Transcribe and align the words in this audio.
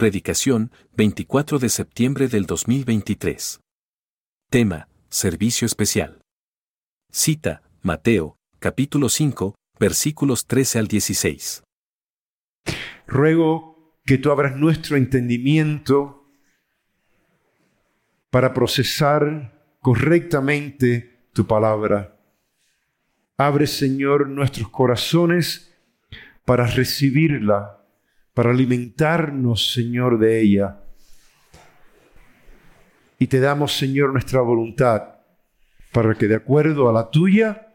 Predicación, 0.00 0.72
24 0.96 1.58
de 1.58 1.68
septiembre 1.68 2.26
del 2.28 2.46
2023. 2.46 3.60
Tema, 4.48 4.88
Servicio 5.10 5.66
Especial. 5.66 6.22
Cita, 7.12 7.60
Mateo, 7.82 8.38
capítulo 8.60 9.10
5, 9.10 9.54
versículos 9.78 10.46
13 10.46 10.78
al 10.78 10.88
16. 10.88 11.64
Ruego 13.08 13.94
que 14.06 14.16
tú 14.16 14.30
abras 14.30 14.56
nuestro 14.56 14.96
entendimiento 14.96 16.32
para 18.30 18.54
procesar 18.54 19.76
correctamente 19.80 21.28
tu 21.34 21.46
palabra. 21.46 22.18
Abre, 23.36 23.66
Señor, 23.66 24.30
nuestros 24.30 24.70
corazones 24.70 25.78
para 26.46 26.66
recibirla, 26.66 27.79
para 28.34 28.50
alimentarnos, 28.50 29.72
Señor, 29.72 30.18
de 30.18 30.40
ella. 30.40 30.80
Y 33.18 33.26
te 33.26 33.40
damos, 33.40 33.76
Señor, 33.76 34.12
nuestra 34.12 34.40
voluntad 34.40 35.20
para 35.92 36.14
que 36.14 36.28
de 36.28 36.36
acuerdo 36.36 36.88
a 36.88 36.92
la 36.92 37.10
tuya, 37.10 37.74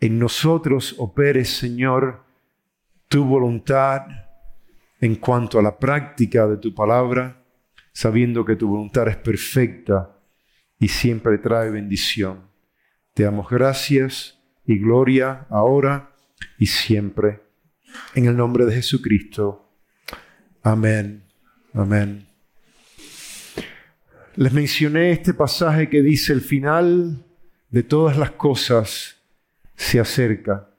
en 0.00 0.18
nosotros 0.18 0.94
opere, 0.98 1.44
Señor, 1.44 2.24
tu 3.08 3.24
voluntad 3.24 4.06
en 5.00 5.16
cuanto 5.16 5.58
a 5.58 5.62
la 5.62 5.78
práctica 5.78 6.46
de 6.46 6.56
tu 6.56 6.74
palabra, 6.74 7.42
sabiendo 7.92 8.44
que 8.44 8.56
tu 8.56 8.68
voluntad 8.68 9.08
es 9.08 9.16
perfecta 9.16 10.16
y 10.78 10.88
siempre 10.88 11.38
trae 11.38 11.70
bendición. 11.70 12.48
Te 13.14 13.24
damos 13.24 13.48
gracias 13.48 14.38
y 14.64 14.78
gloria 14.78 15.46
ahora 15.50 16.10
y 16.58 16.66
siempre. 16.66 17.49
En 18.14 18.26
el 18.26 18.36
nombre 18.36 18.64
de 18.66 18.74
Jesucristo. 18.74 19.70
Amén. 20.62 21.24
Amén. 21.72 22.26
Les 24.36 24.52
mencioné 24.52 25.12
este 25.12 25.34
pasaje 25.34 25.88
que 25.88 26.02
dice 26.02 26.32
el 26.32 26.40
final 26.40 27.24
de 27.68 27.82
todas 27.82 28.16
las 28.16 28.32
cosas 28.32 29.16
se 29.76 30.00
acerca. 30.00 30.70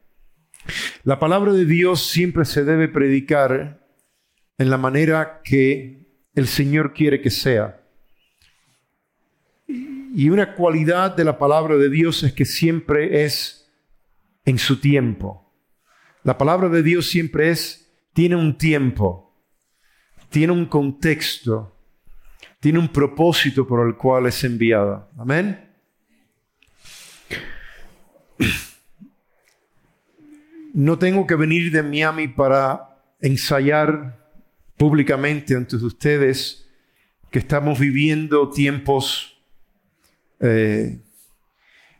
La 1.03 1.19
palabra 1.19 1.53
de 1.53 1.65
Dios 1.65 2.07
siempre 2.07 2.45
se 2.45 2.63
debe 2.63 2.87
predicar 2.87 3.85
en 4.57 4.69
la 4.69 4.77
manera 4.77 5.41
que 5.43 6.05
el 6.35 6.47
Señor 6.47 6.93
quiere 6.93 7.21
que 7.21 7.29
sea. 7.29 7.81
Y 9.67 10.29
una 10.29 10.55
cualidad 10.55 11.15
de 11.15 11.23
la 11.23 11.37
palabra 11.37 11.77
de 11.77 11.89
Dios 11.89 12.23
es 12.23 12.33
que 12.33 12.45
siempre 12.45 13.23
es 13.23 13.71
en 14.45 14.57
su 14.57 14.79
tiempo. 14.79 15.50
La 16.23 16.37
palabra 16.37 16.69
de 16.69 16.83
Dios 16.83 17.07
siempre 17.07 17.49
es, 17.49 17.91
tiene 18.13 18.35
un 18.35 18.55
tiempo, 18.55 19.33
tiene 20.29 20.53
un 20.53 20.65
contexto, 20.65 21.75
tiene 22.59 22.77
un 22.77 22.89
propósito 22.89 23.65
por 23.65 23.87
el 23.87 23.95
cual 23.95 24.27
es 24.27 24.43
enviada. 24.43 25.09
Amén. 25.17 25.69
No 30.73 30.97
tengo 30.97 31.27
que 31.27 31.35
venir 31.35 31.69
de 31.69 31.83
Miami 31.83 32.29
para 32.29 33.03
ensayar 33.19 34.17
públicamente 34.77 35.53
ante 35.53 35.75
ustedes 35.75 36.65
que 37.29 37.39
estamos 37.39 37.77
viviendo 37.77 38.49
tiempos 38.49 39.37
eh, 40.39 41.01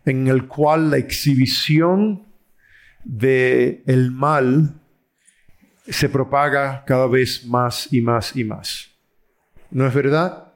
en 0.05 0.27
el 0.29 0.47
cual 0.47 0.89
la 0.89 0.99
exhibición 0.99 2.30
de 3.03 3.83
el 3.87 4.11
mal 4.11 4.81
se 5.87 6.09
propaga 6.09 6.83
cada 6.85 7.07
vez 7.07 7.45
más 7.45 7.91
y 7.91 8.01
más 8.01 8.35
y 8.35 8.43
más. 8.43 8.91
¿No 9.69 9.87
es 9.87 9.93
verdad? 9.93 10.53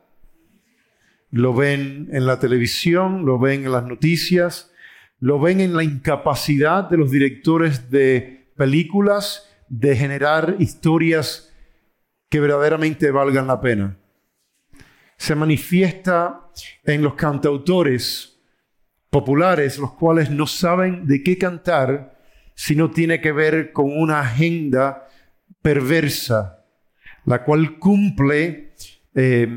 Lo 1.31 1.53
ven 1.53 2.09
en 2.11 2.25
la 2.25 2.39
televisión, 2.39 3.25
lo 3.25 3.39
ven 3.39 3.65
en 3.65 3.71
las 3.71 3.85
noticias, 3.85 4.71
lo 5.19 5.39
ven 5.39 5.59
en 5.59 5.75
la 5.75 5.83
incapacidad 5.83 6.89
de 6.89 6.97
los 6.97 7.11
directores 7.11 7.89
de 7.89 8.51
películas 8.55 9.49
de 9.67 9.95
generar 9.95 10.55
historias 10.59 11.51
que 12.29 12.39
verdaderamente 12.39 13.11
valgan 13.11 13.47
la 13.47 13.59
pena. 13.59 13.97
Se 15.17 15.35
manifiesta 15.35 16.51
en 16.83 17.01
los 17.01 17.15
cantautores 17.15 18.39
populares, 19.09 19.77
los 19.77 19.93
cuales 19.93 20.29
no 20.29 20.45
saben 20.45 21.07
de 21.07 21.23
qué 21.23 21.37
cantar 21.37 22.14
si 22.55 22.75
no 22.75 22.89
tiene 22.89 23.21
que 23.21 23.31
ver 23.31 23.71
con 23.71 23.95
una 23.95 24.21
agenda 24.21 25.07
perversa, 25.61 26.65
la 27.25 27.43
cual 27.43 27.77
cumple 27.77 28.73
eh, 29.13 29.47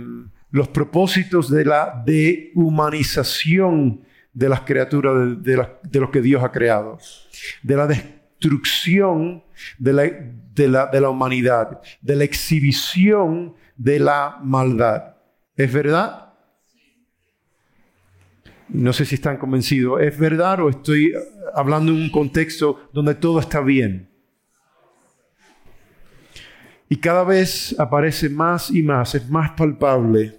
los 0.51 0.69
propósitos 0.69 1.51
de 1.51 1.65
la 1.65 2.03
dehumanización 2.05 4.03
de 4.33 4.49
las 4.49 4.61
criaturas 4.63 5.43
de, 5.43 5.57
los 6.01 6.11
que 6.11 6.21
Dios 6.23 6.43
ha 6.45 6.53
creado, 6.53 6.99
de 7.63 7.77
la 7.77 7.87
destrucción 7.87 9.43
de 9.79 9.93
la, 9.93 10.05
de 10.87 11.01
la 11.01 11.11
humanidad, 11.11 11.81
de 12.01 12.17
la 12.17 12.25
exhibición 12.25 13.55
de 13.77 13.99
la 13.99 14.39
maldad. 14.43 15.17
¿Es 15.57 15.73
verdad? 15.73 16.28
No 18.69 18.93
sé 18.93 19.07
si 19.07 19.15
están 19.15 19.39
convencidos. 19.39 20.01
¿Es 20.03 20.19
verdad 20.19 20.61
o 20.61 20.69
estoy 20.69 21.15
hablando 21.55 21.93
en 21.93 22.03
un 22.03 22.11
contexto 22.11 22.89
donde 22.93 23.15
todo 23.15 23.41
está 23.41 23.61
bien? 23.61 24.11
Y 26.91 26.97
cada 26.97 27.25
vez 27.25 27.75
aparece 27.79 28.29
más 28.29 28.71
y 28.71 28.83
más, 28.83 29.15
es 29.15 29.29
más 29.29 29.53
palpable, 29.53 30.39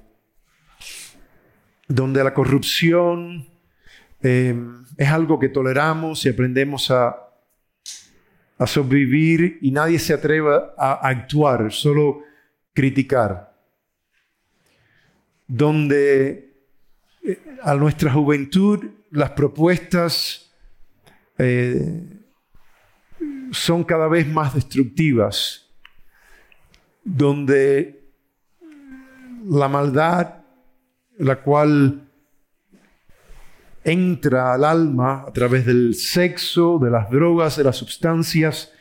donde 1.88 2.23
la 2.23 2.34
corrupción 2.34 3.47
eh, 4.22 4.56
es 4.97 5.09
algo 5.09 5.39
que 5.39 5.50
toleramos 5.50 6.25
y 6.25 6.29
aprendemos 6.29 6.89
a, 6.91 7.16
a 8.57 8.68
sobrevivir 8.68 9.59
y 9.62 9.72
nadie 9.72 10.00
se 10.00 10.13
atreve 10.13 10.56
a 10.78 11.07
actuar, 11.07 11.72
solo 11.72 12.22
criticar. 12.73 13.56
Donde 15.47 16.49
a 17.62 17.75
nuestra 17.75 18.12
juventud 18.12 18.85
las 19.12 19.31
propuestas 19.31 20.52
eh, 21.38 22.03
son 23.52 23.84
cada 23.84 24.07
vez 24.07 24.28
más 24.28 24.53
destructivas 24.53 25.68
donde 27.03 28.00
la 29.47 29.68
maldad, 29.68 30.35
la 31.18 31.41
cual 31.41 32.07
entra 33.84 34.53
al 34.53 34.63
alma 34.63 35.25
a 35.28 35.34
través 35.34 35.66
del 35.66 35.96
sexo, 35.96 36.78
de 36.80 36.91
las 36.91 37.09
drogas, 37.09 37.57
de 37.57 37.63
las 37.63 37.78
sustancias, 37.78 38.72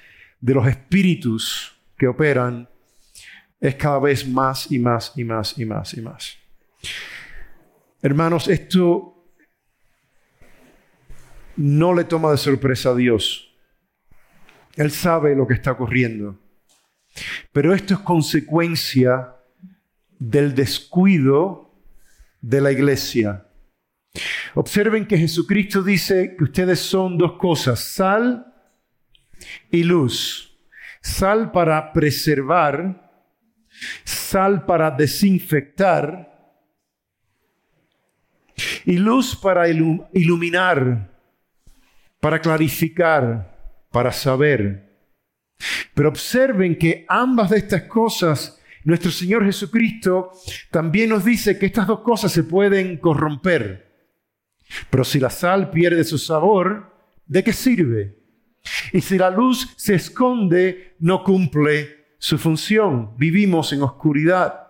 de 0.40 0.54
los 0.54 0.66
espíritus 0.66 1.76
que 1.96 2.06
operan, 2.06 2.68
es 3.60 3.74
cada 3.76 3.98
vez 3.98 4.26
más 4.28 4.70
y 4.70 4.78
más 4.78 5.12
y 5.16 5.24
más 5.24 5.58
y 5.58 5.64
más 5.64 5.94
y 5.94 6.00
más. 6.00 6.36
Hermanos, 8.00 8.46
esto 8.46 9.18
no 11.56 11.92
le 11.92 12.04
toma 12.04 12.30
de 12.30 12.36
sorpresa 12.36 12.90
a 12.90 12.94
Dios. 12.94 13.52
Él 14.76 14.92
sabe 14.92 15.34
lo 15.34 15.48
que 15.48 15.54
está 15.54 15.72
ocurriendo. 15.72 16.38
Pero 17.50 17.74
esto 17.74 17.94
es 17.94 18.00
consecuencia 18.00 19.34
del 20.20 20.54
descuido 20.54 21.74
de 22.40 22.60
la 22.60 22.70
iglesia. 22.70 23.48
Observen 24.54 25.06
que 25.06 25.18
Jesucristo 25.18 25.82
dice 25.82 26.36
que 26.36 26.44
ustedes 26.44 26.78
son 26.78 27.18
dos 27.18 27.32
cosas, 27.32 27.80
sal 27.80 28.54
y 29.72 29.82
luz. 29.82 30.56
Sal 31.00 31.50
para 31.50 31.92
preservar, 31.92 33.10
sal 34.04 34.64
para 34.66 34.92
desinfectar 34.92 36.27
y 38.84 38.98
luz 38.98 39.36
para 39.36 39.68
iluminar, 39.68 41.10
para 42.20 42.40
clarificar, 42.40 43.56
para 43.90 44.12
saber. 44.12 44.88
Pero 45.94 46.08
observen 46.08 46.76
que 46.76 47.04
ambas 47.08 47.50
de 47.50 47.58
estas 47.58 47.82
cosas, 47.82 48.60
nuestro 48.84 49.10
Señor 49.10 49.44
Jesucristo 49.44 50.32
también 50.70 51.10
nos 51.10 51.24
dice 51.24 51.58
que 51.58 51.66
estas 51.66 51.86
dos 51.86 52.00
cosas 52.00 52.32
se 52.32 52.44
pueden 52.44 52.98
corromper. 52.98 53.88
Pero 54.90 55.04
si 55.04 55.18
la 55.18 55.30
sal 55.30 55.70
pierde 55.70 56.04
su 56.04 56.18
sabor, 56.18 56.94
¿de 57.26 57.42
qué 57.42 57.52
sirve? 57.52 58.16
Y 58.92 59.00
si 59.00 59.18
la 59.18 59.30
luz 59.30 59.74
se 59.76 59.94
esconde, 59.94 60.96
no 61.00 61.24
cumple 61.24 61.98
su 62.18 62.38
función. 62.38 63.16
Vivimos 63.16 63.72
en 63.72 63.82
oscuridad. 63.82 64.68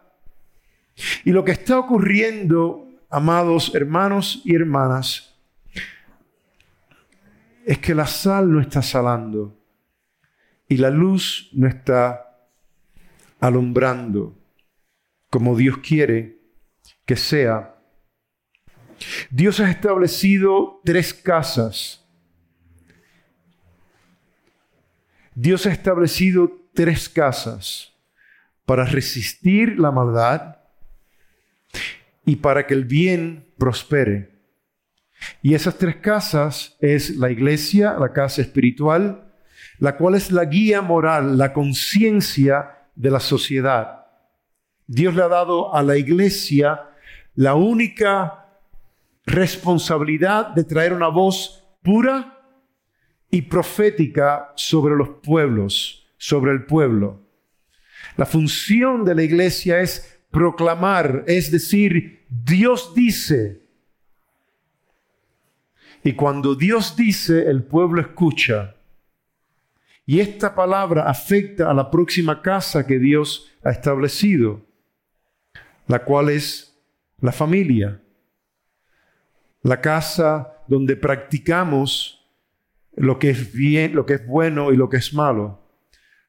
Y 1.25 1.31
lo 1.31 1.45
que 1.45 1.53
está 1.53 1.79
ocurriendo, 1.79 2.88
amados 3.09 3.75
hermanos 3.75 4.43
y 4.45 4.55
hermanas, 4.55 5.35
es 7.65 7.79
que 7.79 7.95
la 7.95 8.07
sal 8.07 8.51
no 8.51 8.61
está 8.61 8.83
salando 8.83 9.59
y 10.69 10.77
la 10.77 10.91
luz 10.91 11.51
no 11.53 11.67
está 11.67 12.49
alumbrando 13.41 14.39
como 15.31 15.57
Dios 15.57 15.79
quiere 15.79 16.39
que 17.05 17.17
sea. 17.17 17.77
Dios 19.31 19.61
ha 19.61 19.71
establecido 19.71 20.81
tres 20.85 21.13
casas. 21.15 22.05
Dios 25.35 25.67
ha 25.67 25.73
establecido 25.73 26.51
tres 26.75 27.09
casas 27.09 27.93
para 28.65 28.85
resistir 28.85 29.79
la 29.79 29.91
maldad 29.91 30.58
y 32.29 32.37
para 32.37 32.67
que 32.67 32.75
el 32.75 32.85
bien 32.85 33.47
prospere. 33.57 34.29
Y 35.41 35.55
esas 35.55 35.79
tres 35.79 35.97
casas 35.97 36.77
es 36.79 37.17
la 37.17 37.31
iglesia, 37.31 37.97
la 37.99 38.13
casa 38.13 38.43
espiritual, 38.43 39.33
la 39.79 39.97
cual 39.97 40.15
es 40.15 40.31
la 40.31 40.45
guía 40.45 40.83
moral, 40.83 41.39
la 41.39 41.55
conciencia 41.55 42.91
de 42.95 43.11
la 43.11 43.21
sociedad. 43.21 44.05
Dios 44.87 45.15
le 45.15 45.23
ha 45.23 45.29
dado 45.29 45.75
a 45.75 45.83
la 45.83 45.97
iglesia 45.97 46.91
la 47.35 47.55
única 47.55 48.45
responsabilidad 49.25 50.49
de 50.49 50.65
traer 50.65 50.93
una 50.93 51.09
voz 51.09 51.65
pura 51.83 52.39
y 53.31 53.41
profética 53.41 54.53
sobre 54.55 54.95
los 54.97 55.09
pueblos, 55.23 56.07
sobre 56.19 56.53
el 56.53 56.67
pueblo. 56.67 57.23
La 58.19 58.27
función 58.27 59.07
de 59.07 59.15
la 59.15 59.23
iglesia 59.23 59.81
es 59.81 60.21
proclamar, 60.31 61.25
es 61.27 61.51
decir, 61.51 62.18
Dios 62.29 62.95
dice. 62.95 63.63
Y 66.05 66.13
cuando 66.13 66.55
Dios 66.55 66.97
dice, 66.97 67.49
el 67.51 67.63
pueblo 67.63 68.01
escucha. 68.01 68.77
Y 70.07 70.21
esta 70.21 70.55
palabra 70.55 71.03
afecta 71.09 71.71
a 71.71 71.75
la 71.75 71.91
próxima 71.91 72.41
casa 72.41 72.87
que 72.87 72.99
Dios 72.99 73.51
ha 73.63 73.71
establecido, 73.71 74.63
la 75.87 76.05
cual 76.05 76.31
es 76.31 76.75
la 77.21 77.33
familia. 77.33 78.01
La 79.63 79.81
casa 79.81 80.55
donde 80.67 80.97
practicamos 80.97 82.27
lo 82.97 83.19
que 83.19 83.31
es 83.31 83.53
bien, 83.53 83.95
lo 83.95 84.07
que 84.07 84.15
es 84.15 84.27
bueno 84.27 84.73
y 84.73 84.77
lo 84.77 84.89
que 84.89 84.97
es 84.97 85.13
malo. 85.13 85.61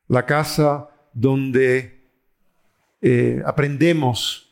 La 0.07 0.25
casa 0.25 0.89
donde 1.13 2.09
eh, 3.01 3.41
aprendemos, 3.45 4.48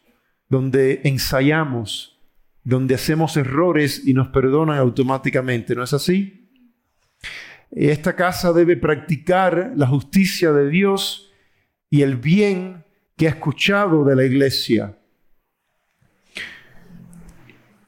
donde 0.50 1.02
ensayamos, 1.04 2.20
donde 2.64 2.96
hacemos 2.96 3.38
errores 3.38 4.06
y 4.06 4.14
nos 4.14 4.30
perdonan 4.30 4.78
automáticamente. 4.78 5.76
¿No 5.76 5.84
es 5.84 5.94
así? 5.94 6.50
Esta 7.72 8.16
casa 8.16 8.54
debe 8.54 8.78
practicar 8.78 9.74
la 9.76 9.88
justicia 9.88 10.52
de 10.52 10.70
Dios 10.70 11.32
y 11.90 12.02
el 12.02 12.16
bien 12.16 12.86
que 13.16 13.28
ha 13.28 13.32
escuchado 13.32 14.06
de 14.06 14.16
la 14.16 14.24
iglesia. 14.24 14.98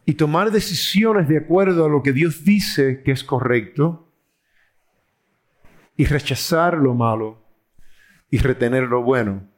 Y 0.05 0.15
tomar 0.15 0.51
decisiones 0.51 1.27
de 1.27 1.37
acuerdo 1.37 1.85
a 1.85 1.89
lo 1.89 2.01
que 2.01 2.13
Dios 2.13 2.43
dice 2.43 3.03
que 3.03 3.11
es 3.11 3.23
correcto 3.23 4.11
y 5.95 6.05
rechazar 6.05 6.77
lo 6.77 6.95
malo 6.95 7.45
y 8.31 8.39
retener 8.39 8.83
lo 8.83 9.03
bueno. 9.03 9.48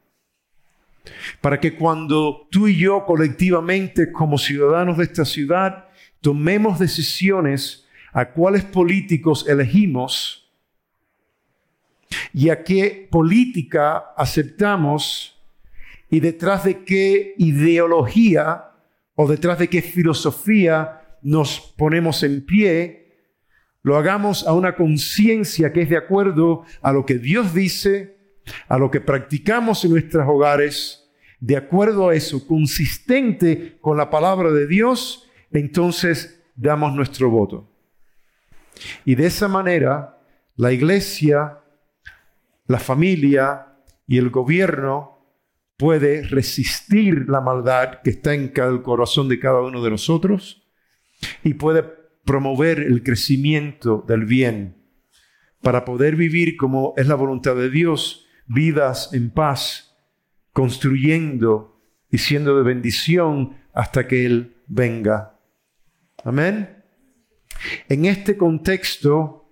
Para 1.41 1.59
que 1.59 1.75
cuando 1.75 2.47
tú 2.51 2.67
y 2.67 2.77
yo 2.77 3.05
colectivamente 3.05 4.11
como 4.11 4.37
ciudadanos 4.37 4.97
de 4.97 5.05
esta 5.05 5.25
ciudad 5.25 5.85
tomemos 6.21 6.79
decisiones 6.79 7.87
a 8.13 8.29
cuáles 8.29 8.63
políticos 8.63 9.47
elegimos 9.47 10.51
y 12.33 12.49
a 12.49 12.63
qué 12.63 13.07
política 13.09 13.97
aceptamos 14.15 15.39
y 16.09 16.19
detrás 16.19 16.65
de 16.65 16.83
qué 16.83 17.33
ideología 17.37 18.71
o 19.15 19.27
detrás 19.27 19.59
de 19.59 19.69
qué 19.69 19.81
filosofía 19.81 21.17
nos 21.21 21.73
ponemos 21.77 22.23
en 22.23 22.45
pie, 22.45 23.01
lo 23.83 23.97
hagamos 23.97 24.45
a 24.45 24.53
una 24.53 24.75
conciencia 24.75 25.71
que 25.71 25.81
es 25.81 25.89
de 25.89 25.97
acuerdo 25.97 26.65
a 26.81 26.91
lo 26.91 27.05
que 27.05 27.17
Dios 27.17 27.53
dice, 27.53 28.17
a 28.67 28.77
lo 28.77 28.91
que 28.91 29.01
practicamos 29.01 29.83
en 29.85 29.91
nuestros 29.91 30.27
hogares, 30.27 31.09
de 31.39 31.57
acuerdo 31.57 32.09
a 32.09 32.15
eso, 32.15 32.45
consistente 32.45 33.77
con 33.81 33.97
la 33.97 34.09
palabra 34.09 34.51
de 34.51 34.67
Dios, 34.67 35.29
entonces 35.51 36.43
damos 36.55 36.93
nuestro 36.93 37.29
voto. 37.29 37.69
Y 39.05 39.15
de 39.15 39.27
esa 39.27 39.47
manera, 39.47 40.19
la 40.55 40.71
iglesia, 40.71 41.59
la 42.67 42.79
familia 42.79 43.67
y 44.07 44.17
el 44.17 44.29
gobierno 44.29 45.19
puede 45.77 46.23
resistir 46.23 47.25
la 47.27 47.41
maldad 47.41 48.01
que 48.03 48.11
está 48.11 48.33
en 48.33 48.53
el 48.55 48.81
corazón 48.83 49.27
de 49.27 49.39
cada 49.39 49.61
uno 49.61 49.83
de 49.83 49.89
nosotros 49.89 50.67
y 51.43 51.55
puede 51.55 51.83
promover 52.23 52.79
el 52.79 53.01
crecimiento 53.01 54.05
del 54.07 54.25
bien 54.25 54.77
para 55.61 55.85
poder 55.85 56.15
vivir 56.15 56.57
como 56.57 56.93
es 56.97 57.07
la 57.07 57.15
voluntad 57.15 57.55
de 57.55 57.69
Dios 57.69 58.20
vidas 58.53 59.09
en 59.13 59.29
paz, 59.29 59.95
construyendo 60.53 61.81
y 62.09 62.17
siendo 62.17 62.57
de 62.57 62.63
bendición 62.63 63.57
hasta 63.73 64.07
que 64.07 64.25
Él 64.25 64.57
venga. 64.67 65.39
Amén. 66.23 66.83
En 67.87 68.05
este 68.05 68.37
contexto, 68.37 69.49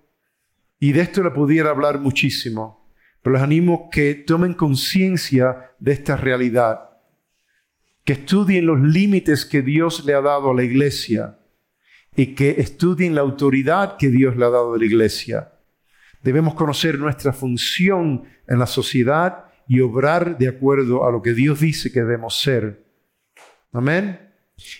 y 0.78 0.92
de 0.92 1.02
esto 1.02 1.22
le 1.22 1.30
pudiera 1.30 1.70
hablar 1.70 2.00
muchísimo, 2.00 2.92
pero 3.22 3.34
les 3.34 3.42
animo 3.42 3.88
que 3.90 4.14
tomen 4.14 4.54
conciencia 4.54 5.72
de 5.78 5.92
esta 5.92 6.16
realidad, 6.16 6.90
que 8.04 8.14
estudien 8.14 8.66
los 8.66 8.80
límites 8.80 9.44
que 9.44 9.62
Dios 9.62 10.04
le 10.04 10.14
ha 10.14 10.20
dado 10.20 10.50
a 10.50 10.54
la 10.54 10.64
iglesia 10.64 11.38
y 12.16 12.34
que 12.34 12.56
estudien 12.58 13.14
la 13.14 13.20
autoridad 13.20 13.96
que 13.96 14.08
Dios 14.08 14.36
le 14.36 14.44
ha 14.44 14.50
dado 14.50 14.74
a 14.74 14.78
la 14.78 14.84
iglesia. 14.84 15.52
Debemos 16.22 16.54
conocer 16.54 16.98
nuestra 16.98 17.32
función 17.32 18.24
en 18.46 18.58
la 18.58 18.66
sociedad 18.66 19.46
y 19.66 19.80
obrar 19.80 20.36
de 20.36 20.48
acuerdo 20.48 21.06
a 21.06 21.12
lo 21.12 21.22
que 21.22 21.32
Dios 21.32 21.60
dice 21.60 21.90
que 21.90 22.00
debemos 22.00 22.40
ser. 22.40 22.84
Amén. 23.72 24.28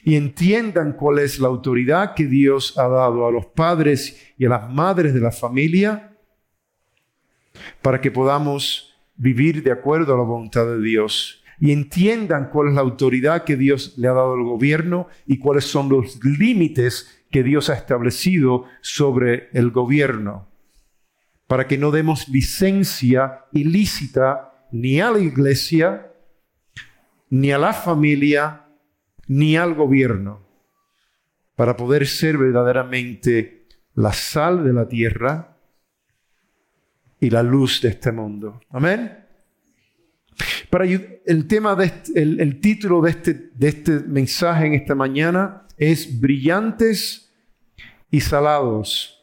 Y 0.05 0.17
entiendan 0.17 0.93
cuál 0.93 1.21
es 1.21 1.39
la 1.39 1.49
autoridad 1.49 2.15
que 2.15 2.27
Dios 2.27 2.77
ha 2.77 2.89
dado 2.89 3.27
a 3.27 3.31
los 3.31 3.47
padres 3.47 4.35
y 4.37 4.45
a 4.45 4.51
las 4.51 4.69
madres 4.69 5.15
de 5.15 5.21
la 5.21 5.33
familia 5.33 6.15
para 7.81 8.01
que 8.01 8.11
podamos 8.11 8.95
vivir 9.17 9.63
de 9.63 9.73
acuerdo 9.73 10.15
a 10.15 10.19
la 10.19 10.25
voluntad 10.25 10.67
de 10.67 10.83
Dios. 10.83 11.43
Y 11.59 11.73
entiendan 11.73 12.51
cuál 12.51 12.69
es 12.69 12.75
la 12.75 12.81
autoridad 12.83 13.45
que 13.45 13.57
Dios 13.57 13.95
le 13.97 14.09
ha 14.09 14.13
dado 14.13 14.35
al 14.35 14.45
gobierno 14.45 15.09
y 15.27 15.39
cuáles 15.39 15.65
son 15.65 15.89
los 15.89 16.23
límites 16.23 17.25
que 17.31 17.43
Dios 17.43 17.71
ha 17.71 17.75
establecido 17.75 18.65
sobre 18.83 19.49
el 19.53 19.71
gobierno 19.71 20.50
para 21.51 21.67
que 21.67 21.77
no 21.77 21.91
demos 21.91 22.29
licencia 22.29 23.45
ilícita 23.51 24.69
ni 24.71 25.01
a 25.01 25.11
la 25.11 25.19
iglesia, 25.19 26.13
ni 27.29 27.51
a 27.51 27.59
la 27.59 27.73
familia, 27.73 28.69
ni 29.27 29.57
al 29.57 29.75
gobierno, 29.75 30.47
para 31.57 31.77
poder 31.77 32.07
ser 32.07 32.39
verdaderamente 32.39 33.67
la 33.95 34.13
sal 34.13 34.63
de 34.63 34.73
la 34.73 34.87
tierra 34.87 35.57
y 37.19 37.31
la 37.31 37.43
luz 37.43 37.81
de 37.83 37.89
este 37.89 38.13
mundo. 38.13 38.61
Amén. 38.71 39.19
Para 40.71 40.85
el 40.85 41.49
tema 41.49 41.75
de 41.75 41.93
el, 42.15 42.61
título 42.61 43.01
de 43.01 43.11
este, 43.11 43.35
de 43.57 43.69
este 43.69 43.99
mensaje 44.07 44.67
en 44.67 44.75
esta 44.75 44.95
mañana 44.95 45.67
es 45.77 46.21
brillantes 46.21 47.35
y 48.09 48.21
salados. 48.21 49.20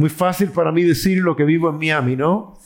Muy 0.00 0.08
fácil 0.08 0.48
para 0.48 0.72
mí 0.72 0.82
decir 0.82 1.18
lo 1.18 1.36
que 1.36 1.44
vivo 1.44 1.68
en 1.68 1.76
Miami, 1.76 2.16
¿no? 2.16 2.58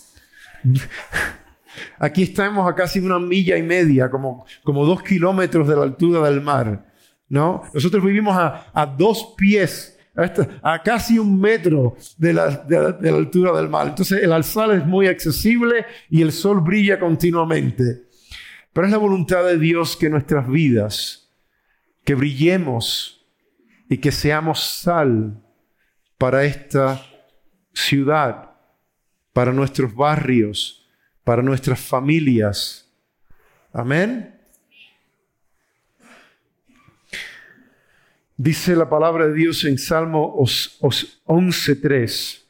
Aquí 1.99 2.23
estamos 2.23 2.71
a 2.71 2.77
casi 2.77 3.01
una 3.01 3.19
milla 3.19 3.57
y 3.57 3.63
media, 3.65 4.09
como, 4.09 4.47
como 4.63 4.87
dos 4.87 5.03
kilómetros 5.03 5.67
de 5.67 5.75
la 5.75 5.83
altura 5.83 6.21
del 6.31 6.41
mar, 6.41 6.95
¿no? 7.29 7.65
Nosotros 7.75 8.05
vivimos 8.05 8.37
a, 8.39 8.87
dos 8.97 9.35
pies, 9.37 9.99
a, 10.63 10.81
casi 10.85 11.19
un 11.19 11.41
metro 11.41 11.97
de 12.19 12.35
la, 12.35 12.51
de 12.51 13.11
la 13.11 13.17
altura 13.17 13.51
del 13.57 13.69
mar. 13.69 13.89
Entonces 13.89 14.23
el 14.23 14.33
alzal 14.33 14.71
es 14.71 14.87
muy 14.87 15.09
accesible 15.09 15.87
y 16.09 16.23
el 16.23 16.31
sol 16.31 16.61
brilla 16.61 17.01
continuamente. 17.01 18.05
Pero 18.73 18.87
es 18.87 18.93
la 18.93 18.99
voluntad 18.99 19.45
de 19.45 19.59
Dios 19.59 19.97
que 19.97 20.09
nuestras 20.09 20.49
vidas, 20.49 21.33
que 22.05 22.15
brillemos 22.15 23.27
y 23.89 23.99
que 23.99 24.13
seamos 24.13 24.63
sal 24.63 25.43
para 26.17 26.45
esta 26.45 27.05
ciudad, 27.75 28.55
para 29.35 29.53
nuestros 29.53 29.95
barrios, 29.95 30.87
para 31.25 31.43
nuestras 31.43 31.81
familias. 31.81 32.89
Amén. 33.73 34.31
Dice 38.37 38.75
la 38.75 38.89
palabra 38.89 39.29
de 39.29 39.35
Dios 39.35 39.65
en 39.65 39.79
Salmo 39.79 40.35
11.3. 40.37 42.41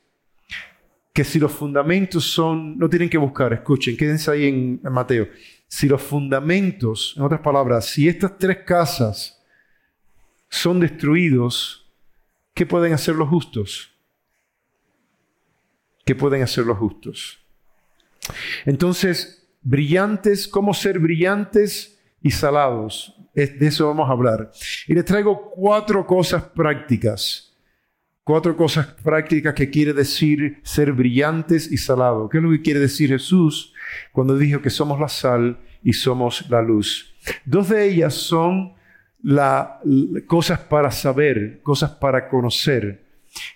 que 1.13 1.25
si 1.25 1.39
los 1.39 1.53
fundamentos 1.53 2.25
son, 2.25 2.79
no 2.79 2.89
tienen 2.89 3.09
que 3.09 3.19
buscar, 3.19 3.53
escuchen, 3.53 3.97
quédense 3.97 4.31
ahí 4.31 4.49
en, 4.49 4.81
Mateo, 4.83 5.29
si 5.69 5.87
los 5.87 6.03
fundamentos, 6.03 7.15
en 7.17 7.23
otras 7.23 7.41
palabras, 7.41 7.87
si 7.87 8.09
estas 8.09 8.37
tres 8.37 8.59
casas 8.65 9.41
son 10.49 10.81
destruidos, 10.81 11.87
¿qué 12.53 12.67
pueden 12.67 12.93
hacer 12.93 13.15
los 13.15 13.29
justos? 13.29 13.94
¿Qué 16.05 16.15
pueden 16.15 16.43
hacer 16.43 16.67
los 16.67 16.79
justos? 16.79 17.39
Entonces, 18.65 19.49
brillantes, 19.63 20.49
¿cómo 20.49 20.75
ser 20.75 20.99
brillantes 20.99 21.99
y 22.23 22.31
salados? 22.31 23.17
De 23.35 23.67
eso 23.67 23.89
vamos 23.89 24.09
a 24.09 24.13
hablar. 24.13 24.51
Y 24.87 24.95
les 24.95 25.05
traigo 25.05 25.51
cuatro 25.51 26.07
cosas 26.07 26.43
prácticas. 26.45 27.53
Cuatro 28.23 28.57
cosas 28.57 28.87
prácticas 28.87 29.53
que 29.53 29.69
quiere 29.69 29.93
decir 29.93 30.61
ser 30.63 30.93
brillantes 30.93 31.71
y 31.71 31.77
salados. 31.77 32.31
¿Qué 32.31 32.39
es 32.39 32.45
lo 32.45 32.51
que 32.51 32.63
quiere 32.63 32.81
decir 32.81 33.11
Jesús 33.11 33.75
cuando 34.13 34.39
dijo 34.39 34.63
que 34.63 34.71
somos 34.71 34.99
la 34.99 35.09
sal 35.09 35.59
y 35.83 35.93
somos 35.93 36.49
la 36.49 36.63
luz? 36.63 37.15
Dos 37.45 37.69
de 37.69 37.85
ellas 37.87 38.15
son 38.15 38.75
las 39.23 39.69
cosas 40.27 40.61
para 40.61 40.91
saber, 40.91 41.61
cosas 41.63 41.91
para 41.91 42.29
conocer. 42.29 43.04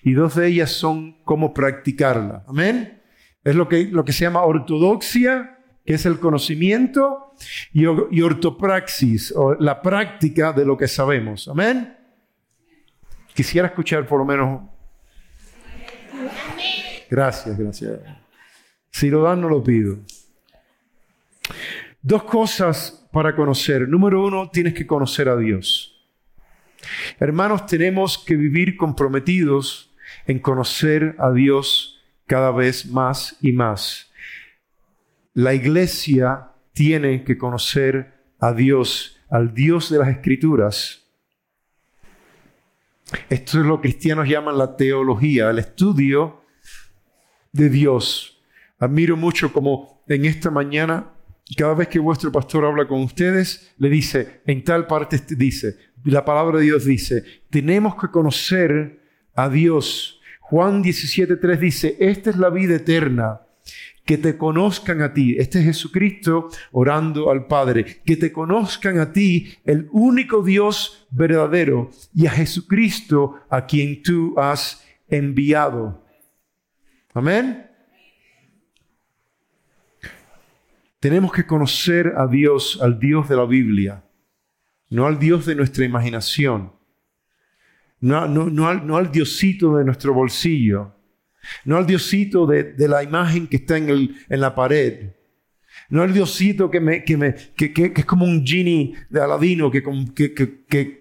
Y 0.03 0.13
dos 0.13 0.35
de 0.35 0.49
ellas 0.49 0.71
son 0.71 1.23
cómo 1.25 1.55
practicarla. 1.55 2.45
Amén. 2.47 3.03
Es 3.45 3.55
lo 3.55 3.69
que, 3.69 3.85
lo 3.85 4.05
que 4.05 4.13
se 4.13 4.25
llama 4.25 4.43
ortodoxia, 4.43 5.59
que 5.85 5.95
es 5.95 6.07
el 6.07 6.19
conocimiento, 6.19 7.35
y, 7.73 7.85
y 7.85 8.23
ortopraxis, 8.23 9.33
o 9.37 9.55
la 9.55 9.81
práctica 9.81 10.53
de 10.53 10.65
lo 10.65 10.77
que 10.77 10.89
sabemos. 10.89 11.49
Amén. 11.49 11.97
Quisiera 13.35 13.69
escuchar 13.69 14.07
por 14.07 14.19
lo 14.19 14.25
menos. 14.25 14.63
Gracias, 17.11 17.57
gracias. 17.57 18.01
Si 18.91 19.09
lo 19.09 19.23
dan, 19.23 19.41
no 19.41 19.49
lo 19.49 19.63
pido. 19.63 19.99
Dos 22.03 22.25
cosas 22.25 23.09
para 23.13 23.35
conocer. 23.35 23.89
Número 23.89 24.27
uno, 24.27 24.51
tienes 24.51 24.75
que 24.75 24.87
conocer 24.87 25.29
a 25.29 25.37
Dios. 25.37 25.98
Hermanos, 27.19 27.67
tenemos 27.67 28.19
que 28.19 28.37
vivir 28.37 28.77
comprometidos 28.77 29.95
en 30.27 30.39
conocer 30.39 31.17
a 31.19 31.33
Dios 31.33 32.01
cada 32.27 32.51
vez 32.51 32.87
más 32.87 33.37
y 33.41 33.53
más. 33.53 34.11
La 35.35 35.55
iglesia 35.55 36.53
tiene 36.73 37.25
que 37.25 37.39
conocer 37.39 38.15
a 38.39 38.53
Dios, 38.53 39.19
al 39.31 39.55
Dios 39.55 39.91
de 39.91 39.99
las 39.99 40.09
Escrituras. 40.09 41.05
Esto 43.29 43.61
es 43.61 43.67
lo 43.67 43.81
que 43.81 43.89
cristianos 43.89 44.29
llaman 44.29 44.59
la 44.59 44.77
teología, 44.77 45.51
el 45.51 45.59
estudio 45.59 46.43
de 47.53 47.71
Dios. 47.71 48.43
Admiro 48.79 49.17
mucho 49.17 49.53
como 49.53 50.05
en 50.07 50.25
esta 50.25 50.51
mañana, 50.51 51.13
cada 51.57 51.75
vez 51.75 51.89
que 51.89 51.99
vuestro 51.99 52.31
pastor 52.31 52.67
habla 52.67 52.87
con 52.87 53.03
ustedes, 53.03 53.75
le 53.79 53.89
dice, 53.89 54.43
en 54.47 54.63
tal 54.63 54.87
parte 54.87 55.21
dice, 55.37 55.77
la 56.05 56.25
palabra 56.25 56.59
de 56.59 56.65
Dios 56.65 56.85
dice, 56.85 57.25
tenemos 57.51 57.97
que 57.97 58.09
conocer 58.09 59.01
a 59.35 59.49
Dios. 59.49 60.21
Juan 60.41 60.83
17.3 60.83 61.59
dice, 61.59 61.97
esta 62.01 62.31
es 62.31 62.37
la 62.37 62.51
vida 62.51 62.77
eterna, 62.77 63.43
que 64.05 64.17
te 64.17 64.39
conozcan 64.39 65.03
a 65.03 65.13
ti. 65.13 65.37
Este 65.39 65.59
es 65.59 65.67
Jesucristo 65.67 66.49
orando 66.73 67.31
al 67.31 67.47
Padre, 67.47 68.01
que 68.05 68.17
te 68.17 68.33
conozcan 68.33 68.99
a 68.99 69.13
ti, 69.13 69.55
el 69.65 69.89
único 69.93 70.43
Dios 70.43 71.07
verdadero, 71.11 71.91
y 72.15 72.27
a 72.27 72.31
Jesucristo 72.31 73.41
a 73.51 73.67
quien 73.67 74.03
tú 74.03 74.35
has 74.39 74.85
enviado. 75.09 76.05
Amén. 77.13 77.67
Tenemos 81.01 81.33
que 81.33 81.47
conocer 81.47 82.15
a 82.17 82.27
Dios, 82.27 82.79
al 82.83 82.99
Dios 82.99 83.29
de 83.29 83.37
la 83.37 83.45
Biblia 83.45 84.03
no 84.91 85.07
al 85.07 85.19
Dios 85.19 85.47
de 85.47 85.55
nuestra 85.55 85.85
imaginación, 85.85 86.73
no, 88.01 88.29
no, 88.29 88.69
al, 88.69 88.87
no 88.87 88.97
al, 88.97 89.11
Diosito 89.11 89.77
de 89.77 89.85
nuestro 89.85 90.15
bolsillo, 90.15 90.95
no 91.65 91.77
al 91.77 91.87
Diosito 91.87 92.47
de, 92.47 92.75
la 92.89 93.03
imagen 93.03 93.47
que 93.47 93.57
está 93.57 93.77
en, 93.77 93.89
el, 93.89 94.17
en, 94.29 94.41
la 94.41 94.55
pared, 94.55 95.13
no 95.89 96.03
al 96.03 96.13
Diosito 96.13 96.71
que, 96.71 96.81
me, 96.81 97.03
que, 97.03 97.17
me, 97.17 97.35
que, 97.57 97.73
que, 97.73 97.93
es 97.95 98.05
como 98.05 98.25
un 98.25 98.47
genie 98.47 98.95
de 99.11 99.21
Aladino 99.21 99.71
que, 99.71 99.83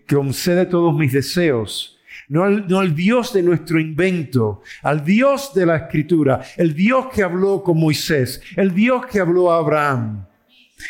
concede 0.07 0.65
todos 0.65 0.95
mis 0.95 1.13
deseos. 1.13 1.93
No 2.29 2.49
no 2.49 2.79
al, 2.79 2.95
Dios 2.95 3.31
de 3.31 3.43
nuestro 3.43 3.79
invento, 3.79 4.61
al 4.81 5.05
Dios 5.05 5.53
de 5.53 5.65
la 5.65 5.77
escritura, 5.77 6.41
el 6.57 6.73
Dios 6.73 7.07
que 7.13 7.23
habló 7.23 7.63
con 7.63 7.79
Moisés, 7.79 8.41
el 8.57 8.73
Dios 8.73 9.05
que 9.05 9.19
habló 9.19 9.51
a 9.51 9.59
Abraham, 9.59 10.25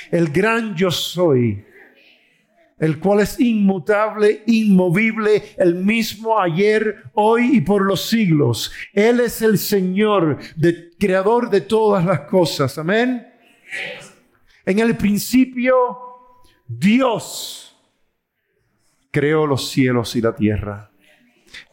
el 0.10 0.30
gran 0.30 0.76
yo 0.76 0.90
soy, 0.90 1.64
el 2.80 3.00
cual 3.00 3.22
es 3.22 3.40
inmutable, 3.40 4.44
inmovible, 4.46 5.44
el 5.58 5.76
mismo 5.76 6.40
ayer, 6.40 7.04
hoy 7.14 7.58
y 7.58 7.62
por 7.62 7.84
los 7.84 8.08
siglos. 8.08 8.72
Él 8.94 9.20
es 9.20 9.42
el 9.42 9.58
Señor, 9.58 10.38
creador 11.00 11.50
de 11.50 11.62
todas 11.62 12.06
las 12.06 12.22
cosas. 12.22 12.78
Amén. 12.78 13.28
En 14.66 14.80
el 14.80 14.96
principio, 14.96 15.98
Dios 16.68 17.76
creó 19.12 19.48
los 19.48 19.70
cielos 19.70 20.16
y 20.16 20.22
la 20.22 20.36
tierra. 20.36 20.92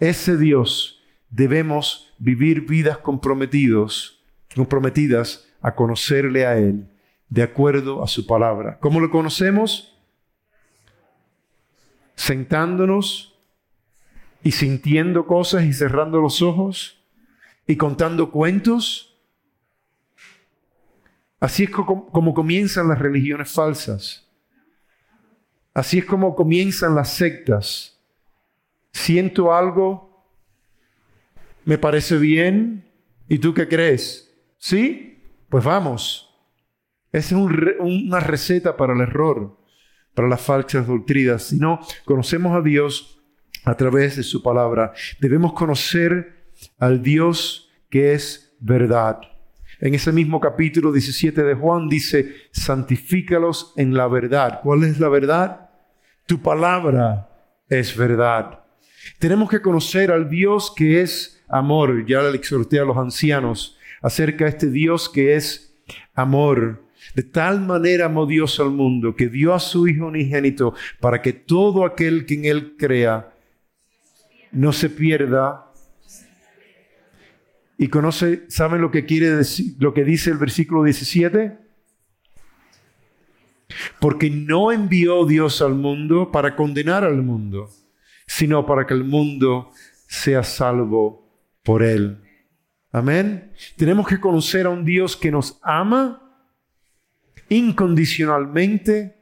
Ese 0.00 0.38
Dios 0.38 1.02
debemos 1.28 2.14
vivir 2.18 2.62
vidas 2.62 2.98
comprometidos, 2.98 4.24
comprometidas 4.54 5.46
a 5.60 5.74
conocerle 5.74 6.46
a 6.46 6.56
Él, 6.56 6.88
de 7.28 7.42
acuerdo 7.42 8.02
a 8.02 8.06
su 8.06 8.26
palabra. 8.26 8.78
¿Cómo 8.80 9.00
lo 9.00 9.10
conocemos? 9.10 9.93
Sentándonos 12.24 13.38
y 14.42 14.52
sintiendo 14.52 15.26
cosas 15.26 15.64
y 15.64 15.74
cerrando 15.74 16.22
los 16.22 16.40
ojos 16.40 17.04
y 17.66 17.76
contando 17.76 18.30
cuentos. 18.30 19.14
Así 21.38 21.64
es 21.64 21.70
como, 21.70 22.32
comienzan 22.32 22.88
las 22.88 22.98
religiones 22.98 23.52
falsas. 23.52 24.26
Así 25.74 25.98
es 25.98 26.06
como 26.06 26.34
comienzan 26.34 26.94
las 26.94 27.12
sectas. 27.12 28.00
Siento 28.90 29.54
algo, 29.54 30.24
me 31.66 31.76
parece 31.76 32.16
bien, 32.16 32.90
¿y 33.28 33.38
tú 33.38 33.52
qué 33.52 33.68
crees? 33.68 34.34
¿Sí? 34.56 35.22
Pues 35.50 35.62
vamos. 35.62 36.34
Esa 37.12 37.34
es 37.34 37.76
una 37.80 38.20
receta 38.20 38.78
para 38.78 38.94
el 38.94 39.02
error 39.02 39.63
para 40.14 40.28
las 40.28 40.40
falsas 40.40 40.86
doctrinas, 40.86 41.44
sino 41.44 41.80
conocemos 42.04 42.56
a 42.56 42.62
Dios 42.62 43.20
a 43.64 43.76
través 43.76 44.16
de 44.16 44.22
su 44.22 44.42
palabra. 44.42 44.92
Debemos 45.20 45.52
conocer 45.52 46.46
al 46.78 47.02
Dios 47.02 47.70
que 47.90 48.14
es 48.14 48.54
verdad. 48.60 49.20
En 49.80 49.94
ese 49.94 50.12
mismo 50.12 50.40
capítulo 50.40 50.92
17 50.92 51.42
de 51.42 51.54
Juan 51.54 51.88
dice, 51.88 52.34
santifícalos 52.52 53.72
en 53.76 53.94
la 53.94 54.06
verdad. 54.06 54.60
¿Cuál 54.62 54.84
es 54.84 55.00
la 55.00 55.08
verdad? 55.08 55.70
Tu 56.26 56.40
palabra 56.40 57.28
es 57.68 57.96
verdad. 57.96 58.60
Tenemos 59.18 59.50
que 59.50 59.60
conocer 59.60 60.10
al 60.10 60.28
Dios 60.28 60.72
que 60.74 61.02
es 61.02 61.44
amor. 61.48 62.06
Ya 62.06 62.22
le 62.22 62.36
exhorté 62.36 62.78
a 62.78 62.84
los 62.84 62.96
ancianos 62.96 63.76
acerca 64.00 64.44
de 64.44 64.50
este 64.50 64.70
Dios 64.70 65.08
que 65.08 65.34
es 65.34 65.76
amor. 66.14 66.83
De 67.14 67.22
tal 67.22 67.60
manera 67.60 68.06
amó 68.06 68.26
Dios 68.26 68.58
al 68.60 68.70
mundo 68.70 69.14
que 69.14 69.28
dio 69.28 69.54
a 69.54 69.60
su 69.60 69.86
Hijo 69.86 70.06
unigénito 70.06 70.74
para 71.00 71.20
que 71.20 71.32
todo 71.32 71.84
aquel 71.84 72.26
que 72.26 72.34
en 72.34 72.44
Él 72.46 72.76
crea 72.78 73.32
no 74.52 74.72
se 74.72 74.88
pierda. 74.88 75.72
Y 77.76 77.88
conoce, 77.88 78.44
¿saben 78.48 78.80
lo 78.80 78.90
que 78.90 79.04
quiere 79.04 79.30
decir, 79.30 79.74
lo 79.78 79.92
que 79.92 80.04
dice 80.04 80.30
el 80.30 80.38
versículo 80.38 80.84
17? 80.84 81.58
Porque 84.00 84.30
no 84.30 84.70
envió 84.70 85.26
Dios 85.26 85.60
al 85.60 85.74
mundo 85.74 86.30
para 86.30 86.54
condenar 86.54 87.04
al 87.04 87.22
mundo, 87.22 87.68
sino 88.26 88.64
para 88.64 88.86
que 88.86 88.94
el 88.94 89.04
mundo 89.04 89.70
sea 90.06 90.44
salvo 90.44 91.28
por 91.64 91.82
Él. 91.82 92.18
Amén. 92.92 93.52
Tenemos 93.76 94.06
que 94.06 94.20
conocer 94.20 94.66
a 94.66 94.70
un 94.70 94.84
Dios 94.84 95.16
que 95.16 95.32
nos 95.32 95.58
ama 95.62 96.23
incondicionalmente, 97.48 99.16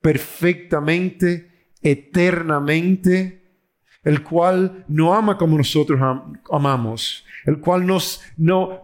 perfectamente, 0.00 1.70
eternamente, 1.82 3.46
el 4.04 4.22
cual 4.22 4.84
no 4.86 5.14
ama 5.14 5.36
como 5.36 5.58
nosotros 5.58 6.00
amamos, 6.52 7.24
el 7.44 7.58
cual 7.58 7.84
no, 7.84 7.98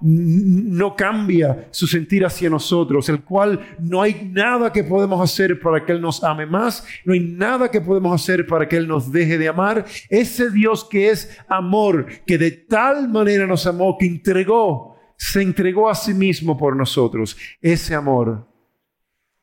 no 0.02 0.96
cambia 0.96 1.68
su 1.70 1.86
sentir 1.86 2.24
hacia 2.24 2.50
nosotros, 2.50 3.08
el 3.08 3.22
cual 3.22 3.60
no 3.78 4.02
hay 4.02 4.28
nada 4.32 4.72
que 4.72 4.82
podemos 4.82 5.20
hacer 5.20 5.60
para 5.60 5.84
que 5.84 5.92
Él 5.92 6.00
nos 6.00 6.24
ame 6.24 6.44
más, 6.44 6.84
no 7.04 7.12
hay 7.12 7.20
nada 7.20 7.70
que 7.70 7.80
podemos 7.80 8.20
hacer 8.20 8.46
para 8.46 8.68
que 8.68 8.76
Él 8.76 8.88
nos 8.88 9.12
deje 9.12 9.38
de 9.38 9.46
amar. 9.48 9.84
Ese 10.08 10.50
Dios 10.50 10.84
que 10.90 11.10
es 11.10 11.38
amor, 11.48 12.06
que 12.26 12.36
de 12.36 12.50
tal 12.50 13.08
manera 13.08 13.46
nos 13.46 13.64
amó, 13.66 13.96
que 13.96 14.06
entregó 14.06 14.92
se 15.22 15.40
entregó 15.40 15.88
a 15.88 15.94
sí 15.94 16.14
mismo 16.14 16.58
por 16.58 16.74
nosotros. 16.74 17.36
Ese 17.60 17.94
amor. 17.94 18.51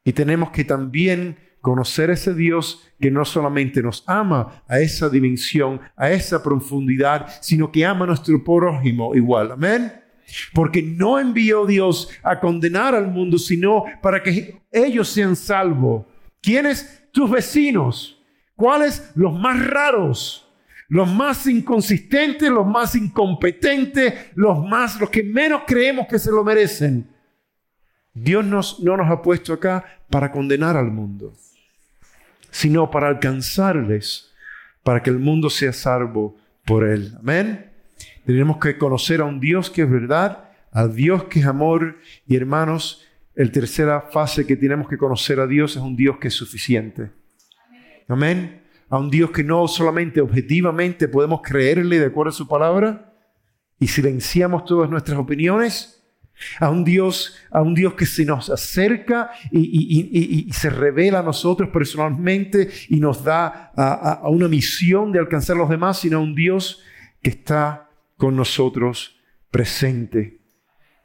Y 0.03 0.13
tenemos 0.13 0.51
que 0.51 0.63
también 0.63 1.38
conocer 1.62 2.10
a 2.10 2.13
ese 2.13 2.34
Dios 2.34 2.89
que 3.00 3.12
no 3.12 3.25
solamente 3.25 3.82
nos 3.82 4.03
ama 4.08 4.63
a 4.68 4.79
esa 4.79 5.10
dimensión, 5.10 5.82
a 5.96 6.12
esa 6.12 6.41
profundidad, 6.41 7.27
sino 7.41 7.72
que 7.72 7.86
ama 7.86 8.06
a 8.06 8.08
nuestro 8.08 8.44
prójimo 8.44 9.15
igual. 9.15 9.51
Amén. 9.51 9.94
Porque 10.53 10.82
no 10.82 11.20
envió 11.20 11.65
Dios 11.65 12.10
a 12.24 12.39
condenar 12.39 12.96
al 12.96 13.08
mundo, 13.08 13.38
sino 13.38 13.84
para 14.01 14.22
que 14.22 14.62
ellos 14.72 15.10
sean 15.10 15.36
salvos. 15.36 16.06
¿Quiénes? 16.41 17.08
Tus 17.12 17.29
vecinos. 17.29 18.22
¿Cuáles? 18.56 19.12
Los 19.15 19.34
más 19.34 19.65
raros. 19.68 20.46
Los 20.88 21.08
más 21.08 21.46
inconsistentes, 21.46 22.50
los 22.50 22.65
más 22.65 22.96
incompetentes, 22.96 24.32
los 24.34 24.65
más, 24.65 25.00
los 25.00 25.10
que 25.10 25.22
menos 25.22 25.62
creemos 25.68 26.08
que 26.08 26.18
se 26.18 26.32
lo 26.32 26.44
merecen. 26.44 27.08
Dios 28.24 28.80
no 28.80 28.98
nos 28.98 29.12
ha 29.12 29.22
puesto 29.22 29.54
acá 29.54 29.86
para 30.10 30.32
condenar 30.32 30.76
al 30.76 30.92
mundo, 30.92 31.34
sino 32.52 32.90
para 32.90 33.08
alcanzarles, 33.08 34.32
para 34.84 35.04
que 35.04 35.10
el 35.10 35.20
mundo 35.20 35.50
sea 35.50 35.74
salvo 35.74 36.36
por 36.66 36.88
Él. 36.88 37.14
Amén. 37.20 37.72
Tenemos 38.26 38.58
que 38.58 38.78
conocer 38.78 39.22
a 39.22 39.26
un 39.26 39.40
Dios 39.40 39.70
que 39.70 39.84
es 39.84 39.90
verdad, 39.90 40.50
a 40.72 40.88
Dios 40.88 41.26
que 41.26 41.40
es 41.40 41.46
amor. 41.46 41.98
Y 42.28 42.36
hermanos, 42.36 43.06
la 43.36 43.52
tercera 43.52 44.02
fase 44.02 44.46
que 44.46 44.56
tenemos 44.56 44.88
que 44.88 44.98
conocer 44.98 45.40
a 45.40 45.48
Dios 45.48 45.76
es 45.76 45.82
un 45.82 45.96
Dios 45.96 46.18
que 46.18 46.28
es 46.28 46.34
suficiente. 46.34 47.12
Amén. 48.08 48.62
A 48.90 48.98
un 48.98 49.10
Dios 49.10 49.32
que 49.32 49.44
no 49.44 49.68
solamente 49.68 50.20
objetivamente 50.20 51.08
podemos 51.08 51.42
creerle 51.42 52.00
de 52.00 52.08
acuerdo 52.08 52.32
a 52.32 52.34
su 52.34 52.48
palabra 52.48 53.14
y 53.80 53.88
silenciamos 53.88 54.66
todas 54.66 54.90
nuestras 54.90 55.18
opiniones, 55.18 55.99
a 56.60 56.69
un 56.69 56.84
Dios, 56.84 57.38
a 57.51 57.62
un 57.62 57.74
Dios 57.74 57.93
que 57.93 58.05
se 58.05 58.25
nos 58.25 58.50
acerca 58.50 59.31
y, 59.51 60.50
se 60.53 60.69
revela 60.69 61.19
a 61.19 61.24
nosotros 61.24 61.69
personalmente 61.69 62.69
y 62.89 63.00
nos 63.00 63.24
da 63.24 63.72
a, 63.75 64.27
una 64.29 64.48
misión 64.48 65.12
de 65.12 65.19
alcanzar 65.19 65.55
a 65.55 65.60
los 65.60 65.69
demás, 65.69 66.00
sino 66.00 66.17
a 66.17 66.22
un 66.22 66.36
Dios 66.36 66.81
que 67.22 67.31
está 67.31 67.89
con 68.17 68.36
nosotros 68.36 69.19
presente, 69.51 70.41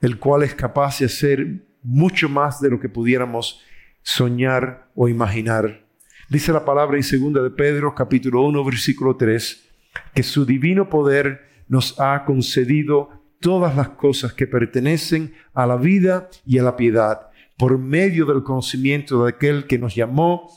el 0.01 0.19
cual 0.19 0.43
es 0.43 0.55
capaz 0.55 0.99
de 0.99 1.07
hacer 1.07 1.67
mucho 1.83 2.29
más 2.29 2.61
de 2.61 2.71
lo 2.71 2.81
que 2.81 2.89
pudiéramos 2.89 3.61
soñar 4.03 4.91
o 4.95 5.09
imaginar. 5.09 5.87
Dice 6.29 6.53
la 6.53 6.65
palabra 6.65 6.97
en 6.97 7.03
segunda 7.03 7.43
de 7.43 7.51
Pedro, 7.51 7.95
capítulo 7.95 8.43
1, 8.43 8.65
versículo 8.65 9.17
3, 9.17 9.69
que 10.15 10.23
su 10.23 10.45
divino 10.45 10.89
poder 10.89 11.65
nos 11.69 11.99
ha 12.01 12.25
concedido 12.25 13.24
todas 13.45 13.77
las 13.77 13.91
cosas 13.91 14.33
que 14.33 14.47
pertenecen 14.47 15.35
a 15.53 15.67
la 15.67 15.77
vida 15.77 16.31
y 16.47 16.57
a 16.59 16.63
la 16.63 16.77
piedad, 16.77 17.29
por 17.59 17.79
medio 17.79 18.25
del 18.25 18.43
conocimiento 18.43 19.23
de 19.23 19.33
aquel 19.33 19.67
que 19.67 19.79
nos 19.79 19.95
llamó 19.95 20.51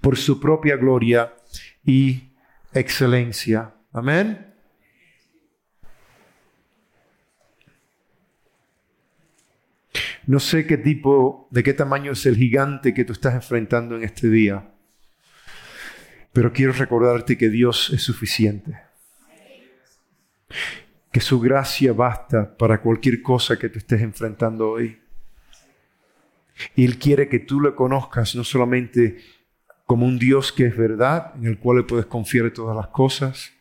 por 0.00 0.16
su 0.16 0.40
propia 0.40 0.76
gloria 0.76 1.34
y 1.84 2.30
excelencia. 2.72 3.74
Amén. 3.92 4.46
No 10.26 10.40
sé 10.40 10.66
qué 10.66 10.78
tipo, 10.78 11.48
de 11.50 11.62
qué 11.62 11.74
tamaño 11.74 12.12
es 12.12 12.24
el 12.24 12.36
gigante 12.36 12.94
que 12.94 13.04
tú 13.04 13.12
estás 13.12 13.34
enfrentando 13.34 13.94
en 13.94 14.04
este 14.04 14.30
día, 14.30 14.70
pero 16.32 16.50
quiero 16.50 16.72
recordarte 16.72 17.36
que 17.36 17.50
Dios 17.50 17.90
es 17.92 18.02
suficiente 18.02 18.80
que 21.12 21.20
su 21.20 21.38
gracia 21.38 21.92
basta 21.92 22.56
para 22.56 22.80
cualquier 22.80 23.20
cosa 23.20 23.58
que 23.58 23.68
te 23.68 23.78
estés 23.78 24.00
enfrentando 24.00 24.70
hoy. 24.70 24.98
Y 26.74 26.86
Él 26.86 26.98
quiere 26.98 27.28
que 27.28 27.38
tú 27.38 27.60
le 27.60 27.74
conozcas 27.74 28.34
no 28.34 28.44
solamente 28.44 29.18
como 29.84 30.06
un 30.06 30.18
Dios 30.18 30.52
que 30.52 30.66
es 30.66 30.76
verdad, 30.76 31.34
en 31.36 31.46
el 31.46 31.58
cual 31.58 31.78
le 31.78 31.82
puedes 31.82 32.06
confiar 32.06 32.50
todas 32.50 32.74
las 32.74 32.86
cosas, 32.88 33.52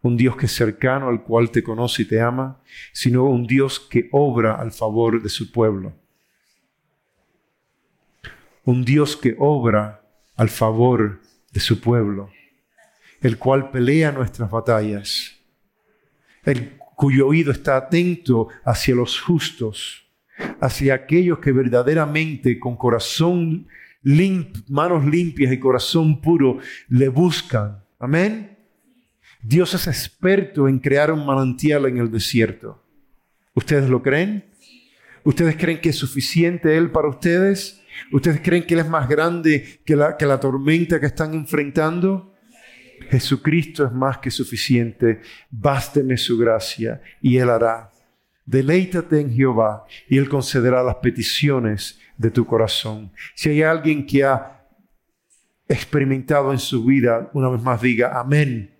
un 0.00 0.16
Dios 0.16 0.36
que 0.36 0.46
es 0.46 0.52
cercano, 0.52 1.08
al 1.08 1.22
cual 1.22 1.50
te 1.50 1.62
conoce 1.62 2.02
y 2.02 2.04
te 2.06 2.20
ama, 2.20 2.62
sino 2.92 3.24
un 3.24 3.46
Dios 3.46 3.80
que 3.80 4.08
obra 4.12 4.54
al 4.54 4.72
favor 4.72 5.22
de 5.22 5.28
su 5.28 5.52
pueblo. 5.52 5.92
Un 8.64 8.84
Dios 8.84 9.16
que 9.16 9.36
obra 9.38 10.02
al 10.36 10.48
favor 10.48 11.20
de 11.52 11.60
su 11.60 11.80
pueblo, 11.80 12.30
el 13.20 13.36
cual 13.36 13.70
pelea 13.70 14.10
nuestras 14.10 14.50
batallas, 14.50 15.36
el 16.44 16.78
cuyo 16.96 17.28
oído 17.28 17.52
está 17.52 17.76
atento 17.76 18.48
hacia 18.64 18.94
los 18.94 19.20
justos, 19.20 20.06
hacia 20.60 20.94
aquellos 20.94 21.38
que 21.38 21.52
verdaderamente 21.52 22.58
con 22.58 22.76
corazón 22.76 23.66
limp, 24.02 24.56
manos 24.68 25.04
limpias 25.04 25.52
y 25.52 25.58
corazón 25.58 26.20
puro 26.20 26.58
le 26.88 27.08
buscan. 27.08 27.82
Amén. 27.98 28.58
Dios 29.42 29.74
es 29.74 29.86
experto 29.86 30.68
en 30.68 30.78
crear 30.78 31.12
un 31.12 31.26
manantial 31.26 31.86
en 31.86 31.98
el 31.98 32.10
desierto. 32.10 32.82
¿Ustedes 33.54 33.88
lo 33.88 34.02
creen? 34.02 34.44
¿Ustedes 35.22 35.56
creen 35.56 35.80
que 35.80 35.90
es 35.90 35.96
suficiente 35.96 36.76
Él 36.76 36.90
para 36.90 37.08
ustedes? 37.08 37.80
¿Ustedes 38.12 38.40
creen 38.42 38.64
que 38.66 38.74
Él 38.74 38.80
es 38.80 38.88
más 38.88 39.08
grande 39.08 39.80
que 39.84 39.96
la, 39.96 40.16
que 40.16 40.26
la 40.26 40.40
tormenta 40.40 41.00
que 41.00 41.06
están 41.06 41.34
enfrentando? 41.34 42.33
Jesucristo 43.10 43.84
es 43.84 43.92
más 43.92 44.18
que 44.18 44.30
suficiente, 44.30 45.20
básteme 45.50 46.16
su 46.16 46.38
gracia 46.38 47.00
y 47.20 47.38
Él 47.38 47.50
hará. 47.50 47.90
Deleítate 48.46 49.20
en 49.20 49.32
Jehová 49.32 49.86
y 50.08 50.18
Él 50.18 50.28
concederá 50.28 50.82
las 50.82 50.96
peticiones 50.96 51.98
de 52.16 52.30
tu 52.30 52.46
corazón. 52.46 53.12
Si 53.34 53.48
hay 53.48 53.62
alguien 53.62 54.06
que 54.06 54.24
ha 54.24 54.66
experimentado 55.68 56.52
en 56.52 56.58
su 56.58 56.84
vida, 56.84 57.30
una 57.32 57.48
vez 57.48 57.62
más 57.62 57.80
diga 57.80 58.18
amén. 58.18 58.70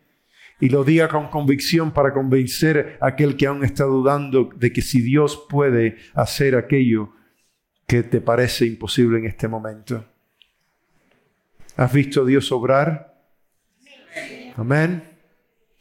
Y 0.61 0.69
lo 0.69 0.85
diga 0.85 1.09
con 1.09 1.29
convicción 1.29 1.93
para 1.93 2.13
convencer 2.13 2.99
a 3.01 3.09
aquel 3.09 3.37
que 3.37 3.47
aún 3.47 3.65
está 3.65 3.85
dudando 3.85 4.51
de 4.55 4.73
que 4.73 4.83
si 4.83 5.01
Dios 5.01 5.47
puede 5.49 5.97
hacer 6.15 6.55
aquello 6.55 7.13
que 7.87 8.03
te 8.03 8.21
parece 8.21 8.67
imposible 8.67 9.19
en 9.19 9.27
este 9.27 9.49
momento. 9.49 10.05
¿Has 11.77 11.93
visto 11.93 12.23
a 12.23 12.25
Dios 12.25 12.53
obrar? 12.53 13.14
Amén. 14.57 15.03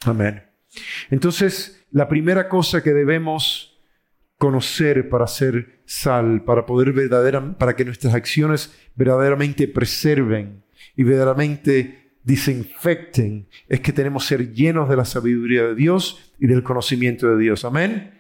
Amén. 0.06 0.44
Entonces, 1.10 1.86
la 1.92 2.08
primera 2.08 2.50
cosa 2.50 2.82
que 2.82 2.94
debemos 2.94 3.80
conocer 4.38 5.10
para 5.10 5.28
ser 5.28 5.84
sal, 5.86 6.44
para 6.44 6.66
poder 6.66 6.92
verdaderamente, 6.92 7.58
para 7.60 7.76
que 7.76 7.86
nuestras 7.86 8.14
acciones 8.14 8.74
verdaderamente 8.96 9.68
preserven 9.68 10.64
y 10.96 11.04
verdaderamente 11.04 12.18
desinfecten, 12.24 13.48
es 13.68 13.80
que 13.80 13.94
tenemos 13.94 14.24
que 14.24 14.30
ser 14.30 14.54
llenos 14.54 14.90
de 14.90 14.96
la 14.96 15.06
sabiduría 15.06 15.64
de 15.64 15.76
Dios 15.76 16.34
y 16.40 16.48
del 16.48 16.64
conocimiento 16.64 17.30
de 17.30 17.42
Dios. 17.42 17.64
Amén. 17.66 18.20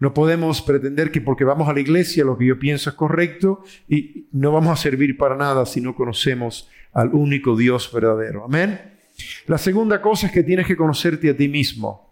No 0.00 0.14
podemos 0.14 0.62
pretender 0.62 1.10
que 1.10 1.20
porque 1.20 1.44
vamos 1.44 1.68
a 1.68 1.72
la 1.72 1.80
iglesia 1.80 2.24
lo 2.24 2.38
que 2.38 2.46
yo 2.46 2.58
pienso 2.58 2.90
es 2.90 2.96
correcto 2.96 3.64
y 3.88 4.28
no 4.32 4.52
vamos 4.52 4.72
a 4.72 4.82
servir 4.82 5.16
para 5.16 5.36
nada 5.36 5.66
si 5.66 5.80
no 5.80 5.94
conocemos 5.94 6.68
al 6.92 7.10
único 7.12 7.56
Dios 7.56 7.92
verdadero. 7.92 8.44
Amén. 8.44 8.97
La 9.46 9.58
segunda 9.58 10.00
cosa 10.00 10.26
es 10.26 10.32
que 10.32 10.42
tienes 10.42 10.66
que 10.66 10.76
conocerte 10.76 11.30
a 11.30 11.36
ti 11.36 11.48
mismo. 11.48 12.08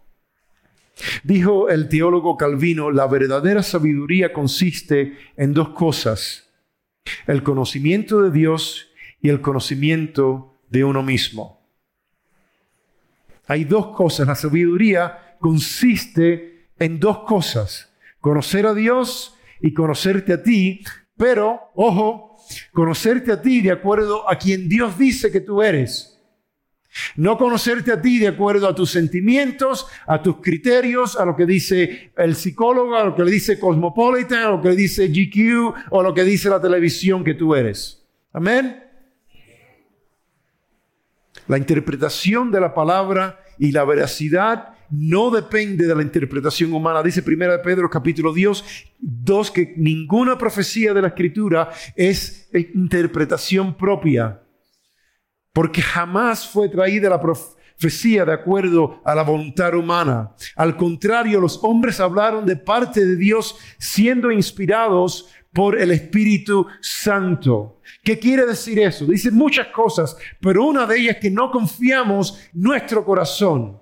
Dijo 1.22 1.68
el 1.68 1.88
teólogo 1.88 2.36
Calvino, 2.36 2.90
la 2.90 3.06
verdadera 3.06 3.62
sabiduría 3.62 4.32
consiste 4.32 5.16
en 5.36 5.52
dos 5.52 5.70
cosas, 5.70 6.48
el 7.26 7.42
conocimiento 7.42 8.22
de 8.22 8.30
Dios 8.30 8.88
y 9.20 9.28
el 9.28 9.40
conocimiento 9.40 10.58
de 10.70 10.84
uno 10.84 11.02
mismo. 11.02 11.60
Hay 13.46 13.64
dos 13.64 13.88
cosas, 13.94 14.26
la 14.26 14.34
sabiduría 14.34 15.36
consiste 15.38 16.70
en 16.78 16.98
dos 16.98 17.20
cosas, 17.20 17.92
conocer 18.20 18.66
a 18.66 18.74
Dios 18.74 19.34
y 19.60 19.72
conocerte 19.72 20.32
a 20.32 20.42
ti, 20.42 20.82
pero, 21.16 21.70
ojo, 21.74 22.36
conocerte 22.72 23.32
a 23.32 23.40
ti 23.40 23.60
de 23.60 23.72
acuerdo 23.72 24.28
a 24.28 24.36
quien 24.36 24.68
Dios 24.68 24.98
dice 24.98 25.30
que 25.30 25.40
tú 25.40 25.62
eres. 25.62 26.15
No 27.16 27.36
conocerte 27.36 27.92
a 27.92 28.00
ti 28.00 28.18
de 28.18 28.28
acuerdo 28.28 28.68
a 28.68 28.74
tus 28.74 28.90
sentimientos, 28.90 29.86
a 30.06 30.22
tus 30.22 30.36
criterios, 30.40 31.16
a 31.16 31.24
lo 31.24 31.36
que 31.36 31.46
dice 31.46 32.12
el 32.16 32.34
psicólogo, 32.34 32.96
a 32.96 33.04
lo 33.04 33.14
que 33.14 33.24
le 33.24 33.30
dice 33.30 33.58
Cosmopolitan, 33.58 34.42
a 34.42 34.50
lo 34.50 34.60
que 34.60 34.70
le 34.70 34.76
dice 34.76 35.08
GQ 35.08 35.74
o 35.90 36.00
a 36.00 36.02
lo 36.02 36.14
que 36.14 36.24
dice 36.24 36.48
la 36.48 36.60
televisión 36.60 37.24
que 37.24 37.34
tú 37.34 37.54
eres. 37.54 38.06
Amén. 38.32 38.82
La 41.48 41.58
interpretación 41.58 42.50
de 42.50 42.60
la 42.60 42.74
palabra 42.74 43.40
y 43.58 43.70
la 43.72 43.84
veracidad 43.84 44.74
no 44.90 45.30
depende 45.30 45.86
de 45.86 45.94
la 45.94 46.02
interpretación 46.02 46.72
humana. 46.72 47.02
Dice 47.02 47.22
1 47.26 47.62
Pedro 47.62 47.90
capítulo 47.90 48.32
2 49.00 49.50
que 49.50 49.74
ninguna 49.76 50.38
profecía 50.38 50.94
de 50.94 51.02
la 51.02 51.08
escritura 51.08 51.70
es 51.94 52.48
interpretación 52.52 53.76
propia 53.76 54.40
porque 55.56 55.80
jamás 55.80 56.46
fue 56.46 56.68
traída 56.68 57.08
la 57.08 57.18
profecía 57.18 58.26
de 58.26 58.32
acuerdo 58.34 59.00
a 59.02 59.14
la 59.14 59.22
voluntad 59.22 59.74
humana. 59.74 60.34
Al 60.54 60.76
contrario, 60.76 61.40
los 61.40 61.60
hombres 61.62 61.98
hablaron 61.98 62.44
de 62.44 62.56
parte 62.56 63.02
de 63.02 63.16
Dios 63.16 63.56
siendo 63.78 64.30
inspirados 64.30 65.30
por 65.54 65.80
el 65.80 65.92
Espíritu 65.92 66.66
Santo. 66.82 67.80
¿Qué 68.04 68.18
quiere 68.18 68.44
decir 68.44 68.78
eso? 68.80 69.06
Dice 69.06 69.30
muchas 69.30 69.68
cosas, 69.68 70.14
pero 70.42 70.62
una 70.62 70.84
de 70.84 70.98
ellas 70.98 71.14
es 71.14 71.22
que 71.22 71.30
no 71.30 71.50
confiamos 71.50 72.38
nuestro 72.52 73.02
corazón. 73.02 73.80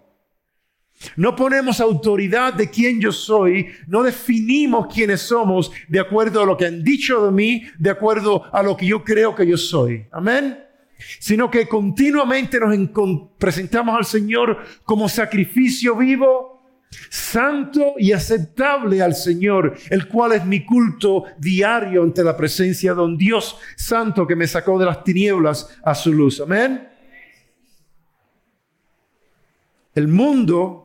No 1.17 1.35
ponemos 1.35 1.81
autoridad 1.81 2.55
de 2.55 2.71
quién 2.71 3.01
yo 3.01 3.11
soy, 3.11 3.67
no 3.89 4.05
definimos 4.05 4.95
quiénes 4.95 5.23
somos 5.23 5.73
de 5.89 5.99
acuerdo 5.99 6.41
a 6.41 6.47
lo 6.47 6.57
que 6.57 6.67
han 6.67 6.85
dicho 6.85 7.27
de 7.27 7.33
mí, 7.33 7.65
de 7.81 7.91
acuerdo 7.91 8.45
a 8.53 8.63
lo 8.63 8.77
que 8.77 8.87
yo 8.87 9.03
creo 9.03 9.35
que 9.35 9.45
yo 9.45 9.57
soy. 9.57 10.07
Amén. 10.13 10.64
Sino 11.19 11.51
que 11.51 11.69
continuamente 11.69 12.59
nos 12.61 12.75
presentamos 13.39 13.97
al 13.97 14.05
Señor 14.05 14.59
como 14.85 15.09
sacrificio 15.09 15.97
vivo, 15.97 16.55
santo 17.11 17.95
y 17.99 18.13
aceptable 18.13 19.03
al 19.03 19.15
Señor, 19.15 19.77
el 19.91 20.09
cual 20.09 20.33
es 20.33 20.45
mi 20.45 20.65
culto 20.65 21.25
diario 21.39 22.03
ante 22.03 22.23
la 22.23 22.37
presencia 22.37 22.95
de 22.95 23.03
un 23.03 23.17
Dios 23.17 23.57
santo 23.77 24.27
que 24.27 24.37
me 24.37 24.47
sacó 24.47 24.79
de 24.79 24.87
las 24.87 25.03
tinieblas 25.05 25.79
a 25.83 25.95
su 25.95 26.13
luz. 26.13 26.41
Amén. 26.41 26.89
El 29.95 30.09
mundo 30.09 30.85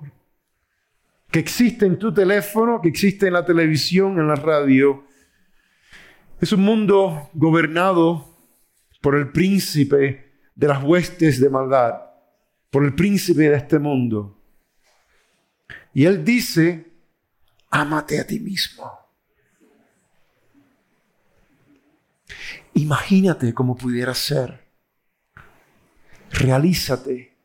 que 1.31 1.39
existe 1.39 1.85
en 1.85 1.97
tu 1.97 2.13
teléfono, 2.13 2.81
que 2.81 2.89
existe 2.89 3.27
en 3.27 3.33
la 3.33 3.45
televisión, 3.45 4.19
en 4.19 4.27
la 4.27 4.35
radio, 4.35 5.03
es 6.39 6.51
un 6.53 6.61
mundo 6.61 7.29
gobernado 7.33 8.28
por 9.01 9.15
el 9.15 9.31
príncipe 9.31 10.33
de 10.55 10.67
las 10.67 10.83
huestes 10.83 11.39
de 11.39 11.49
maldad, 11.49 12.01
por 12.69 12.83
el 12.83 12.93
príncipe 12.93 13.49
de 13.49 13.55
este 13.55 13.79
mundo. 13.79 14.37
Y 15.93 16.05
él 16.05 16.23
dice, 16.23 16.91
ámate 17.69 18.19
a 18.19 18.27
ti 18.27 18.39
mismo. 18.39 18.91
Imagínate 22.73 23.53
cómo 23.53 23.75
pudiera 23.75 24.13
ser. 24.13 24.67
Realízate. 26.31 27.37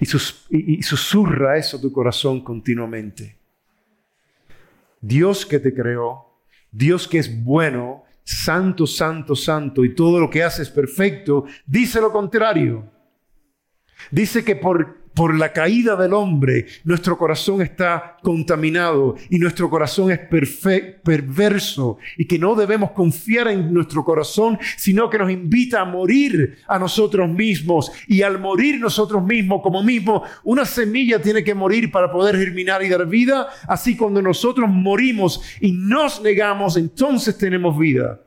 Y, 0.00 0.82
susurra 0.82 1.58
eso 1.58 1.76
a 1.76 1.80
tu 1.80 1.92
corazón 1.92 2.42
continuamente. 2.42 3.38
Dios 5.00 5.44
que 5.44 5.58
te 5.58 5.74
creó, 5.74 6.40
Dios 6.72 7.06
que 7.06 7.18
es 7.18 7.44
bueno, 7.44 8.05
santo, 8.26 8.88
santo, 8.88 9.36
santo, 9.36 9.84
y 9.84 9.94
todo 9.94 10.18
lo 10.18 10.28
que 10.28 10.42
hace 10.42 10.62
es 10.62 10.70
perfecto, 10.70 11.44
dice 11.64 12.00
lo 12.00 12.10
contrario. 12.10 12.90
Dice 14.10 14.44
que 14.44 14.56
por 14.56 15.05
por 15.16 15.34
la 15.34 15.52
caída 15.52 15.96
del 15.96 16.12
hombre, 16.12 16.66
nuestro 16.84 17.16
corazón 17.16 17.62
está 17.62 18.18
contaminado 18.22 19.16
y 19.30 19.38
nuestro 19.38 19.70
corazón 19.70 20.10
es 20.10 20.18
perverso 20.18 21.96
y 22.18 22.26
que 22.26 22.38
no 22.38 22.54
debemos 22.54 22.90
confiar 22.90 23.48
en 23.48 23.72
nuestro 23.72 24.04
corazón, 24.04 24.58
sino 24.76 25.08
que 25.08 25.16
nos 25.18 25.30
invita 25.30 25.80
a 25.80 25.84
morir 25.86 26.58
a 26.68 26.78
nosotros 26.78 27.30
mismos. 27.30 27.90
Y 28.06 28.20
al 28.20 28.38
morir 28.38 28.78
nosotros 28.78 29.24
mismos, 29.24 29.62
como 29.62 29.82
mismo, 29.82 30.22
una 30.44 30.66
semilla 30.66 31.20
tiene 31.20 31.42
que 31.42 31.54
morir 31.54 31.90
para 31.90 32.12
poder 32.12 32.36
germinar 32.36 32.82
y 32.82 32.90
dar 32.90 33.06
vida. 33.06 33.48
Así 33.66 33.96
cuando 33.96 34.20
nosotros 34.20 34.68
morimos 34.68 35.40
y 35.62 35.72
nos 35.72 36.20
negamos, 36.20 36.76
entonces 36.76 37.38
tenemos 37.38 37.78
vida. 37.78 38.20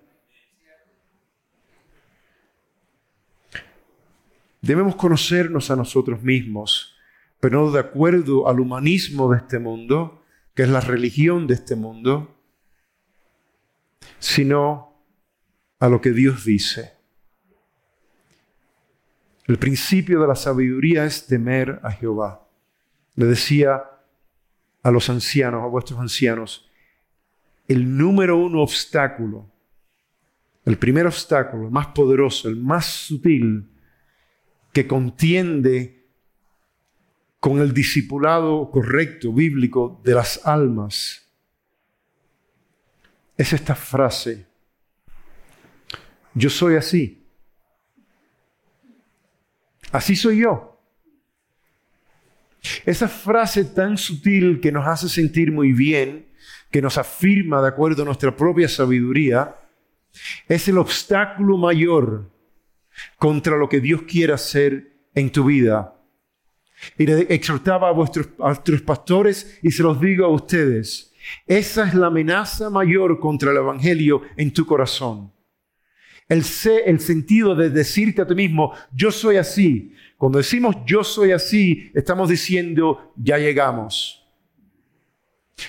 Debemos 4.62 4.96
conocernos 4.96 5.72
a 5.72 5.76
nosotros 5.76 6.22
mismos, 6.22 6.96
pero 7.40 7.62
no 7.62 7.72
de 7.72 7.80
acuerdo 7.80 8.48
al 8.48 8.60
humanismo 8.60 9.32
de 9.32 9.38
este 9.38 9.60
mundo, 9.60 10.24
que 10.54 10.64
es 10.64 10.70
la 10.70 10.82
religión 10.82 11.48
de 11.48 11.54
este 11.54 11.76
mundo, 11.76 12.36
sino 14.20 15.02
a 15.80 15.88
lo 15.88 16.02
que 16.02 16.12
Dios 16.12 16.44
dice. 16.44 16.94
El 19.48 19.58
principio 19.58 20.22
de 20.22 20.28
la 20.28 20.36
sabiduría 20.36 21.06
es 21.06 21.26
temer 21.26 21.80
a 21.82 21.92
Jehová. 21.92 22.48
Le 23.16 23.26
decía 23.26 23.82
a 24.84 24.92
los 24.92 25.10
ancianos, 25.10 25.64
a 25.64 25.68
vuestros 25.68 26.00
ancianos, 26.00 26.70
el 27.68 27.98
número 27.98 28.38
uno 28.38 28.62
obstáculo, 28.62 29.50
el 30.66 30.78
primer 30.78 31.08
obstáculo, 31.08 31.66
el 31.66 31.72
más 31.72 31.88
poderoso, 31.88 32.50
el 32.50 32.58
más 32.58 32.86
sutil, 32.86 33.70
que 34.74 34.88
contiende 34.88 36.08
con 37.40 37.60
el 37.60 37.74
discipulado 37.74 38.70
correcto, 38.70 39.32
bíblico, 39.32 40.02
de 40.04 40.14
las 40.14 40.46
almas, 40.46 41.26
es 43.38 43.54
esta 43.54 43.76
frase, 43.76 44.46
yo 46.34 46.50
soy 46.50 46.76
así, 46.76 47.26
así 49.92 50.16
soy 50.16 50.40
yo. 50.40 50.78
Esa 52.86 53.08
frase 53.08 53.64
tan 53.64 53.98
sutil 53.98 54.60
que 54.60 54.72
nos 54.72 54.86
hace 54.86 55.08
sentir 55.08 55.52
muy 55.52 55.72
bien, 55.72 56.28
que 56.70 56.82
nos 56.82 56.98
afirma 56.98 57.62
de 57.62 57.70
acuerdo 57.70 58.02
a 58.02 58.06
nuestra 58.06 58.36
propia 58.36 58.68
sabiduría, 58.68 59.56
es 60.48 60.68
el 60.68 60.78
obstáculo 60.78 61.58
mayor 61.58 62.30
contra 63.18 63.58
lo 63.58 63.70
que 63.70 63.80
Dios 63.80 64.04
quiere 64.04 64.34
hacer 64.34 65.00
en 65.14 65.32
tu 65.32 65.46
vida. 65.46 65.96
Y 66.98 67.06
le 67.06 67.22
exhortaba 67.34 67.90
a 67.90 67.92
vuestros, 67.92 68.28
pastores 68.86 69.60
y 69.62 69.72
se 69.72 69.84
los 69.84 70.00
digo 70.00 70.26
a 70.26 70.30
ustedes, 70.30 71.14
esa 71.46 71.88
es 71.88 71.94
la 71.94 72.08
amenaza 72.08 72.70
mayor 72.70 73.20
contra 73.20 73.52
el 73.52 73.58
Evangelio 73.58 74.22
en 74.38 74.52
tu 74.52 74.66
corazón. 74.66 75.32
El, 76.28 76.44
el 76.86 77.00
sentido 77.00 77.56
de 77.56 77.70
decirte 77.70 78.22
a 78.22 78.28
ti 78.28 78.36
mismo, 78.36 78.74
yo 78.94 79.12
soy 79.12 79.38
así. 79.38 79.94
Cuando 80.18 80.38
decimos 80.38 80.76
yo 80.86 81.04
soy 81.04 81.32
así, 81.32 81.92
estamos 81.94 82.30
diciendo, 82.30 83.14
ya 83.18 83.38
llegamos. 83.38 84.20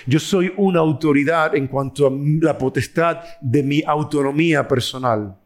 Yo 0.05 0.19
soy 0.19 0.53
una 0.57 0.79
autoridad 0.79 1.55
en 1.55 1.67
cuanto 1.67 2.07
a 2.07 2.11
la 2.11 2.57
potestad 2.57 3.17
de 3.41 3.63
mi 3.63 3.83
autonomía 3.85 4.67
personal. 4.67 5.40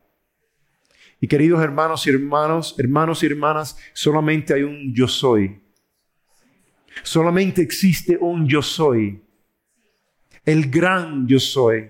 Y 1.22 1.28
queridos 1.28 1.64
hermanos 1.64 2.06
y 2.08 2.10
hermanos, 2.10 2.76
hermanos 2.78 3.24
y 3.24 3.28
hermanas, 3.28 3.78
solamente 3.94 4.54
hay 4.54 4.64
un 4.64 4.94
yo 4.94 5.08
soy. 5.08 5.62
Solamente 7.04 7.62
existe 7.62 8.18
un 8.20 8.48
yo 8.48 8.62
soy. 8.62 9.22
El 10.44 10.70
gran 10.70 11.28
yo 11.28 11.40
soy. 11.40 11.90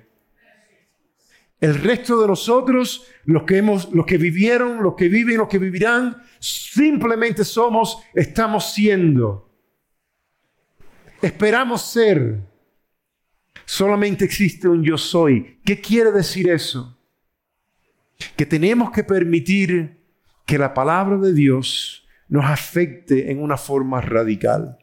El 1.60 1.76
resto 1.76 2.22
de 2.22 2.28
nosotros, 2.28 3.08
los 3.24 3.44
que 3.44 3.58
hemos, 3.58 3.92
los 3.92 4.06
que 4.06 4.18
vivieron, 4.18 4.84
los 4.84 4.96
que 4.96 5.10
viven, 5.10 5.38
los 5.38 5.48
que 5.48 5.58
vivirán, 5.58 6.22
simplemente 6.40 7.44
somos, 7.44 8.04
estamos 8.14 8.72
siendo. 8.74 9.50
Esperamos 11.22 11.82
ser. 11.82 12.40
Solamente 13.66 14.26
existe 14.26 14.68
un 14.68 14.84
yo 14.84 14.98
soy. 14.98 15.60
¿Qué 15.66 15.82
quiere 15.82 16.12
decir 16.12 16.50
eso? 16.50 16.95
Que 18.36 18.46
tenemos 18.46 18.92
que 18.92 19.04
permitir 19.04 20.02
que 20.46 20.58
la 20.58 20.74
palabra 20.74 21.18
de 21.18 21.34
Dios 21.34 22.08
nos 22.28 22.46
afecte 22.46 23.32
en 23.32 23.42
una 23.42 23.58
forma 23.58 24.02
radical. 24.02 24.78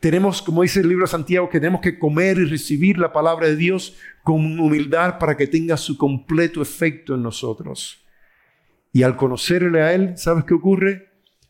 Tenemos, 0.00 0.42
como 0.42 0.62
dice 0.62 0.80
el 0.80 0.88
libro 0.88 1.04
de 1.04 1.10
Santiago, 1.10 1.48
que 1.48 1.60
tenemos 1.60 1.80
que 1.80 1.98
comer 1.98 2.38
y 2.38 2.44
recibir 2.44 2.98
la 2.98 3.12
palabra 3.12 3.46
de 3.46 3.56
Dios 3.56 3.96
con 4.22 4.60
humildad 4.60 5.18
para 5.18 5.36
que 5.36 5.46
tenga 5.46 5.76
su 5.76 5.96
completo 5.96 6.60
efecto 6.60 7.14
en 7.14 7.22
nosotros. 7.22 8.04
Y 8.92 9.02
al 9.02 9.16
conocerle 9.16 9.82
a 9.82 9.94
Él, 9.94 10.18
¿sabes 10.18 10.44
qué 10.44 10.54
ocurre? 10.54 11.08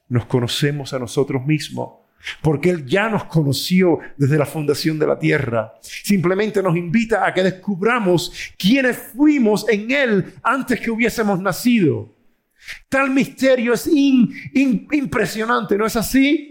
Nos 0.08 0.26
conocemos 0.26 0.92
a 0.92 0.98
nosotros 0.98 1.44
mismos 1.44 2.03
porque 2.40 2.70
Él 2.70 2.86
ya 2.86 3.08
nos 3.08 3.24
conoció 3.24 3.98
desde 4.16 4.38
la 4.38 4.46
fundación 4.46 4.98
de 4.98 5.06
la 5.06 5.18
tierra. 5.18 5.74
Simplemente 5.80 6.62
nos 6.62 6.76
invita 6.76 7.26
a 7.26 7.32
que 7.32 7.42
descubramos 7.42 8.32
quiénes 8.56 8.96
fuimos 8.96 9.66
en 9.68 9.90
Él 9.90 10.34
antes 10.42 10.80
que 10.80 10.90
hubiésemos 10.90 11.40
nacido. 11.40 12.14
Tal 12.88 13.10
misterio 13.10 13.74
es 13.74 13.86
impresionante, 13.86 15.76
¿no 15.76 15.86
es 15.86 15.96
así? 15.96 16.50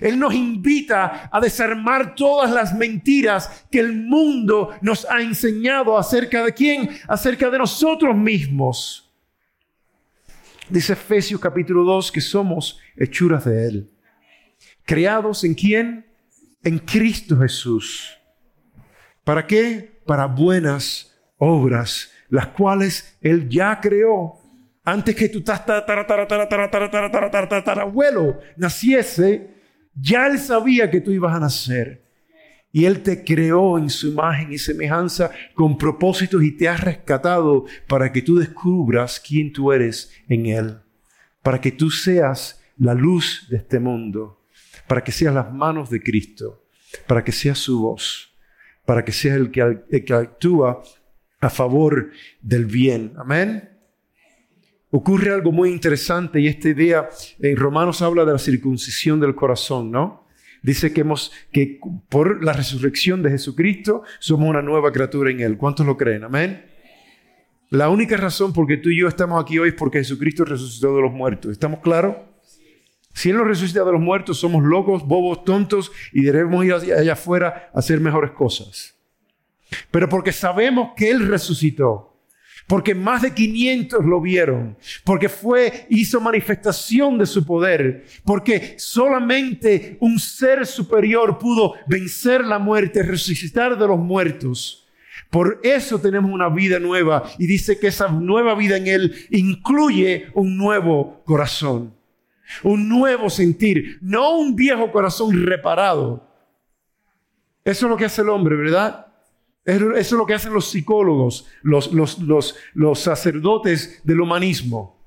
Él 0.00 0.18
nos 0.18 0.34
invita 0.34 1.28
a 1.32 1.40
desarmar 1.40 2.14
todas 2.14 2.50
las 2.50 2.74
mentiras 2.74 3.66
que 3.70 3.80
el 3.80 3.92
mundo 3.92 4.70
nos 4.82 5.04
ha 5.10 5.20
enseñado 5.20 5.98
acerca 5.98 6.44
de 6.44 6.54
quién, 6.54 6.90
acerca 7.08 7.50
de 7.50 7.58
nosotros 7.58 8.16
mismos. 8.16 9.10
Dice 10.68 10.92
Efesios 10.92 11.40
capítulo 11.40 11.82
2 11.82 12.12
que 12.12 12.20
somos 12.20 12.78
hechuras 12.96 13.44
de 13.44 13.66
Él 13.66 13.90
¿Creados 14.90 15.44
en 15.44 15.54
quién? 15.54 16.04
En 16.64 16.80
Cristo 16.80 17.38
Jesús. 17.38 18.18
¿Para 19.22 19.46
qué? 19.46 20.00
Para 20.04 20.26
buenas 20.26 21.16
obras, 21.38 22.10
las 22.28 22.48
cuales 22.48 23.16
Él 23.20 23.48
ya 23.48 23.78
creó 23.80 24.40
antes 24.82 25.14
que 25.14 25.28
tu 25.28 25.44
abuelo 27.78 28.40
naciese, 28.56 29.54
ya 29.94 30.26
Él 30.26 30.40
sabía 30.40 30.90
que 30.90 31.00
tú 31.00 31.12
ibas 31.12 31.36
a 31.36 31.38
nacer. 31.38 32.04
Y 32.72 32.84
Él 32.84 33.00
te 33.04 33.22
creó 33.22 33.78
en 33.78 33.90
su 33.90 34.08
imagen 34.08 34.52
y 34.52 34.58
semejanza 34.58 35.30
con 35.54 35.78
propósitos 35.78 36.42
y 36.42 36.56
te 36.56 36.68
ha 36.68 36.76
rescatado 36.76 37.64
para 37.86 38.10
que 38.10 38.22
tú 38.22 38.34
descubras 38.40 39.20
quién 39.20 39.52
tú 39.52 39.70
eres 39.70 40.10
en 40.28 40.46
Él. 40.46 40.80
Para 41.44 41.60
que 41.60 41.70
tú 41.70 41.92
seas 41.92 42.60
la 42.76 42.94
luz 42.94 43.46
de 43.48 43.58
este 43.58 43.78
mundo. 43.78 44.39
Para 44.90 45.04
que 45.04 45.12
seas 45.12 45.32
las 45.32 45.52
manos 45.52 45.88
de 45.88 46.02
Cristo. 46.02 46.64
Para 47.06 47.22
que 47.22 47.30
seas 47.30 47.58
su 47.58 47.80
voz. 47.80 48.34
Para 48.84 49.04
que 49.04 49.12
seas 49.12 49.36
el 49.36 49.52
que, 49.52 49.60
el 49.88 50.04
que 50.04 50.12
actúa 50.12 50.82
a 51.40 51.48
favor 51.48 52.10
del 52.42 52.66
bien. 52.66 53.12
Amén. 53.16 53.70
Ocurre 54.90 55.32
algo 55.32 55.52
muy 55.52 55.70
interesante 55.70 56.40
y 56.40 56.48
esta 56.48 56.70
idea 56.70 57.08
en 57.38 57.56
Romanos 57.56 58.02
habla 58.02 58.24
de 58.24 58.32
la 58.32 58.38
circuncisión 58.40 59.20
del 59.20 59.36
corazón, 59.36 59.92
¿no? 59.92 60.26
Dice 60.60 60.92
que, 60.92 61.02
hemos, 61.02 61.30
que 61.52 61.78
por 62.08 62.42
la 62.42 62.52
resurrección 62.52 63.22
de 63.22 63.30
Jesucristo 63.30 64.02
somos 64.18 64.48
una 64.48 64.60
nueva 64.60 64.90
criatura 64.90 65.30
en 65.30 65.38
Él. 65.38 65.56
¿Cuántos 65.56 65.86
lo 65.86 65.96
creen? 65.96 66.24
Amén. 66.24 66.66
La 67.68 67.90
única 67.90 68.16
razón 68.16 68.52
por 68.52 68.66
que 68.66 68.76
tú 68.76 68.88
y 68.88 68.98
yo 68.98 69.06
estamos 69.06 69.40
aquí 69.40 69.56
hoy 69.56 69.68
es 69.68 69.74
porque 69.76 69.98
Jesucristo 69.98 70.44
resucitó 70.44 70.96
de 70.96 71.02
los 71.02 71.12
muertos. 71.12 71.52
¿Estamos 71.52 71.78
claros? 71.78 72.16
Si 73.12 73.30
Él 73.30 73.36
nos 73.36 73.46
resucita 73.46 73.84
de 73.84 73.92
los 73.92 74.00
muertos, 74.00 74.38
somos 74.38 74.62
locos, 74.62 75.06
bobos, 75.06 75.44
tontos 75.44 75.92
y 76.12 76.22
debemos 76.22 76.64
ir 76.64 76.72
allá 76.72 77.12
afuera 77.12 77.70
a 77.74 77.78
hacer 77.78 78.00
mejores 78.00 78.30
cosas. 78.32 78.94
Pero 79.90 80.08
porque 80.08 80.32
sabemos 80.32 80.90
que 80.96 81.10
Él 81.10 81.28
resucitó, 81.28 82.10
porque 82.66 82.94
más 82.94 83.22
de 83.22 83.34
500 83.34 84.04
lo 84.04 84.20
vieron, 84.20 84.76
porque 85.04 85.28
fue, 85.28 85.86
hizo 85.90 86.20
manifestación 86.20 87.18
de 87.18 87.26
su 87.26 87.44
poder, 87.44 88.04
porque 88.24 88.76
solamente 88.78 89.96
un 90.00 90.18
ser 90.18 90.66
superior 90.66 91.38
pudo 91.38 91.74
vencer 91.86 92.44
la 92.44 92.58
muerte, 92.58 93.02
resucitar 93.02 93.76
de 93.76 93.86
los 93.86 93.98
muertos. 93.98 94.88
Por 95.30 95.60
eso 95.62 96.00
tenemos 96.00 96.30
una 96.30 96.48
vida 96.48 96.78
nueva 96.80 97.30
y 97.38 97.46
dice 97.46 97.78
que 97.78 97.88
esa 97.88 98.08
nueva 98.08 98.54
vida 98.54 98.76
en 98.76 98.86
Él 98.88 99.26
incluye 99.30 100.28
un 100.34 100.56
nuevo 100.56 101.22
corazón, 101.24 101.94
un 102.62 102.88
nuevo 102.88 103.30
sentir, 103.30 103.98
no 104.00 104.36
un 104.36 104.54
viejo 104.54 104.90
corazón 104.90 105.46
reparado. 105.46 106.26
Eso 107.64 107.86
es 107.86 107.90
lo 107.90 107.96
que 107.96 108.06
hace 108.06 108.22
el 108.22 108.28
hombre, 108.28 108.56
¿verdad? 108.56 109.06
Eso 109.64 109.94
es 109.94 110.12
lo 110.12 110.26
que 110.26 110.34
hacen 110.34 110.52
los 110.52 110.70
psicólogos, 110.70 111.46
los, 111.62 111.92
los, 111.92 112.98
sacerdotes 112.98 114.00
del 114.04 114.20
humanismo. 114.20 114.98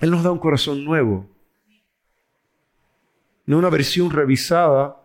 Él 0.00 0.10
nos 0.10 0.22
da 0.22 0.32
un 0.32 0.38
corazón 0.38 0.84
nuevo, 0.84 1.28
no 3.44 3.58
una 3.58 3.70
versión 3.70 4.10
revisada 4.10 5.00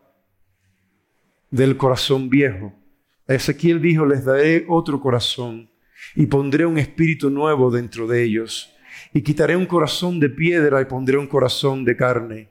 del 1.50 1.76
corazón 1.76 2.30
viejo. 2.30 2.74
Ezequiel 3.28 3.82
dijo, 3.82 4.06
les 4.06 4.24
daré 4.24 4.65
otro 4.70 5.00
corazón 5.02 5.70
y 6.15 6.28
pondré 6.28 6.65
un 6.65 6.78
espíritu 6.78 7.30
nuevo 7.30 7.70
dentro 7.72 8.08
de 8.08 8.24
ellos 8.24 8.77
y 9.13 9.21
quitaré 9.21 9.55
un 9.55 9.65
corazón 9.65 10.19
de 10.19 10.29
piedra 10.29 10.81
y 10.81 10.86
pondré 10.86 11.17
un 11.17 11.27
corazón 11.27 11.83
de 11.86 11.95
carne. 11.95 12.49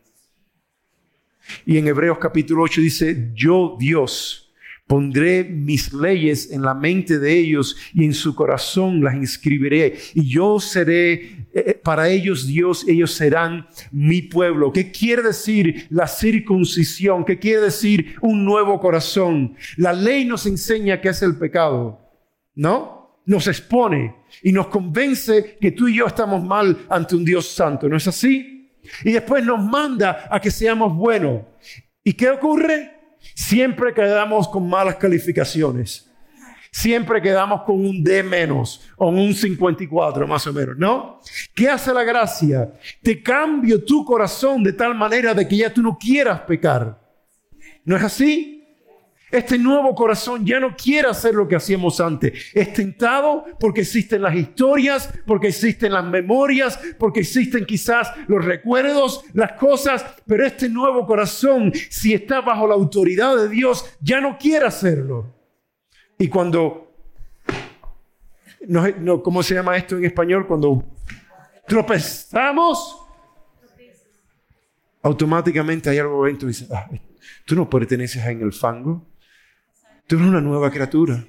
Y 1.64 1.78
en 1.78 1.86
Hebreos 1.86 2.18
capítulo 2.18 2.62
8 2.62 2.80
dice, 2.80 3.30
yo 3.34 3.76
Dios, 3.78 4.46
Pondré 4.86 5.42
mis 5.42 5.92
leyes 5.92 6.52
en 6.52 6.62
la 6.62 6.72
mente 6.72 7.18
de 7.18 7.36
ellos 7.36 7.76
y 7.92 8.04
en 8.04 8.14
su 8.14 8.36
corazón 8.36 9.02
las 9.02 9.16
inscribiré. 9.16 9.96
Y 10.14 10.28
yo 10.28 10.60
seré 10.60 11.14
eh, 11.14 11.48
eh, 11.54 11.80
para 11.82 12.08
ellos 12.08 12.46
Dios, 12.46 12.86
ellos 12.86 13.10
serán 13.10 13.66
mi 13.90 14.22
pueblo. 14.22 14.72
¿Qué 14.72 14.92
quiere 14.92 15.22
decir 15.22 15.88
la 15.90 16.06
circuncisión? 16.06 17.24
¿Qué 17.24 17.36
quiere 17.36 17.62
decir 17.62 18.14
un 18.20 18.44
nuevo 18.44 18.78
corazón? 18.78 19.56
La 19.76 19.92
ley 19.92 20.24
nos 20.24 20.46
enseña 20.46 21.00
qué 21.00 21.08
es 21.08 21.20
el 21.20 21.36
pecado, 21.36 22.00
¿no? 22.54 23.18
Nos 23.26 23.48
expone 23.48 24.14
y 24.42 24.52
nos 24.52 24.68
convence 24.68 25.56
que 25.60 25.72
tú 25.72 25.88
y 25.88 25.96
yo 25.96 26.06
estamos 26.06 26.42
mal 26.42 26.86
ante 26.88 27.16
un 27.16 27.24
Dios 27.24 27.48
santo, 27.48 27.88
¿no 27.88 27.96
es 27.96 28.06
así? 28.06 28.70
Y 29.04 29.12
después 29.12 29.44
nos 29.44 29.62
manda 29.62 30.28
a 30.30 30.40
que 30.40 30.50
seamos 30.50 30.94
buenos. 30.94 31.42
¿Y 32.04 32.12
qué 32.12 32.30
ocurre? 32.30 32.92
Siempre 33.34 33.92
quedamos 33.92 34.48
con 34.48 34.68
malas 34.68 34.96
calificaciones. 34.96 36.10
Siempre 36.70 37.22
quedamos 37.22 37.62
con 37.62 37.76
un 37.76 38.04
D 38.04 38.22
menos 38.22 38.82
o 38.96 39.08
un 39.08 39.34
54 39.34 40.26
más 40.26 40.46
o 40.46 40.52
menos, 40.52 40.76
¿no? 40.76 41.20
¿Qué 41.54 41.70
hace 41.70 41.92
la 41.92 42.04
gracia? 42.04 42.70
Te 43.02 43.22
cambio 43.22 43.82
tu 43.82 44.04
corazón 44.04 44.62
de 44.62 44.74
tal 44.74 44.94
manera 44.94 45.32
de 45.32 45.48
que 45.48 45.56
ya 45.56 45.72
tú 45.72 45.80
no 45.80 45.96
quieras 45.96 46.42
pecar. 46.42 47.00
¿No 47.84 47.96
es 47.96 48.02
así? 48.02 48.55
Este 49.30 49.58
nuevo 49.58 49.92
corazón 49.94 50.46
ya 50.46 50.60
no 50.60 50.76
quiere 50.76 51.08
hacer 51.08 51.34
lo 51.34 51.48
que 51.48 51.56
hacíamos 51.56 52.00
antes. 52.00 52.50
Es 52.54 52.72
tentado 52.72 53.44
porque 53.58 53.80
existen 53.80 54.22
las 54.22 54.36
historias, 54.36 55.12
porque 55.26 55.48
existen 55.48 55.92
las 55.92 56.04
memorias, 56.04 56.78
porque 56.96 57.20
existen 57.20 57.66
quizás 57.66 58.12
los 58.28 58.44
recuerdos, 58.44 59.24
las 59.32 59.52
cosas, 59.52 60.04
pero 60.26 60.46
este 60.46 60.68
nuevo 60.68 61.04
corazón, 61.06 61.72
si 61.90 62.14
está 62.14 62.40
bajo 62.40 62.68
la 62.68 62.74
autoridad 62.74 63.36
de 63.36 63.48
Dios, 63.48 63.96
ya 64.00 64.20
no 64.20 64.38
quiere 64.38 64.66
hacerlo. 64.66 65.34
Y 66.18 66.28
cuando, 66.28 66.94
no, 68.68 69.22
¿cómo 69.24 69.42
se 69.42 69.54
llama 69.54 69.76
esto 69.76 69.96
en 69.96 70.04
español? 70.04 70.46
Cuando 70.46 70.84
tropezamos, 71.66 73.02
automáticamente 75.02 75.90
hay 75.90 75.98
algo 75.98 76.24
dentro 76.24 76.48
y 76.48 76.52
dice, 76.52 76.68
ah, 76.72 76.88
tú 77.44 77.56
no 77.56 77.68
perteneces 77.68 78.24
en 78.24 78.40
el 78.40 78.52
fango. 78.52 79.15
Tú 80.06 80.16
eres 80.16 80.28
una 80.28 80.40
nueva 80.40 80.70
criatura. 80.70 81.24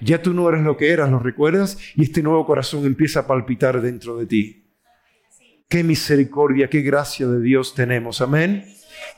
Ya 0.00 0.22
tú 0.22 0.32
no 0.32 0.48
eres 0.48 0.62
lo 0.62 0.76
que 0.76 0.90
eras, 0.90 1.10
¿lo 1.10 1.18
recuerdas? 1.18 1.76
Y 1.94 2.04
este 2.04 2.22
nuevo 2.22 2.46
corazón 2.46 2.86
empieza 2.86 3.20
a 3.20 3.26
palpitar 3.26 3.82
dentro 3.82 4.16
de 4.16 4.26
ti. 4.26 4.64
Qué 5.68 5.84
misericordia, 5.84 6.70
qué 6.70 6.80
gracia 6.80 7.26
de 7.26 7.42
Dios 7.42 7.74
tenemos. 7.74 8.22
Amén. 8.22 8.64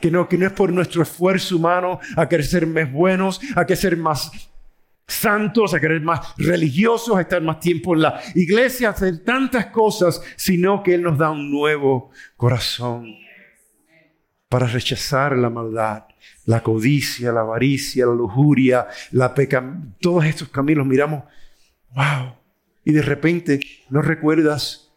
Que 0.00 0.10
no, 0.10 0.28
que 0.28 0.36
no 0.36 0.46
es 0.46 0.52
por 0.52 0.72
nuestro 0.72 1.02
esfuerzo 1.02 1.56
humano 1.56 2.00
a 2.16 2.28
querer 2.28 2.44
ser 2.44 2.66
más 2.66 2.90
buenos, 2.90 3.40
a 3.54 3.64
querer 3.64 3.76
ser 3.78 3.96
más 3.96 4.32
santos, 5.06 5.72
a 5.72 5.80
querer 5.80 6.00
más 6.00 6.34
religiosos, 6.36 7.16
a 7.16 7.20
estar 7.20 7.42
más 7.42 7.60
tiempo 7.60 7.94
en 7.94 8.02
la 8.02 8.20
iglesia, 8.34 8.88
a 8.88 8.92
hacer 8.92 9.22
tantas 9.22 9.66
cosas, 9.66 10.20
sino 10.36 10.82
que 10.82 10.94
Él 10.94 11.02
nos 11.02 11.16
da 11.16 11.30
un 11.30 11.50
nuevo 11.50 12.10
corazón 12.36 13.19
para 14.50 14.66
rechazar 14.66 15.36
la 15.38 15.48
maldad, 15.48 16.06
la 16.44 16.60
codicia, 16.60 17.32
la 17.32 17.42
avaricia, 17.42 18.04
la 18.04 18.14
lujuria, 18.14 18.88
la 19.12 19.32
peca, 19.32 19.80
todos 20.00 20.24
estos 20.24 20.48
caminos 20.48 20.84
miramos, 20.86 21.22
wow, 21.94 22.34
y 22.84 22.92
de 22.92 23.02
repente 23.02 23.60
no 23.90 24.02
recuerdas 24.02 24.90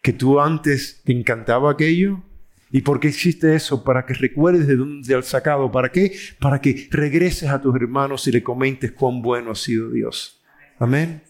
que 0.00 0.12
tú 0.12 0.40
antes 0.40 1.02
te 1.04 1.12
encantaba 1.12 1.72
aquello. 1.72 2.22
¿Y 2.70 2.82
por 2.82 3.00
qué 3.00 3.08
existe 3.08 3.54
eso? 3.56 3.82
Para 3.82 4.06
que 4.06 4.14
recuerdes 4.14 4.66
de 4.68 4.76
dónde 4.76 5.14
has 5.14 5.26
sacado. 5.26 5.72
¿Para 5.72 5.90
qué? 5.90 6.16
Para 6.40 6.60
que 6.60 6.88
regreses 6.90 7.48
a 7.48 7.60
tus 7.60 7.74
hermanos 7.74 8.26
y 8.28 8.32
le 8.32 8.42
comentes 8.42 8.92
cuán 8.92 9.22
bueno 9.22 9.52
ha 9.52 9.54
sido 9.54 9.90
Dios. 9.90 10.42
Amén. 10.78 11.22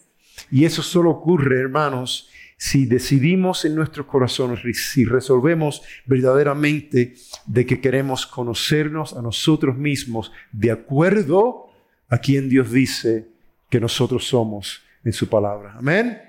Y 0.51 0.65
eso 0.65 0.83
solo 0.83 1.09
ocurre, 1.11 1.59
hermanos, 1.59 2.29
si 2.57 2.85
decidimos 2.85 3.65
en 3.65 3.75
nuestros 3.75 4.05
corazones, 4.05 4.61
si 4.91 5.05
resolvemos 5.05 5.81
verdaderamente 6.05 7.15
de 7.45 7.65
que 7.65 7.81
queremos 7.81 8.25
conocernos 8.25 9.13
a 9.13 9.21
nosotros 9.21 9.77
mismos 9.77 10.31
de 10.51 10.71
acuerdo 10.71 11.69
a 12.07 12.17
quien 12.17 12.47
Dios 12.47 12.71
dice 12.71 13.27
que 13.69 13.79
nosotros 13.79 14.25
somos 14.27 14.83
en 15.03 15.11
su 15.11 15.27
palabra. 15.27 15.75
Amén. 15.77 16.21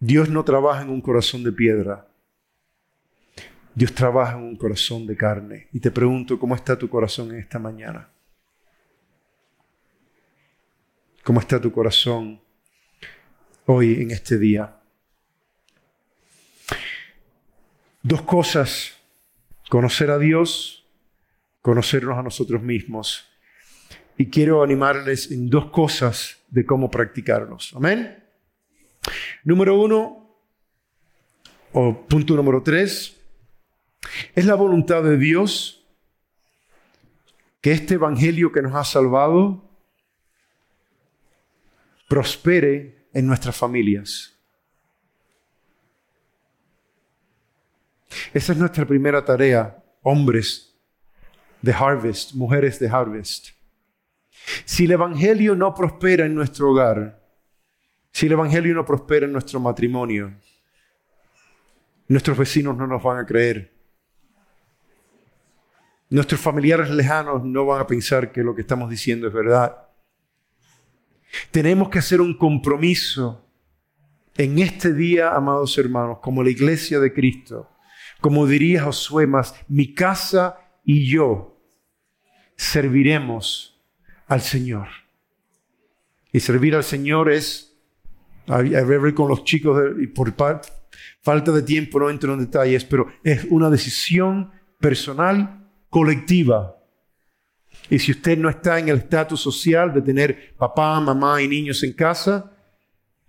Dios 0.00 0.28
no 0.28 0.44
trabaja 0.44 0.82
en 0.82 0.90
un 0.90 1.00
corazón 1.00 1.44
de 1.44 1.52
piedra. 1.52 2.08
Dios 3.74 3.94
trabaja 3.94 4.36
en 4.36 4.42
un 4.42 4.56
corazón 4.56 5.06
de 5.06 5.16
carne. 5.16 5.68
Y 5.72 5.78
te 5.78 5.92
pregunto, 5.92 6.38
¿cómo 6.38 6.56
está 6.56 6.76
tu 6.76 6.88
corazón 6.88 7.30
en 7.30 7.38
esta 7.38 7.60
mañana? 7.60 8.08
¿Cómo 11.22 11.38
está 11.38 11.60
tu 11.60 11.70
corazón 11.70 12.40
hoy 13.66 14.02
en 14.02 14.10
este 14.10 14.38
día. 14.38 14.76
Dos 18.02 18.22
cosas, 18.22 18.96
conocer 19.68 20.10
a 20.10 20.18
Dios, 20.18 20.86
conocernos 21.60 22.18
a 22.18 22.22
nosotros 22.22 22.62
mismos. 22.62 23.28
Y 24.18 24.26
quiero 24.26 24.62
animarles 24.62 25.30
en 25.30 25.48
dos 25.48 25.70
cosas 25.70 26.38
de 26.48 26.66
cómo 26.66 26.90
practicarlos. 26.90 27.72
Amén. 27.74 28.22
Número 29.44 29.80
uno, 29.80 30.36
o 31.72 32.06
punto 32.06 32.34
número 32.34 32.62
tres, 32.62 33.16
es 34.34 34.44
la 34.44 34.54
voluntad 34.54 35.02
de 35.02 35.16
Dios 35.16 35.84
que 37.60 37.72
este 37.72 37.94
Evangelio 37.94 38.50
que 38.50 38.62
nos 38.62 38.74
ha 38.74 38.84
salvado 38.84 39.64
prospere 42.08 43.01
en 43.12 43.26
nuestras 43.26 43.56
familias. 43.56 44.32
Esa 48.32 48.52
es 48.52 48.58
nuestra 48.58 48.84
primera 48.86 49.24
tarea, 49.24 49.82
hombres 50.02 50.74
de 51.60 51.72
Harvest, 51.72 52.34
mujeres 52.34 52.78
de 52.78 52.88
Harvest. 52.88 53.50
Si 54.64 54.84
el 54.84 54.92
Evangelio 54.92 55.54
no 55.54 55.74
prospera 55.74 56.26
en 56.26 56.34
nuestro 56.34 56.70
hogar, 56.70 57.22
si 58.12 58.26
el 58.26 58.32
Evangelio 58.32 58.74
no 58.74 58.84
prospera 58.84 59.26
en 59.26 59.32
nuestro 59.32 59.60
matrimonio, 59.60 60.34
nuestros 62.08 62.36
vecinos 62.36 62.76
no 62.76 62.86
nos 62.86 63.02
van 63.02 63.18
a 63.18 63.26
creer. 63.26 63.72
Nuestros 66.10 66.40
familiares 66.40 66.90
lejanos 66.90 67.42
no 67.42 67.64
van 67.64 67.80
a 67.80 67.86
pensar 67.86 68.32
que 68.32 68.42
lo 68.42 68.54
que 68.54 68.60
estamos 68.62 68.90
diciendo 68.90 69.28
es 69.28 69.32
verdad. 69.32 69.88
Tenemos 71.50 71.88
que 71.88 71.98
hacer 71.98 72.20
un 72.20 72.36
compromiso 72.36 73.46
en 74.36 74.58
este 74.58 74.94
día, 74.94 75.34
amados 75.34 75.76
hermanos, 75.78 76.18
como 76.22 76.42
la 76.42 76.50
iglesia 76.50 76.98
de 77.00 77.12
Cristo, 77.12 77.68
como 78.20 78.46
diría 78.46 78.84
Josué 78.84 79.26
más, 79.26 79.54
mi 79.68 79.94
casa 79.94 80.58
y 80.84 81.10
yo 81.10 81.60
serviremos 82.56 83.80
al 84.26 84.40
Señor. 84.40 84.88
Y 86.32 86.40
servir 86.40 86.74
al 86.74 86.84
Señor 86.84 87.30
es, 87.30 87.76
ver 88.46 89.14
con 89.14 89.28
los 89.28 89.44
chicos, 89.44 89.78
por 90.14 90.34
falta 91.20 91.52
de 91.52 91.62
tiempo 91.62 92.00
no 92.00 92.08
entro 92.08 92.32
en 92.32 92.40
detalles, 92.40 92.84
pero 92.84 93.08
es 93.22 93.44
una 93.50 93.68
decisión 93.68 94.50
personal 94.80 95.68
colectiva. 95.90 96.76
Y 97.92 97.98
si 97.98 98.12
usted 98.12 98.38
no 98.38 98.48
está 98.48 98.78
en 98.78 98.88
el 98.88 98.96
estatus 98.96 99.38
social 99.38 99.92
de 99.92 100.00
tener 100.00 100.54
papá, 100.56 100.98
mamá 100.98 101.42
y 101.42 101.46
niños 101.46 101.82
en 101.82 101.92
casa, 101.92 102.50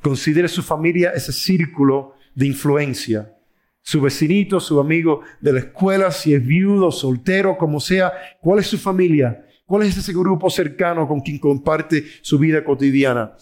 considere 0.01 0.47
su 0.47 0.63
familia 0.63 1.11
ese 1.13 1.33
círculo 1.33 2.15
de 2.33 2.47
influencia. 2.47 3.37
Su 3.81 3.99
vecinito, 3.99 4.61
su 4.61 4.79
amigo 4.79 5.19
de 5.41 5.51
la 5.51 5.59
escuela, 5.59 6.11
si 6.11 6.33
es 6.33 6.47
viudo, 6.47 6.93
soltero, 6.93 7.57
como 7.57 7.81
sea, 7.81 8.13
¿cuál 8.39 8.59
es 8.59 8.67
su 8.67 8.77
familia? 8.77 9.45
¿Cuál 9.65 9.83
es 9.83 9.97
ese 9.97 10.13
grupo 10.13 10.49
cercano 10.49 11.09
con 11.09 11.19
quien 11.19 11.39
comparte 11.39 12.05
su 12.21 12.39
vida 12.39 12.63
cotidiana? 12.63 13.33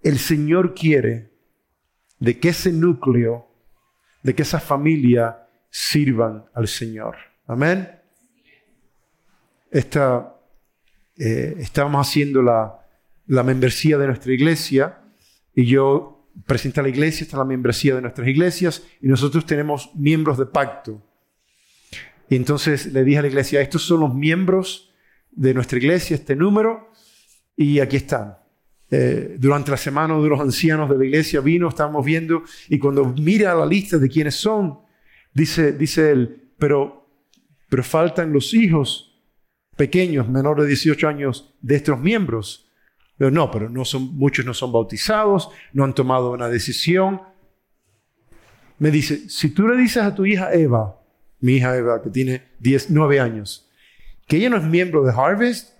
El 0.00 0.16
Señor 0.16 0.74
quiere 0.74 1.32
de 2.20 2.38
que 2.38 2.50
ese 2.50 2.70
núcleo, 2.70 3.48
de 4.22 4.32
que 4.32 4.42
esa 4.42 4.60
familia 4.60 5.48
sirvan 5.70 6.44
al 6.54 6.68
Señor. 6.68 7.16
Amén 7.48 7.96
esta, 9.70 10.35
eh, 11.18 11.56
estábamos 11.58 12.06
haciendo 12.06 12.42
la, 12.42 12.78
la, 13.26 13.42
membresía 13.42 13.96
de 13.98 14.06
nuestra 14.06 14.32
iglesia 14.32 14.98
y 15.54 15.64
yo 15.64 16.28
presenté 16.46 16.80
a 16.80 16.82
la 16.82 16.90
iglesia, 16.90 17.24
está 17.24 17.38
la 17.38 17.44
membresía 17.44 17.94
de 17.94 18.02
nuestras 18.02 18.28
iglesias 18.28 18.82
y 19.00 19.08
nosotros 19.08 19.46
tenemos 19.46 19.90
miembros 19.94 20.36
de 20.36 20.46
pacto. 20.46 21.02
Y 22.28 22.36
entonces 22.36 22.92
le 22.92 23.04
dije 23.04 23.18
a 23.18 23.22
la 23.22 23.28
iglesia, 23.28 23.60
estos 23.60 23.82
son 23.82 24.00
los 24.00 24.14
miembros 24.14 24.92
de 25.30 25.54
nuestra 25.54 25.78
iglesia, 25.78 26.16
este 26.16 26.34
número, 26.34 26.90
y 27.56 27.78
aquí 27.78 27.96
están. 27.96 28.36
Eh, 28.90 29.36
durante 29.38 29.70
la 29.70 29.76
semana 29.76 30.18
de 30.18 30.28
los 30.28 30.40
ancianos 30.40 30.88
de 30.90 30.98
la 30.98 31.04
iglesia 31.04 31.40
vino, 31.40 31.68
estábamos 31.68 32.04
viendo, 32.04 32.42
y 32.68 32.78
cuando 32.78 33.04
mira 33.04 33.54
la 33.54 33.66
lista 33.66 33.98
de 33.98 34.08
quiénes 34.08 34.34
son, 34.34 34.80
dice, 35.32 35.72
dice 35.72 36.10
él, 36.10 36.50
pero, 36.58 37.08
pero 37.68 37.82
faltan 37.82 38.32
los 38.32 38.54
hijos 38.54 39.15
pequeños, 39.76 40.28
menores 40.28 40.64
de 40.64 40.68
18 40.68 41.08
años, 41.08 41.54
de 41.60 41.76
estos 41.76 42.00
miembros. 42.00 42.68
Pero 43.16 43.30
no, 43.30 43.50
pero 43.50 43.70
no 43.70 43.84
son, 43.84 44.16
muchos 44.16 44.44
no 44.44 44.54
son 44.54 44.72
bautizados, 44.72 45.48
no 45.72 45.84
han 45.84 45.94
tomado 45.94 46.32
una 46.32 46.48
decisión. 46.48 47.22
Me 48.78 48.90
dice, 48.90 49.28
si 49.30 49.50
tú 49.50 49.68
le 49.68 49.76
dices 49.76 50.02
a 50.02 50.14
tu 50.14 50.26
hija 50.26 50.52
Eva, 50.52 51.00
mi 51.40 51.54
hija 51.54 51.76
Eva, 51.76 52.02
que 52.02 52.10
tiene 52.10 52.42
10, 52.60 52.90
9 52.90 53.20
años, 53.20 53.70
que 54.26 54.36
ella 54.36 54.50
no 54.50 54.56
es 54.56 54.64
miembro 54.64 55.04
de 55.04 55.12
Harvest, 55.12 55.70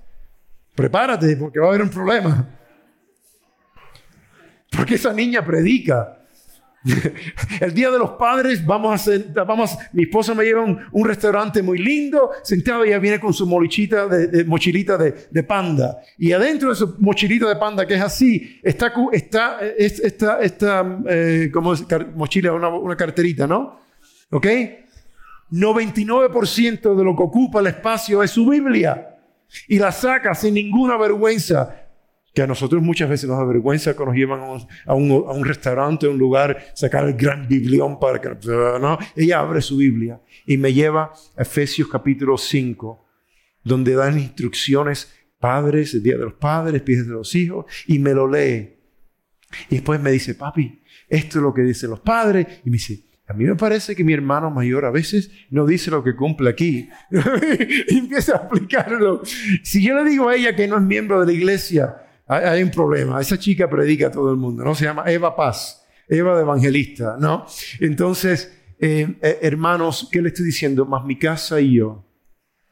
prepárate 0.75 1.37
porque 1.37 1.59
va 1.59 1.67
a 1.67 1.69
haber 1.71 1.83
un 1.83 1.91
problema. 1.91 2.51
Porque 4.77 4.97
esa 4.97 5.13
niña 5.15 5.43
predica. 5.43 6.16
El 7.61 7.75
día 7.75 7.91
de 7.91 7.99
los 7.99 8.11
padres, 8.13 8.65
vamos 8.65 8.93
a 8.93 8.95
hacer, 8.95 9.27
vamos, 9.33 9.77
mi 9.93 10.05
esposa 10.05 10.35
me 10.35 10.45
lleva 10.45 10.63
a 10.63 10.89
un, 10.93 11.05
restaurante 11.05 11.63
muy 11.63 11.79
lindo, 11.79 12.31
sentado 12.43 12.85
ella 12.85 12.99
viene 12.99 13.19
con 13.19 13.33
su 13.33 13.47
mochilita 13.47 14.07
de, 14.07 14.45
mochilita 14.45 14.97
de, 14.97 15.43
panda. 15.43 15.99
Y 16.19 16.33
adentro 16.33 16.71
de 16.71 16.77
su 16.77 16.97
mochilita 16.99 17.49
de 17.49 17.57
panda, 17.57 17.87
que 17.87 17.95
es 17.95 18.03
así, 18.03 18.61
está, 18.63 18.93
está 19.13 19.61
esta, 19.77 20.41
esta 20.41 20.99
eh, 21.09 21.51
mochila, 22.15 22.53
una, 22.53 22.69
una 22.69 22.97
carterita, 22.97 23.47
¿no? 23.47 23.81
¿Ok? 24.31 24.47
99% 25.51 26.95
de 26.97 27.05
lo 27.05 27.17
que 27.17 27.23
ocupa 27.23 27.61
el 27.61 27.69
espacio 27.69 28.23
es 28.23 28.31
su 28.31 28.49
Biblia. 28.49 29.13
Y 29.69 29.79
la 29.79 29.93
saca 29.93 30.35
sin 30.35 30.55
ninguna 30.55 30.97
vergüenza 30.97 31.86
que 32.37 32.43
a 32.43 32.47
nosotros 32.47 32.83
muchas 32.83 33.09
veces 33.09 33.31
nos 33.31 33.39
da 33.39 33.45
vergüenza 33.47 33.97
cuando 33.97 34.13
nos 34.13 34.19
llevan 34.19 34.41
a 34.41 34.95
un, 34.95 35.11
a 35.25 35.33
un, 35.33 35.43
restaurante, 35.43 36.05
a 36.05 36.11
un 36.11 36.19
lugar, 36.19 36.67
sacar 36.75 37.09
el 37.09 37.15
gran 37.15 37.49
biblión 37.49 37.99
para 37.99 38.21
que... 38.21 38.29
¿no? 38.79 38.99
Ella 39.17 39.41
abre 39.41 39.63
su 39.63 39.79
Biblia 39.79 40.21
y 40.45 40.59
me 40.59 40.75
lleva 40.75 41.15
a 41.35 41.41
Efesios 41.41 41.89
capítulo 41.89 42.37
5, 42.37 43.09
donde 43.65 43.95
dan 43.95 44.19
instrucciones, 44.19 45.15
padres, 45.41 45.95
el 45.95 46.03
Día 46.03 46.19
de 46.19 46.25
los 46.25 46.35
Padres, 46.35 46.83
pies 46.83 47.07
de 47.07 47.15
los 47.15 47.35
hijos, 47.35 47.65
y 47.87 47.99
me 48.01 48.13
lo 48.13 48.31
lee. 48.31 48.75
Y 49.71 49.77
después 49.77 49.99
me 49.99 50.11
dice, 50.11 50.35
papi, 50.35 50.83
esto 51.09 51.39
es 51.39 51.43
lo 51.43 51.55
que 51.55 51.63
dicen 51.63 51.89
los 51.89 52.01
padres. 52.01 52.47
Y 52.67 52.69
me 52.69 52.75
dice, 52.75 53.01
a 53.27 53.33
mí 53.33 53.45
me 53.45 53.57
parece 53.57 53.97
que 53.97 54.05
mi 54.05 54.13
hermano 54.13 54.51
mayor 54.51 54.85
a 54.85 54.91
veces 54.91 55.31
no 55.49 55.65
dice 55.65 55.91
lo 55.91 56.05
que 56.05 56.15
cumple 56.15 56.51
aquí. 56.51 56.91
y 57.89 57.97
empieza 57.97 58.35
a 58.35 58.37
explicarlo. 58.43 59.23
Si 59.63 59.83
yo 59.83 59.95
le 59.95 60.11
digo 60.11 60.29
a 60.29 60.37
ella 60.37 60.55
que 60.55 60.69
no 60.69 60.77
es 60.77 60.83
miembro 60.83 61.21
de 61.21 61.25
la 61.25 61.33
iglesia, 61.33 62.03
hay, 62.27 62.63
un 62.63 62.71
problema. 62.71 63.21
Esa 63.21 63.39
chica 63.39 63.69
predica 63.69 64.09
a 64.09 64.11
todo 64.11 64.31
el 64.31 64.37
mundo, 64.37 64.65
¿no? 64.65 64.75
Se 64.75 64.85
llama 64.85 65.05
Eva 65.07 65.35
Paz, 65.37 65.87
Eva 66.09 66.37
de 66.37 66.43
Evangelista, 66.43 67.17
¿no? 67.19 67.47
Entonces, 67.81 68.53
eh, 68.79 69.17
eh, 69.23 69.39
hermanos, 69.43 70.09
¿qué 70.11 70.21
le 70.21 70.29
estoy 70.29 70.47
diciendo? 70.47 70.85
Más 70.85 71.05
mi 71.05 71.19
casa 71.19 71.61
y 71.61 71.77
yo 71.77 72.07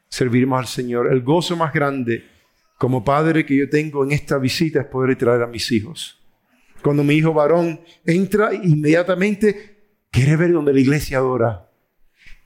serviremos 0.09 0.59
al 0.59 0.67
Señor. 0.67 1.11
El 1.11 1.21
gozo 1.21 1.55
más 1.55 1.73
grande 1.73 2.23
como 2.77 3.03
padre 3.03 3.45
que 3.45 3.55
yo 3.55 3.69
tengo 3.69 4.03
en 4.03 4.11
esta 4.11 4.37
visita 4.37 4.81
es 4.81 4.85
poder 4.87 5.17
traer 5.17 5.41
a 5.41 5.47
mis 5.47 5.71
hijos. 5.71 6.21
Cuando 6.81 7.03
mi 7.03 7.15
hijo 7.15 7.33
varón 7.33 7.81
entra, 8.05 8.53
inmediatamente 8.53 10.05
quiere 10.11 10.35
ver 10.35 10.53
donde 10.53 10.73
la 10.73 10.79
iglesia 10.79 11.17
adora. 11.17 11.64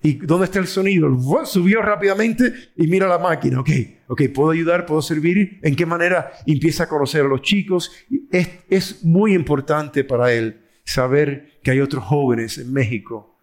¿Y 0.02 0.14
dónde 0.14 0.46
está 0.46 0.60
el 0.60 0.68
sonido? 0.68 1.10
Subió 1.46 1.82
rápidamente 1.82 2.54
y 2.78 2.88
mira 2.88 3.08
la 3.08 3.18
máquina. 3.18 3.60
Ok, 3.60 3.70
ok, 4.08 4.22
¿puedo 4.34 4.52
ayudar? 4.52 4.86
¿Puedo 4.86 5.02
servir? 5.02 5.60
¿En 5.62 5.76
qué 5.76 5.86
manera 5.86 6.32
empieza 6.46 6.84
a 6.84 6.90
conocer 6.90 7.26
a 7.26 7.28
los 7.28 7.42
chicos? 7.42 7.92
Es, 8.32 8.50
es 8.70 9.04
muy 9.04 9.34
importante 9.34 10.06
para 10.06 10.32
él 10.32 10.62
saber 10.86 11.60
que 11.62 11.72
hay 11.72 11.82
otros 11.82 12.04
jóvenes 12.06 12.58
en 12.58 12.72
México. 12.72 13.38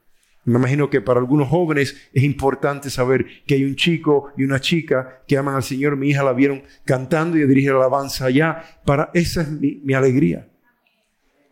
Me 0.45 0.59
imagino 0.59 0.89
que 0.89 1.01
para 1.01 1.21
algunos 1.21 1.49
jóvenes 1.49 2.09
es 2.15 2.23
importante 2.23 2.89
saber 2.89 3.27
que 3.47 3.55
hay 3.55 3.65
un 3.65 3.75
chico 3.75 4.33
y 4.37 4.45
una 4.45 4.61
chica 4.61 5.25
que 5.27 5.37
aman 5.37 5.57
al 5.57 5.63
Señor. 5.63 5.97
Mi 5.97 6.11
hija 6.11 6.23
la 6.23 6.33
vieron 6.33 6.63
cantando 6.85 7.37
y 7.37 7.47
dirige 7.47 7.69
la 7.69 7.77
alabanza 7.77 8.27
allá. 8.27 8.63
Para 8.85 9.11
esa 9.13 9.43
es 9.43 9.51
mi, 9.51 9.81
mi 9.85 9.93
alegría. 9.93 10.49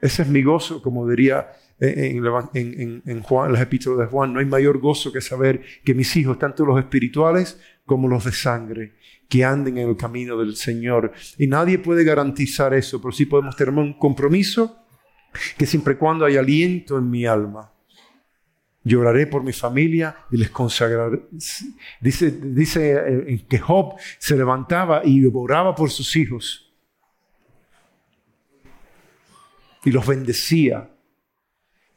Ese 0.01 0.23
es 0.23 0.29
mi 0.29 0.43
gozo, 0.43 0.81
como 0.81 1.09
diría 1.09 1.49
en, 1.81 3.03
en, 3.05 3.23
Juan, 3.23 3.53
las 3.53 3.63
epístolas 3.63 3.99
de 4.01 4.07
Juan, 4.07 4.33
no 4.33 4.41
hay 4.41 4.47
mayor 4.47 4.79
gozo 4.79 5.13
que 5.13 5.21
saber 5.21 5.63
que 5.85 5.95
mis 5.95 6.15
hijos, 6.17 6.39
tanto 6.39 6.65
los 6.65 6.79
espirituales 6.79 7.61
como 7.85 8.09
los 8.09 8.25
de 8.25 8.33
sangre, 8.33 8.95
que 9.29 9.45
anden 9.45 9.79
en 9.79 9.89
el 9.89 9.97
camino 9.97 10.37
del 10.39 10.57
Señor. 10.57 11.13
Y 11.39 11.47
nadie 11.47 11.79
puede 11.79 12.05
garantizar 12.05 12.75
eso, 12.75 13.01
pero 13.01 13.13
sí 13.13 13.27
podemos 13.27 13.57
tener 13.57 13.75
un 13.75 13.99
compromiso 13.99 14.87
que 15.59 15.67
siempre 15.67 15.95
y 15.95 15.97
cuando 15.97 16.25
hay 16.25 16.37
aliento 16.37 16.97
en 16.97 17.11
mi 17.11 17.27
alma, 17.27 17.73
lloraré 18.85 19.27
por 19.27 19.43
mi 19.43 19.53
familia 19.53 20.17
y 20.31 20.37
les 20.37 20.51
consagraré. 20.51 21.23
Dice, 22.01 22.31
dice 22.31 22.93
eh, 22.95 23.45
que 23.49 23.59
Job 23.59 23.95
se 24.19 24.37
levantaba 24.37 25.03
y 25.05 25.25
oraba 25.27 25.75
por 25.75 25.91
sus 25.91 26.15
hijos 26.15 26.73
y 29.85 29.91
los 29.91 30.07
bendecía 30.07 30.94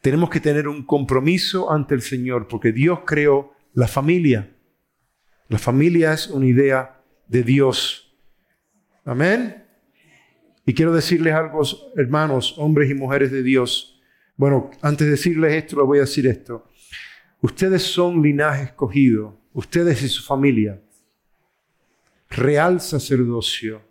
tenemos 0.08 0.30
que 0.30 0.40
tener 0.40 0.70
un 0.70 0.86
compromiso 0.86 1.70
ante 1.70 1.94
el 1.94 2.02
Señor 2.02 2.48
porque 2.48 2.72
Dios 2.72 3.02
creó 3.06 3.52
la 3.74 3.90
familia. 3.90 4.56
La 5.50 5.58
familia 5.58 6.14
es 6.14 6.28
una 6.28 6.46
idea 6.46 7.04
de 7.28 7.44
Dios. 7.44 8.18
Amén. 9.04 9.66
Y 10.66 10.74
quiero 10.74 10.94
decirles 10.94 11.34
algo, 11.34 11.62
hermanos, 11.98 12.56
hombres 12.58 12.90
y 12.90 12.94
mujeres 12.94 13.34
de 13.34 13.44
Dios. 13.44 14.02
Bueno, 14.38 14.72
antes 14.82 15.08
de 15.08 15.12
decirles 15.12 15.52
esto, 15.56 15.76
les 15.76 15.86
voy 15.86 15.98
a 15.98 16.02
decir 16.04 16.26
esto. 16.26 16.70
Ustedes 17.42 17.84
son 17.84 18.22
linaje 18.22 18.64
escogido, 18.64 19.38
ustedes 19.52 20.02
y 20.04 20.08
su 20.08 20.24
familia. 20.24 20.82
Real 22.30 22.80
sacerdocio, 22.80 23.82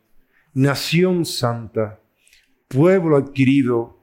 nación 0.55 1.27
santa, 1.27 2.01
pueblo 2.69 3.19
adquirido 3.19 3.96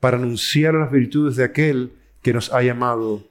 para 0.00 0.16
anunciar 0.16 0.74
las 0.74 0.90
virtudes 0.90 1.36
de 1.36 1.44
aquel 1.44 1.92
que 2.22 2.32
nos 2.32 2.52
ha 2.52 2.62
llamado 2.62 3.22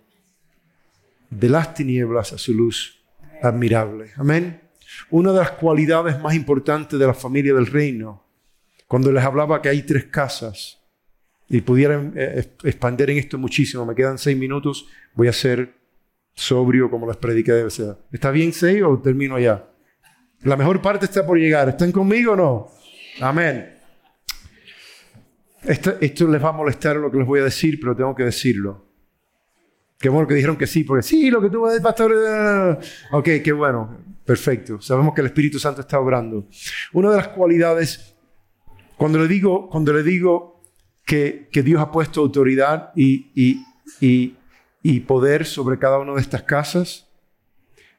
de 1.30 1.50
las 1.50 1.74
tinieblas 1.74 2.34
a 2.34 2.38
su 2.38 2.54
luz 2.54 3.02
admirable. 3.42 4.12
Amén. 4.16 4.62
Una 5.10 5.32
de 5.32 5.40
las 5.40 5.52
cualidades 5.52 6.20
más 6.20 6.34
importantes 6.34 7.00
de 7.00 7.06
la 7.06 7.14
familia 7.14 7.54
del 7.54 7.68
reino, 7.68 8.24
cuando 8.88 9.12
les 9.12 9.24
hablaba 9.24 9.62
que 9.62 9.70
hay 9.70 9.84
tres 9.84 10.06
casas, 10.06 10.80
y 11.50 11.62
pudieran 11.62 12.14
eh, 12.16 12.46
expandir 12.64 13.10
en 13.10 13.18
esto 13.18 13.38
muchísimo, 13.38 13.86
me 13.86 13.96
quedan 13.96 14.18
seis 14.18 14.38
minutos, 14.38 14.86
voy 15.16 15.28
a 15.28 15.34
ser 15.34 15.74
sobrio 16.36 16.90
como 16.90 17.08
las 17.08 17.18
predica 17.18 17.54
debe 17.54 17.72
ser. 17.72 17.98
¿Está 18.12 18.32
bien 18.32 18.54
seis 18.54 18.84
o 18.84 19.00
termino 19.00 19.40
ya? 19.40 19.68
La 20.44 20.56
mejor 20.56 20.82
parte 20.82 21.06
está 21.06 21.26
por 21.26 21.38
llegar. 21.38 21.68
¿Están 21.68 21.92
conmigo 21.92 22.34
o 22.34 22.36
no? 22.36 22.72
Amén. 23.20 23.79
Esto, 25.64 26.28
les 26.28 26.44
va 26.44 26.50
a 26.50 26.54
molestar 26.54 26.96
lo 26.96 27.12
que 27.12 27.18
les 27.18 27.28
voy 27.28 27.42
a 27.42 27.44
decir, 27.44 27.80
pero 27.80 27.96
tengo 27.96 28.16
que 28.16 28.24
decirlo. 28.24 28.86
Qué 30.00 30.08
bueno 30.08 30.28
que 30.28 30.34
dijeron 30.34 30.56
que 30.56 30.68
sí, 30.68 30.84
porque 30.86 31.04
sí, 31.04 31.30
lo 31.30 31.42
que 31.42 31.50
tú 31.50 31.62
vas 31.62 31.78
a 31.78 31.82
pastor. 31.82 32.80
Ok, 33.12 33.30
qué 33.44 33.52
bueno, 33.52 33.98
perfecto. 34.24 34.80
Sabemos 34.80 35.14
que 35.14 35.22
el 35.22 35.28
Espíritu 35.28 35.60
Santo 35.60 35.82
está 35.82 36.00
obrando. 36.00 36.48
Una 36.94 37.12
de 37.12 37.18
las 37.18 37.28
cualidades, 37.30 38.16
cuando 38.96 39.20
le 39.20 39.28
digo, 39.28 39.70
cuando 39.70 39.92
le 39.92 40.04
digo 40.04 40.62
que, 41.06 41.50
que 41.52 41.64
Dios 41.64 41.82
ha 41.82 41.92
puesto 41.92 42.22
autoridad 42.22 42.92
y, 42.96 43.32
y, 43.36 43.66
y, 44.00 44.38
y, 44.82 45.00
poder 45.02 45.46
sobre 45.46 45.78
cada 45.78 46.00
una 46.00 46.14
de 46.14 46.22
estas 46.22 46.44
casas, 46.44 47.10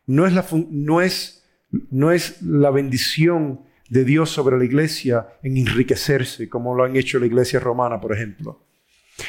no 0.06 0.26
es, 0.26 0.32
la, 0.32 0.46
no, 0.70 1.02
es, 1.02 1.44
no 1.90 2.12
es 2.12 2.40
la 2.40 2.70
bendición 2.70 3.60
de 3.90 4.04
Dios 4.04 4.30
sobre 4.30 4.56
la 4.56 4.64
iglesia 4.64 5.28
en 5.42 5.58
enriquecerse, 5.58 6.48
como 6.48 6.74
lo 6.74 6.84
han 6.84 6.96
hecho 6.96 7.18
la 7.18 7.26
iglesia 7.26 7.60
romana, 7.60 8.00
por 8.00 8.14
ejemplo. 8.14 8.64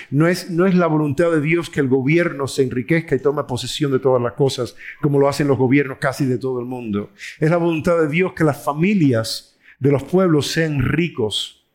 No 0.10 0.28
es, 0.28 0.50
no 0.50 0.66
es 0.66 0.76
la 0.76 0.88
voluntad 0.88 1.32
de 1.32 1.42
Dios 1.42 1.70
que 1.70 1.82
el 1.82 1.90
gobierno 1.90 2.48
se 2.48 2.64
enriquezca 2.64 3.16
y 3.16 3.20
tome 3.20 3.44
posesión 3.44 3.92
de 3.92 4.00
todas 4.00 4.22
las 4.22 4.34
cosas, 4.34 4.76
como 5.02 5.20
lo 5.20 5.28
hacen 5.28 5.48
los 5.48 5.58
gobiernos 5.58 5.98
casi 6.00 6.26
de 6.26 6.38
todo 6.38 6.60
el 6.60 6.66
mundo. 6.66 7.10
Es 7.40 7.50
la 7.50 7.58
voluntad 7.58 8.00
de 8.00 8.08
Dios 8.08 8.34
que 8.34 8.46
las 8.46 8.64
familias 8.64 9.58
de 9.80 9.92
los 9.92 10.04
pueblos 10.04 10.48
sean 10.48 10.80
ricos. 10.80 11.68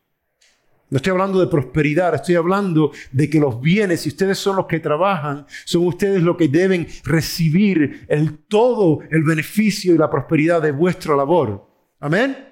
No 0.89 0.95
estoy 0.95 1.11
hablando 1.11 1.41
de 1.41 1.47
prosperidad, 1.47 2.15
estoy 2.15 2.35
hablando 2.35 2.91
de 3.11 3.29
que 3.29 3.41
los 3.41 3.59
bienes, 3.59 4.01
si 4.01 4.09
ustedes 4.09 4.37
son 4.37 4.55
los 4.55 4.65
que 4.65 4.79
trabajan, 4.79 5.45
son 5.65 5.85
ustedes 5.85 6.23
los 6.23 6.37
que 6.37 6.47
deben 6.47 6.87
recibir 7.03 8.05
el 8.07 8.45
todo 8.45 9.01
el 9.11 9.23
beneficio 9.23 9.93
y 9.93 9.97
la 9.97 10.09
prosperidad 10.09 10.61
de 10.61 10.71
vuestra 10.71 11.17
labor. 11.17 11.67
Amén. 11.99 12.46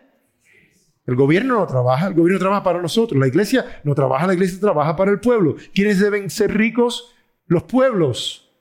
El 1.05 1.15
gobierno 1.15 1.59
no 1.59 1.67
trabaja, 1.67 2.07
el 2.07 2.13
gobierno 2.15 2.39
trabaja 2.39 2.63
para 2.63 2.81
nosotros. 2.81 3.19
La 3.19 3.27
iglesia 3.27 3.81
no 3.83 3.93
trabaja, 3.93 4.25
la 4.25 4.33
iglesia 4.33 4.59
trabaja 4.59 4.95
para 4.95 5.11
el 5.11 5.19
pueblo. 5.19 5.55
¿Quiénes 5.73 5.99
deben 5.99 6.29
ser 6.29 6.55
ricos? 6.55 7.13
Los 7.45 7.63
pueblos. 7.63 8.51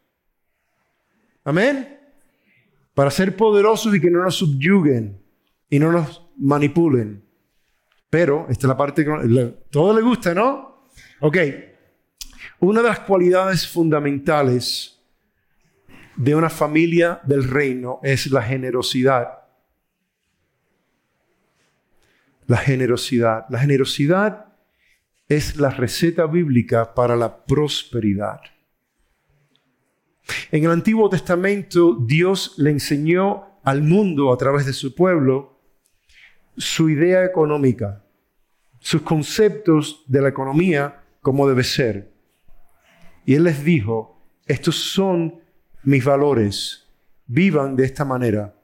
Amén. 1.42 1.98
Para 2.92 3.10
ser 3.10 3.34
poderosos 3.34 3.94
y 3.94 4.00
que 4.00 4.10
no 4.10 4.22
nos 4.22 4.36
subyuguen 4.36 5.20
y 5.70 5.78
no 5.78 5.90
nos 5.90 6.26
manipulen. 6.36 7.24
Pero, 8.10 8.46
esta 8.48 8.66
es 8.66 8.68
la 8.68 8.76
parte 8.76 9.04
que 9.04 9.54
todo 9.70 9.94
le 9.94 10.02
gusta, 10.02 10.34
¿no? 10.34 10.84
Ok. 11.20 11.38
Una 12.60 12.82
de 12.82 12.88
las 12.88 13.00
cualidades 13.00 13.66
fundamentales 13.66 15.00
de 16.16 16.34
una 16.34 16.50
familia 16.50 17.20
del 17.24 17.44
reino 17.44 18.00
es 18.02 18.30
la 18.30 18.42
generosidad 18.42 19.43
la 22.46 22.56
generosidad. 22.56 23.46
La 23.48 23.58
generosidad 23.58 24.46
es 25.28 25.56
la 25.56 25.70
receta 25.70 26.26
bíblica 26.26 26.94
para 26.94 27.16
la 27.16 27.44
prosperidad. 27.44 28.40
En 30.50 30.64
el 30.64 30.70
Antiguo 30.70 31.08
Testamento 31.08 31.96
Dios 32.00 32.54
le 32.58 32.70
enseñó 32.70 33.58
al 33.62 33.82
mundo 33.82 34.32
a 34.32 34.36
través 34.36 34.66
de 34.66 34.72
su 34.72 34.94
pueblo 34.94 35.60
su 36.56 36.88
idea 36.88 37.24
económica, 37.24 38.04
sus 38.78 39.02
conceptos 39.02 40.04
de 40.06 40.20
la 40.20 40.28
economía 40.28 41.02
como 41.20 41.48
debe 41.48 41.64
ser. 41.64 42.12
Y 43.24 43.34
Él 43.34 43.44
les 43.44 43.64
dijo, 43.64 44.22
estos 44.46 44.76
son 44.76 45.40
mis 45.82 46.04
valores, 46.04 46.86
vivan 47.26 47.76
de 47.76 47.84
esta 47.84 48.04
manera. 48.04 48.54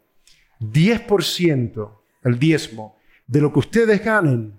10%, 0.61 1.91
el 2.25 2.39
diezmo, 2.39 3.00
de 3.31 3.41
lo 3.41 3.53
que 3.53 3.61
ustedes 3.61 4.05
ganen 4.05 4.59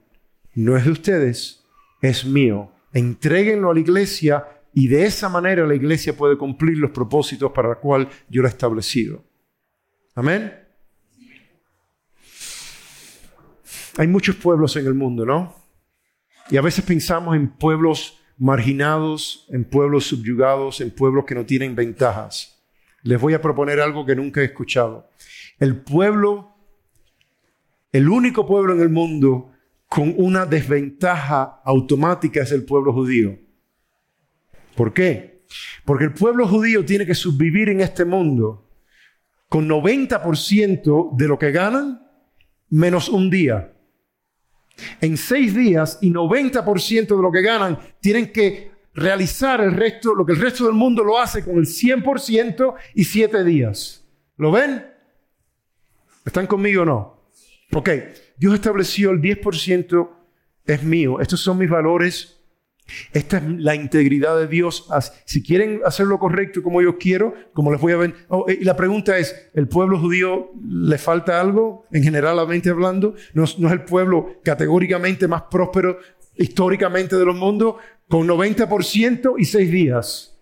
no 0.53 0.78
es 0.78 0.86
de 0.86 0.91
ustedes, 0.91 1.65
es 2.01 2.24
mío. 2.24 2.72
Entréguenlo 2.93 3.69
a 3.69 3.74
la 3.74 3.82
iglesia 3.82 4.47
y 4.74 4.88
de 4.88 5.05
esa 5.05 5.28
manera 5.28 5.67
la 5.67 5.76
iglesia 5.76 6.15
puede 6.15 6.38
cumplir 6.38 6.78
los 6.78 6.91
propósitos 6.91 7.51
para 7.51 7.67
los 7.67 7.78
cuales 7.80 8.07
yo 8.30 8.41
lo 8.41 8.47
he 8.47 8.51
establecido. 8.51 9.26
Amén. 10.15 10.53
Hay 13.97 14.07
muchos 14.07 14.38
pueblos 14.38 14.78
en 14.78 14.88
el 14.88 14.93
mundo, 14.93 15.26
¿no? 15.26 15.53
Y 16.49 16.55
a 16.55 16.61
veces 16.61 16.86
pensamos 16.86 17.36
en 17.36 17.49
pueblos 17.49 18.19
marginados, 18.38 19.47
en 19.49 19.65
pueblos 19.65 20.05
subyugados, 20.05 20.80
en 20.80 20.91
pueblos 20.91 21.26
que 21.26 21.36
no 21.36 21.45
tienen 21.45 21.76
ventajas. 21.76 22.63
Les 23.03 23.19
voy 23.19 23.34
a 23.34 23.41
proponer 23.41 23.82
algo 23.82 24.05
que 24.05 24.15
nunca 24.15 24.39
he 24.39 24.45
escuchado. 24.45 25.09
El 25.59 25.76
pueblo 25.76 26.51
el 27.91 28.09
único 28.09 28.45
pueblo 28.45 28.73
en 28.73 28.81
el 28.81 28.89
mundo 28.89 29.51
con 29.87 30.13
una 30.17 30.45
desventaja 30.45 31.61
automática 31.65 32.41
es 32.41 32.51
el 32.51 32.63
pueblo 32.63 32.93
judío. 32.93 33.37
¿Por 34.75 34.93
qué? 34.93 35.43
Porque 35.83 36.05
el 36.05 36.13
pueblo 36.13 36.47
judío 36.47 36.85
tiene 36.85 37.05
que 37.05 37.15
subvivir 37.15 37.69
en 37.69 37.81
este 37.81 38.05
mundo 38.05 38.69
con 39.49 39.67
90% 39.67 41.15
de 41.17 41.27
lo 41.27 41.37
que 41.37 41.51
ganan 41.51 42.07
menos 42.69 43.09
un 43.09 43.29
día. 43.29 43.73
En 45.01 45.17
seis 45.17 45.53
días 45.53 45.99
y 46.01 46.09
90% 46.09 47.15
de 47.15 47.21
lo 47.21 47.31
que 47.31 47.41
ganan 47.41 47.77
tienen 47.99 48.31
que 48.31 48.71
realizar 48.93 49.59
el 49.61 49.73
resto, 49.73 50.15
lo 50.15 50.25
que 50.25 50.33
el 50.33 50.39
resto 50.39 50.65
del 50.65 50.73
mundo 50.73 51.03
lo 51.03 51.19
hace 51.19 51.43
con 51.43 51.57
el 51.57 51.65
100% 51.65 52.75
y 52.95 53.03
siete 53.03 53.43
días. 53.43 54.07
¿Lo 54.37 54.51
ven? 54.51 54.85
¿Están 56.25 56.47
conmigo 56.47 56.83
o 56.83 56.85
no? 56.85 57.20
Ok, 57.74 57.89
Dios 58.38 58.53
estableció 58.53 59.11
el 59.11 59.22
10% 59.22 60.09
es 60.65 60.84
mío, 60.84 61.19
estos 61.19 61.39
son 61.39 61.57
mis 61.57 61.69
valores, 61.69 62.41
esta 63.13 63.38
es 63.38 63.43
la 63.43 63.76
integridad 63.76 64.38
de 64.38 64.47
Dios. 64.47 64.88
Si 65.26 65.43
quieren 65.43 65.82
hacer 65.86 66.07
lo 66.07 66.19
correcto 66.19 66.61
como 66.61 66.82
yo 66.82 66.97
quiero, 66.97 67.34
como 67.53 67.72
les 67.72 67.80
voy 67.80 67.93
a 67.93 67.97
ver. 67.97 68.15
Oh, 68.28 68.45
y 68.49 68.63
la 68.63 68.76
pregunta 68.76 69.17
es, 69.17 69.49
¿el 69.53 69.67
pueblo 69.67 69.99
judío 69.99 70.51
le 70.61 70.97
falta 70.97 71.39
algo, 71.39 71.86
en 71.91 72.03
generalmente 72.03 72.69
hablando? 72.69 73.15
¿No, 73.34 73.45
¿No, 73.57 73.67
es 73.67 73.74
el 73.74 73.84
pueblo 73.84 74.39
categóricamente 74.43 75.28
más 75.28 75.43
próspero 75.43 75.99
históricamente 76.36 77.15
de 77.15 77.26
los 77.26 77.36
mundos? 77.36 77.76
Con 78.07 78.28
90% 78.28 79.36
y 79.38 79.45
seis 79.45 79.72
días. 79.72 80.38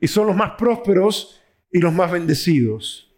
Y 0.00 0.08
son 0.08 0.26
los 0.26 0.36
más 0.36 0.52
prósperos 0.58 1.40
y 1.70 1.78
los 1.78 1.92
más 1.92 2.10
bendecidos. 2.10 3.09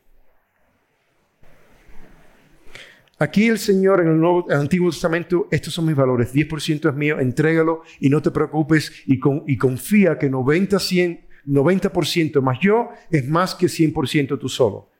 Aquí 3.22 3.46
el 3.46 3.60
Señor 3.60 4.00
en 4.00 4.08
el, 4.08 4.18
Nuevo, 4.18 4.50
Antiguo 4.50 4.90
Testamento, 4.90 5.46
estos 5.52 5.72
son 5.72 5.86
mis 5.86 5.94
valores, 5.94 6.34
10% 6.34 6.90
es 6.90 6.94
mío, 6.96 7.20
entrégalo 7.20 7.82
y 8.00 8.08
no 8.08 8.20
te 8.20 8.32
preocupes 8.32 8.92
y, 9.06 9.20
y 9.46 9.56
confía 9.56 10.18
que 10.18 10.28
90, 10.28 10.80
100, 10.80 11.26
90% 11.46 12.40
más 12.40 12.58
yo 12.58 12.88
es 13.12 13.28
más 13.28 13.54
que 13.54 13.66
100% 13.66 14.40
tú 14.40 14.48
solo. 14.48 14.90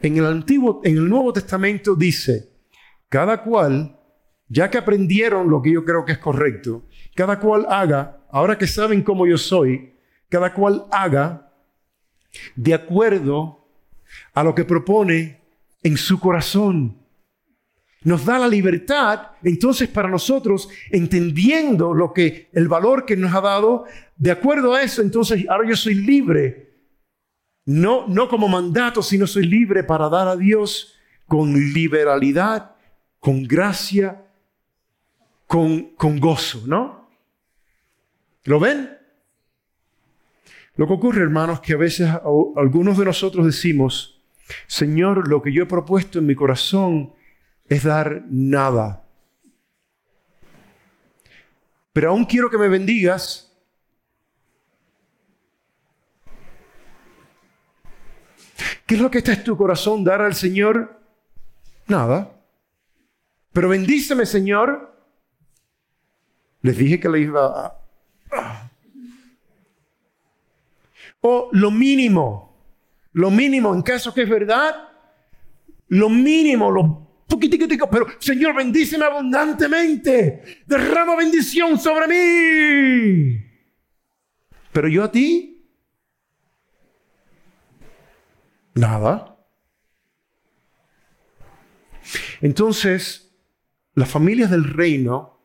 En 0.00 0.18
el, 0.18 0.24
Antiguo, 0.24 0.82
en 0.84 0.98
el 0.98 1.08
Nuevo 1.08 1.32
Testamento 1.32 1.96
dice, 1.96 2.50
cada 3.08 3.42
cual, 3.42 3.98
ya 4.48 4.70
que 4.70 4.78
aprendieron 4.78 5.50
lo 5.50 5.60
que 5.60 5.72
yo 5.72 5.84
creo 5.84 6.04
que 6.04 6.12
es 6.12 6.18
correcto, 6.18 6.84
cada 7.16 7.40
cual 7.40 7.66
haga, 7.68 8.24
ahora 8.30 8.56
que 8.56 8.68
saben 8.68 9.02
cómo 9.02 9.26
yo 9.26 9.36
soy, 9.36 9.94
cada 10.28 10.54
cual 10.54 10.84
haga 10.92 11.50
de 12.54 12.72
acuerdo 12.72 13.66
a 14.32 14.44
lo 14.44 14.54
que 14.54 14.64
propone 14.64 15.40
en 15.82 15.96
su 15.96 16.20
corazón 16.20 16.99
nos 18.02 18.24
da 18.24 18.38
la 18.38 18.48
libertad, 18.48 19.32
entonces 19.42 19.88
para 19.88 20.08
nosotros, 20.08 20.68
entendiendo 20.90 21.92
lo 21.92 22.12
que 22.12 22.48
el 22.52 22.66
valor 22.66 23.04
que 23.04 23.16
nos 23.16 23.34
ha 23.34 23.40
dado, 23.40 23.84
de 24.16 24.30
acuerdo 24.30 24.74
a 24.74 24.82
eso, 24.82 25.02
entonces 25.02 25.44
ahora 25.48 25.68
yo 25.68 25.76
soy 25.76 25.94
libre. 25.94 26.70
No, 27.66 28.08
no 28.08 28.28
como 28.28 28.48
mandato, 28.48 29.02
sino 29.02 29.26
soy 29.26 29.44
libre 29.44 29.84
para 29.84 30.08
dar 30.08 30.28
a 30.28 30.36
Dios 30.36 30.94
con 31.26 31.52
liberalidad, 31.52 32.74
con 33.18 33.44
gracia, 33.44 34.24
con, 35.46 35.94
con 35.94 36.18
gozo, 36.18 36.62
¿no? 36.66 37.10
¿Lo 38.44 38.58
ven? 38.58 38.96
Lo 40.76 40.86
que 40.86 40.92
ocurre, 40.94 41.22
hermanos, 41.22 41.60
que 41.60 41.74
a 41.74 41.76
veces 41.76 42.08
algunos 42.56 42.96
de 42.96 43.04
nosotros 43.04 43.44
decimos, 43.44 44.22
Señor, 44.66 45.28
lo 45.28 45.42
que 45.42 45.52
yo 45.52 45.64
he 45.64 45.66
propuesto 45.66 46.18
en 46.18 46.26
mi 46.26 46.34
corazón, 46.34 47.12
es 47.70 47.84
dar 47.84 48.24
nada. 48.28 49.00
pero 51.92 52.10
aún 52.10 52.24
quiero 52.24 52.48
que 52.50 52.58
me 52.58 52.68
bendigas. 52.68 53.52
¿Qué 58.86 58.94
es 58.94 59.00
lo 59.00 59.10
que 59.10 59.18
está 59.18 59.32
en 59.32 59.44
tu 59.44 59.56
corazón 59.56 60.02
dar 60.04 60.22
al 60.22 60.34
Señor? 60.34 60.98
Nada. 61.86 62.32
Pero 63.52 63.68
bendíceme, 63.68 64.26
Señor. 64.26 64.96
Les 66.62 66.76
dije 66.76 67.00
que 67.00 67.08
le 67.08 67.20
iba 67.20 67.66
a... 67.66 68.70
O 71.22 71.50
lo 71.52 71.70
mínimo, 71.70 72.56
lo 73.12 73.30
mínimo, 73.30 73.74
en 73.74 73.82
caso 73.82 74.14
que 74.14 74.22
es 74.22 74.28
verdad, 74.28 74.88
lo 75.88 76.08
mínimo, 76.08 76.70
lo 76.70 77.09
pero 77.90 78.06
Señor, 78.18 78.54
bendíceme 78.54 79.04
abundantemente, 79.04 80.62
derrama 80.66 81.16
bendición 81.16 81.78
sobre 81.78 82.06
mí. 82.08 83.46
Pero 84.72 84.88
yo 84.88 85.04
a 85.04 85.10
ti, 85.10 85.66
nada. 88.74 89.36
Entonces, 92.40 93.32
las 93.94 94.08
familias 94.08 94.50
del 94.50 94.64
reino 94.64 95.40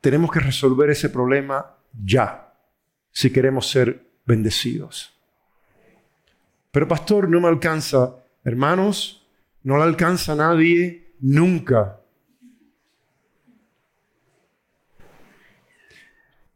tenemos 0.00 0.30
que 0.30 0.40
resolver 0.40 0.90
ese 0.90 1.10
problema 1.10 1.76
ya, 1.92 2.54
si 3.10 3.30
queremos 3.30 3.68
ser 3.68 4.12
bendecidos. 4.24 5.12
Pero 6.70 6.88
pastor, 6.88 7.28
no 7.28 7.40
me 7.40 7.48
alcanza. 7.48 8.16
Hermanos, 8.44 9.21
no 9.64 9.76
le 9.76 9.84
alcanza 9.84 10.34
nadie 10.34 11.14
nunca. 11.20 12.00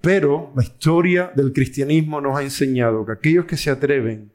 Pero 0.00 0.52
la 0.54 0.62
historia 0.62 1.32
del 1.34 1.52
cristianismo 1.52 2.20
nos 2.20 2.38
ha 2.38 2.42
enseñado 2.42 3.04
que 3.04 3.12
aquellos 3.12 3.44
que 3.44 3.56
se 3.56 3.70
atreven, 3.70 4.32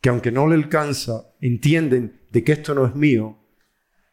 que 0.00 0.10
aunque 0.10 0.30
no 0.30 0.46
le 0.46 0.54
alcanza, 0.54 1.32
entienden 1.40 2.20
de 2.30 2.44
que 2.44 2.52
esto 2.52 2.74
no 2.74 2.86
es 2.86 2.94
mío, 2.94 3.38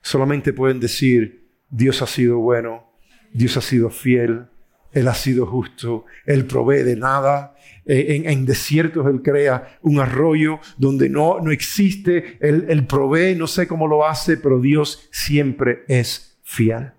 solamente 0.02 0.54
pueden 0.54 0.80
decir, 0.80 1.50
Dios 1.70 2.02
ha 2.02 2.08
sido 2.08 2.40
bueno, 2.40 2.94
Dios 3.34 3.58
ha 3.58 3.62
sido 3.62 3.90
fiel, 3.90 4.48
Él 4.92 5.08
ha 5.08 5.14
sido 5.14 5.46
justo, 5.46 6.06
Él 6.26 6.46
provee 6.46 6.84
de 6.84 6.96
nada, 6.96 7.56
eh, 7.86 8.24
en, 8.26 8.46
desiertos 8.46 9.06
Él 9.08 9.22
crea 9.22 9.78
un 9.82 10.00
arroyo 10.00 10.60
donde 10.78 11.10
no, 11.10 11.40
no 11.42 11.52
existe, 11.52 12.38
él, 12.40 12.66
él 12.70 12.88
provee, 12.88 13.36
no 13.36 13.48
sé 13.48 13.68
cómo 13.68 13.88
lo 13.88 14.06
hace, 14.06 14.38
pero 14.38 14.60
Dios 14.60 15.10
siempre 15.12 15.84
es 15.88 16.40
fiel. 16.44 16.92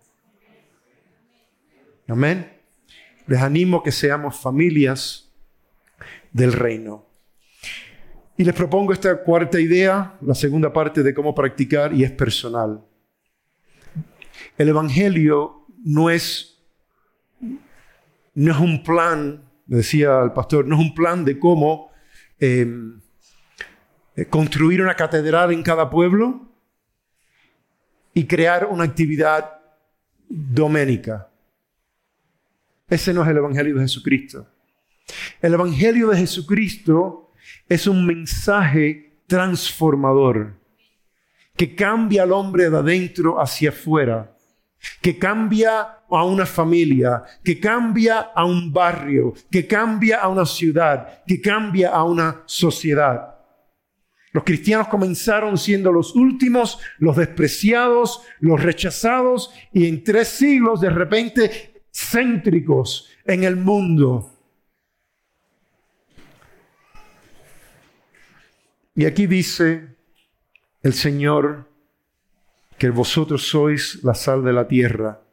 Amén. 2.07 2.51
Les 3.27 3.41
animo 3.41 3.83
que 3.83 3.93
seamos 3.93 4.39
familias 4.39 5.33
del 6.33 6.53
reino. 6.53 7.07
Y 8.37 8.45
les 8.45 8.55
propongo 8.55 8.93
esta 8.93 9.23
cuarta 9.23 9.61
idea, 9.61 10.19
la 10.21 10.35
segunda 10.35 10.73
parte 10.73 11.03
de 11.03 11.15
cómo 11.15 11.35
practicar, 11.35 11.95
y 11.95 12.05
es 12.05 12.11
personal. 12.11 12.85
El 14.59 14.69
Evangelio 14.69 15.67
no 15.85 16.11
es, 16.11 16.59
no 18.35 18.53
es 18.53 18.59
un 18.59 18.83
plan 18.83 19.45
decía 19.67 20.21
el 20.23 20.33
pastor, 20.33 20.67
no 20.67 20.77
es 20.77 20.81
un 20.81 20.95
plan 20.95 21.25
de 21.25 21.39
cómo 21.39 21.91
em, 22.39 23.01
eh, 24.17 24.27
construir 24.27 24.81
una 24.83 24.95
catedral 24.95 25.53
en 25.53 25.63
cada 25.63 25.89
pueblo 25.89 26.49
y 28.13 28.27
crear 28.27 28.67
una 28.67 28.85
actividad 28.85 29.61
doménica. 30.29 31.29
Ese 32.89 33.13
no 33.13 33.23
es 33.23 33.29
el 33.29 33.39
Evangelio 33.39 33.75
de 33.77 33.83
Jesucristo. 33.83 34.47
El 35.41 35.55
Evangelio 35.55 36.09
de 36.09 36.19
Jesucristo 36.19 37.33
es 37.69 37.87
un 37.87 38.07
mensaje 38.07 39.19
transformador 39.27 40.55
que 41.57 41.75
cambia 41.75 42.25
al 42.25 42.33
hombre 42.33 42.69
de 42.69 42.77
adentro 42.77 43.41
hacia 43.41 43.71
afuera 43.71 44.35
que 45.01 45.19
cambia 45.19 46.01
a 46.17 46.25
una 46.25 46.47
familia, 46.47 47.23
que 47.43 47.59
cambia 47.59 48.31
a 48.35 48.45
un 48.45 48.73
barrio, 48.73 49.35
que 49.51 49.67
cambia 49.67 50.21
a 50.21 50.29
una 50.29 50.47
ciudad, 50.47 51.25
que 51.27 51.41
cambia 51.41 51.91
a 51.91 52.05
una 52.05 52.43
sociedad. 52.47 53.35
Los 54.33 54.45
cristianos 54.45 54.89
comenzaron 54.89 55.57
siendo 55.57 55.93
los 55.93 56.15
últimos, 56.17 56.79
los 56.99 57.17
despreciados, 57.17 58.23
los 58.41 58.63
rechazados 58.63 59.53
y 59.73 59.87
en 59.87 60.03
tres 60.03 60.29
siglos 60.29 60.81
de 60.81 60.91
repente 60.91 61.85
céntricos 61.93 63.09
en 63.25 63.45
el 63.45 63.57
mundo. 63.57 64.33
Y 68.97 69.05
aquí 69.05 69.27
dice 69.27 69.89
el 70.83 70.93
Señor, 70.95 71.69
que 72.79 72.91
vosotros 72.91 73.47
sois 73.49 74.03
la 74.03 74.15
sal 74.15 74.45
de 74.45 74.53
la 74.53 74.67
tierra. 74.67 75.24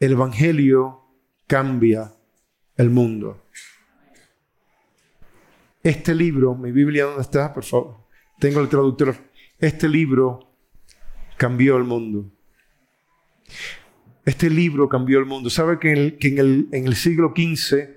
El 0.00 0.12
Evangelio 0.12 1.00
cambia 1.46 2.12
el 2.76 2.90
mundo. 2.90 3.42
Este 5.82 6.14
libro, 6.14 6.54
mi 6.54 6.70
Biblia, 6.70 7.04
¿dónde 7.04 7.22
está? 7.22 7.52
Por 7.52 7.64
favor. 7.64 7.96
Tengo 8.38 8.60
el 8.60 8.68
traductor. 8.68 9.16
Este 9.58 9.88
libro 9.88 10.54
cambió 11.36 11.76
el 11.76 11.84
mundo. 11.84 12.30
Este 14.24 14.50
libro 14.50 14.88
cambió 14.88 15.18
el 15.18 15.26
mundo. 15.26 15.50
¿Sabe 15.50 15.78
que, 15.80 15.90
en 16.20 16.38
el, 16.38 16.68
en 16.70 16.86
el 16.86 16.94
siglo 16.94 17.32
XV, 17.34 17.88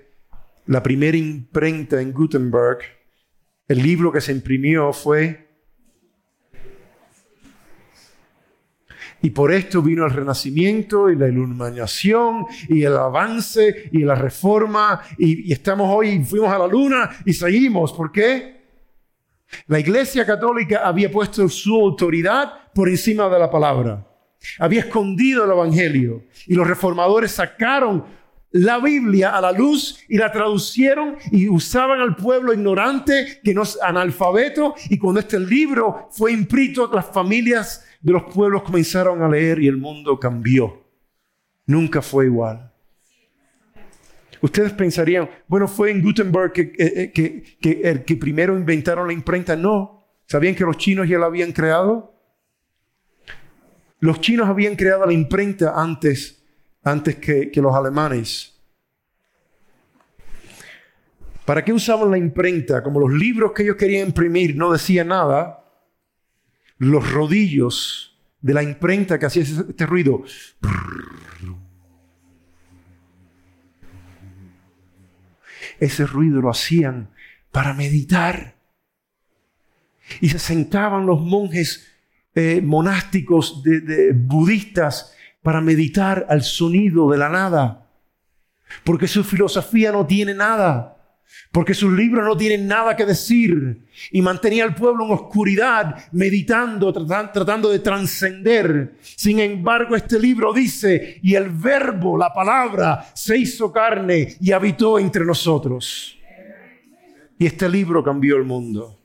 la 0.66 0.82
primera 0.82 1.16
imprenta 1.16 2.00
en 2.00 2.12
Gutenberg, 2.12 2.78
el 3.68 3.82
libro 3.82 4.10
que 4.10 4.20
se 4.20 4.32
imprimió 4.32 4.92
fue 4.92 5.51
Y 9.22 9.30
por 9.30 9.52
esto 9.52 9.80
vino 9.80 10.04
el 10.04 10.12
renacimiento 10.12 11.08
y 11.08 11.16
la 11.16 11.28
iluminación 11.28 12.44
y 12.68 12.82
el 12.82 12.96
avance 12.96 13.88
y 13.92 14.00
la 14.00 14.16
reforma. 14.16 15.00
Y, 15.16 15.52
estamos 15.52 15.88
hoy, 15.94 16.24
fuimos 16.24 16.52
a 16.52 16.58
la 16.58 16.66
luna 16.66 17.08
y 17.24 17.32
seguimos. 17.32 17.92
¿Por 17.92 18.10
qué? 18.10 18.62
La 19.68 19.78
Iglesia 19.78 20.26
Católica 20.26 20.80
había 20.84 21.10
puesto 21.10 21.48
su 21.48 21.74
autoridad 21.74 22.72
por 22.74 22.88
encima 22.88 23.28
de 23.28 23.38
la 23.38 23.50
palabra. 23.50 24.06
Había 24.58 24.80
escondido 24.80 25.44
el 25.44 25.52
Evangelio. 25.52 26.24
Y 26.46 26.54
los 26.54 26.66
reformadores 26.66 27.30
sacaron 27.30 28.04
la 28.52 28.78
Biblia 28.78 29.36
a 29.36 29.40
la 29.40 29.52
luz 29.52 30.00
y 30.08 30.18
la 30.18 30.30
traducieron 30.30 31.16
y 31.30 31.48
usaban 31.48 32.00
al 32.00 32.16
pueblo 32.16 32.52
ignorante, 32.52 33.40
que 33.42 33.54
no 33.54 33.62
es 33.62 33.78
analfabeto. 33.80 34.74
Y 34.90 34.98
cuando 34.98 35.20
este 35.20 35.38
libro 35.40 36.08
fue 36.10 36.32
imprito, 36.32 36.90
las 36.92 37.06
familias 37.06 37.84
de 38.02 38.12
los 38.12 38.24
pueblos 38.24 38.62
comenzaron 38.62 39.22
a 39.22 39.28
leer 39.28 39.60
y 39.60 39.68
el 39.68 39.76
mundo 39.76 40.18
cambió. 40.18 40.82
Nunca 41.66 42.02
fue 42.02 42.26
igual. 42.26 42.72
Ustedes 44.40 44.72
pensarían, 44.72 45.30
bueno, 45.46 45.68
fue 45.68 45.92
en 45.92 46.02
Gutenberg 46.02 46.52
que, 46.52 46.72
eh, 46.76 47.12
eh, 47.16 47.80
el 47.84 48.04
que 48.04 48.16
primero 48.16 48.58
inventaron 48.58 49.06
la 49.06 49.12
imprenta. 49.12 49.54
No. 49.54 50.04
¿Sabían 50.26 50.56
que 50.56 50.64
los 50.64 50.76
chinos 50.76 51.08
ya 51.08 51.18
la 51.18 51.26
habían 51.26 51.52
creado? 51.52 52.12
Los 54.00 54.20
chinos 54.20 54.48
habían 54.48 54.74
creado 54.74 55.06
la 55.06 55.12
imprenta 55.12 55.80
antes, 55.80 56.44
antes 56.82 57.16
que, 57.16 57.52
que 57.52 57.62
los 57.62 57.72
alemanes. 57.72 58.60
¿Para 61.44 61.64
qué 61.64 61.72
usaban 61.72 62.10
la 62.10 62.18
imprenta? 62.18 62.82
Como 62.82 62.98
los 62.98 63.12
libros 63.12 63.52
que 63.52 63.62
ellos 63.62 63.76
querían 63.76 64.08
imprimir 64.08 64.56
no 64.56 64.72
decían 64.72 65.08
nada, 65.08 65.61
los 66.78 67.10
rodillos 67.10 68.18
de 68.40 68.54
la 68.54 68.62
imprenta 68.62 69.18
que 69.18 69.26
hacía 69.26 69.42
este 69.42 69.86
ruido. 69.86 70.24
Ese 75.78 76.06
ruido 76.06 76.40
lo 76.40 76.50
hacían 76.50 77.10
para 77.50 77.72
meditar. 77.74 78.56
Y 80.20 80.28
se 80.28 80.38
sentaban 80.38 81.06
los 81.06 81.20
monjes 81.20 81.88
eh, 82.34 82.60
monásticos 82.62 83.62
de, 83.62 84.12
budistas 84.12 85.14
para 85.42 85.60
meditar 85.60 86.26
al 86.28 86.42
sonido 86.42 87.10
de 87.10 87.18
la 87.18 87.28
nada. 87.28 87.86
Porque 88.84 89.06
su 89.06 89.22
filosofía 89.22 89.92
no 89.92 90.06
tiene 90.06 90.34
nada 90.34 90.91
porque 91.50 91.74
sus 91.74 91.92
libros 91.92 92.24
no 92.24 92.36
tienen 92.36 92.66
nada 92.66 92.96
que 92.96 93.04
decir 93.04 93.86
y 94.10 94.22
mantenía 94.22 94.64
al 94.64 94.74
pueblo 94.74 95.04
en 95.04 95.12
oscuridad, 95.12 96.10
meditando, 96.12 96.92
tratando 96.92 97.68
de 97.68 97.78
trascender. 97.78 98.94
Sin 99.00 99.38
embargo, 99.38 99.94
este 99.94 100.18
libro 100.18 100.52
dice, 100.52 101.20
y 101.22 101.34
el 101.34 101.50
verbo, 101.50 102.16
la 102.16 102.32
palabra, 102.32 103.06
se 103.14 103.36
hizo 103.36 103.70
carne 103.70 104.36
y 104.40 104.52
habitó 104.52 104.98
entre 104.98 105.24
nosotros. 105.24 106.18
Y 107.38 107.46
este 107.46 107.68
libro 107.68 108.02
cambió 108.02 108.36
el 108.36 108.44
mundo. 108.44 108.98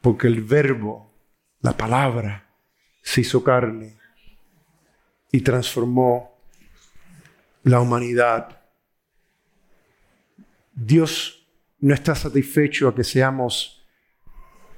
Porque 0.00 0.28
el 0.28 0.42
verbo, 0.42 1.12
la 1.60 1.76
palabra, 1.76 2.48
se 3.02 3.22
hizo 3.22 3.42
carne 3.42 3.98
y 5.32 5.40
transformó 5.40 6.38
la 7.64 7.80
humanidad. 7.80 8.57
Dios 10.80 11.44
no 11.80 11.92
está 11.92 12.14
satisfecho 12.14 12.86
a 12.86 12.94
que 12.94 13.02
seamos 13.02 13.84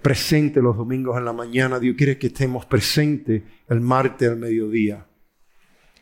presentes 0.01 0.63
los 0.63 0.75
domingos 0.75 1.19
en 1.19 1.27
la 1.27 1.35
mañana. 1.35 1.79
Dios 1.79 1.95
quiere 1.95 2.17
que 2.17 2.29
estemos 2.29 2.65
presentes 2.65 3.43
el 3.69 3.81
martes 3.81 4.31
al 4.31 4.39
mediodía. 4.39 5.07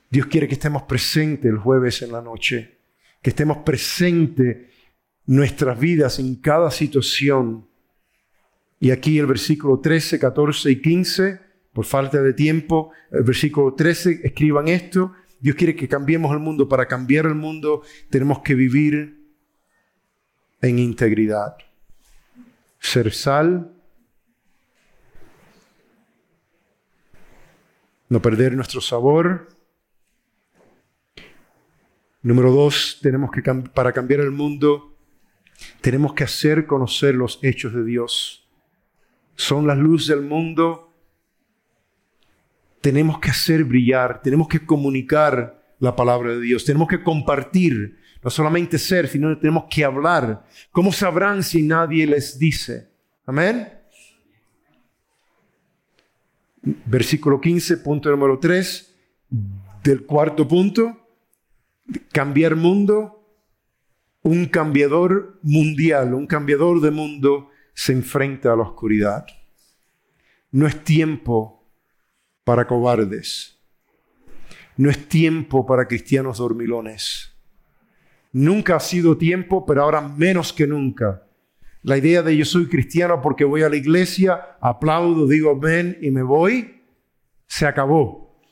Dios 0.08 0.26
quiere 0.26 0.46
que 0.46 0.54
estemos 0.54 0.84
presentes 0.84 1.50
el 1.50 1.58
jueves 1.58 2.00
en 2.02 2.12
la 2.12 2.22
noche. 2.22 2.78
Que 3.20 3.30
estemos 3.30 3.58
presentes 3.58 4.68
nuestras 5.26 5.78
vidas 5.80 6.20
en 6.20 6.36
cada 6.36 6.70
situación. 6.70 7.66
Y 8.78 8.92
aquí 8.92 9.18
el 9.18 9.26
versículo 9.26 9.80
13, 9.80 10.20
14 10.20 10.70
y 10.70 10.80
15, 10.80 11.40
por 11.72 11.84
falta 11.84 12.22
de 12.22 12.34
tiempo, 12.34 12.92
el 13.10 13.24
versículo 13.24 13.74
13, 13.74 14.20
escriban 14.22 14.68
esto. 14.68 15.12
Dios 15.40 15.56
quiere 15.56 15.74
que 15.74 15.88
cambiemos 15.88 16.32
el 16.32 16.38
mundo. 16.38 16.68
Para 16.68 16.86
cambiar 16.86 17.26
el 17.26 17.34
mundo 17.34 17.82
tenemos 18.10 18.42
que 18.42 18.54
vivir 18.54 19.17
en 20.62 20.78
integridad. 20.78 21.56
Ser 22.78 23.12
sal, 23.12 23.72
no 28.08 28.22
perder 28.22 28.54
nuestro 28.54 28.80
sabor. 28.80 29.48
Número 32.22 32.52
dos, 32.52 32.98
tenemos 33.02 33.30
que 33.30 33.42
para 33.42 33.92
cambiar 33.92 34.20
el 34.20 34.30
mundo, 34.30 34.96
tenemos 35.80 36.14
que 36.14 36.24
hacer 36.24 36.66
conocer 36.66 37.14
los 37.14 37.38
hechos 37.42 37.74
de 37.74 37.84
Dios. 37.84 38.48
Son 39.36 39.66
la 39.66 39.74
luz 39.74 40.08
del 40.08 40.22
mundo. 40.22 40.96
Tenemos 42.80 43.18
que 43.18 43.30
hacer 43.30 43.64
brillar, 43.64 44.22
tenemos 44.22 44.48
que 44.48 44.64
comunicar 44.64 45.58
la 45.80 45.94
palabra 45.94 46.30
de 46.30 46.40
Dios, 46.40 46.64
tenemos 46.64 46.88
que 46.88 47.02
compartir, 47.02 47.97
no 48.22 48.30
solamente 48.30 48.78
ser, 48.78 49.08
sino 49.08 49.30
que 49.30 49.36
tenemos 49.36 49.64
que 49.70 49.84
hablar. 49.84 50.44
¿Cómo 50.70 50.92
sabrán 50.92 51.42
si 51.42 51.62
nadie 51.62 52.06
les 52.06 52.38
dice? 52.38 52.88
Amén. 53.26 53.72
Versículo 56.62 57.40
15, 57.40 57.78
punto 57.78 58.10
número 58.10 58.38
3, 58.38 58.94
del 59.82 60.04
cuarto 60.04 60.46
punto, 60.46 61.08
cambiar 62.12 62.56
mundo. 62.56 63.14
Un 64.22 64.46
cambiador 64.46 65.38
mundial, 65.42 66.12
un 66.12 66.26
cambiador 66.26 66.80
de 66.80 66.90
mundo 66.90 67.50
se 67.72 67.92
enfrenta 67.92 68.52
a 68.52 68.56
la 68.56 68.64
oscuridad. 68.64 69.24
No 70.50 70.66
es 70.66 70.82
tiempo 70.82 71.64
para 72.42 72.66
cobardes. 72.66 73.58
No 74.76 74.90
es 74.90 75.08
tiempo 75.08 75.64
para 75.64 75.86
cristianos 75.86 76.38
dormilones. 76.38 77.37
Nunca 78.32 78.76
ha 78.76 78.80
sido 78.80 79.16
tiempo, 79.16 79.64
pero 79.66 79.82
ahora 79.82 80.00
menos 80.00 80.52
que 80.52 80.66
nunca 80.66 81.24
la 81.82 81.96
idea 81.96 82.22
de 82.22 82.36
yo 82.36 82.44
soy 82.44 82.66
cristiano 82.66 83.20
porque 83.22 83.44
voy 83.44 83.62
a 83.62 83.68
la 83.68 83.76
iglesia, 83.76 84.58
aplaudo, 84.60 85.26
digo 85.26 85.50
amén 85.50 85.98
y 86.02 86.10
me 86.10 86.22
voy, 86.22 86.82
se 87.46 87.66
acabó. 87.66 88.42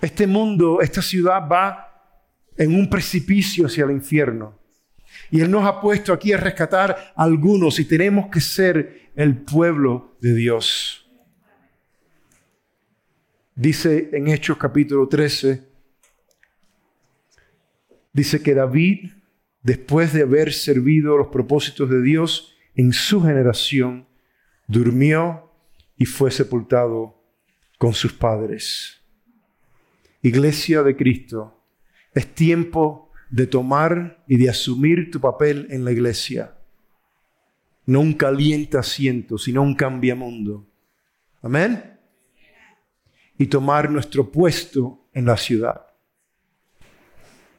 Este 0.00 0.26
mundo, 0.26 0.80
esta 0.80 1.02
ciudad 1.02 1.48
va 1.48 1.84
en 2.56 2.74
un 2.74 2.88
precipicio 2.88 3.66
hacia 3.66 3.84
el 3.84 3.92
infierno. 3.92 4.58
Y 5.30 5.40
Él 5.40 5.50
nos 5.50 5.64
ha 5.64 5.80
puesto 5.80 6.12
aquí 6.12 6.32
a 6.32 6.38
rescatar 6.38 7.12
a 7.14 7.22
algunos 7.22 7.78
y 7.78 7.84
tenemos 7.84 8.28
que 8.30 8.40
ser 8.40 9.10
el 9.14 9.36
pueblo 9.36 10.16
de 10.20 10.34
Dios. 10.34 11.08
Dice 13.54 14.10
en 14.12 14.28
Hechos 14.28 14.56
capítulo 14.56 15.08
13, 15.08 15.67
dice 18.12 18.42
que 18.42 18.54
David 18.54 19.10
después 19.62 20.12
de 20.12 20.22
haber 20.22 20.52
servido 20.52 21.16
los 21.16 21.28
propósitos 21.28 21.90
de 21.90 22.02
Dios 22.02 22.54
en 22.74 22.92
su 22.92 23.22
generación, 23.22 24.06
durmió 24.66 25.50
y 25.96 26.04
fue 26.04 26.30
sepultado 26.30 27.22
con 27.76 27.92
sus 27.92 28.12
padres. 28.12 29.02
Iglesia 30.22 30.82
de 30.82 30.96
Cristo, 30.96 31.62
es 32.14 32.34
tiempo 32.34 33.10
de 33.30 33.46
tomar 33.46 34.24
y 34.26 34.36
de 34.36 34.48
asumir 34.48 35.10
tu 35.10 35.20
papel 35.20 35.66
en 35.70 35.84
la 35.84 35.92
iglesia. 35.92 36.56
No 37.84 38.00
un 38.00 38.14
caliente 38.14 38.78
asiento, 38.78 39.38
sino 39.38 39.62
un 39.62 39.74
cambiamundo. 39.74 40.66
Amén. 41.42 41.98
Y 43.36 43.46
tomar 43.46 43.90
nuestro 43.90 44.30
puesto 44.30 45.08
en 45.12 45.26
la 45.26 45.36
ciudad. 45.36 45.87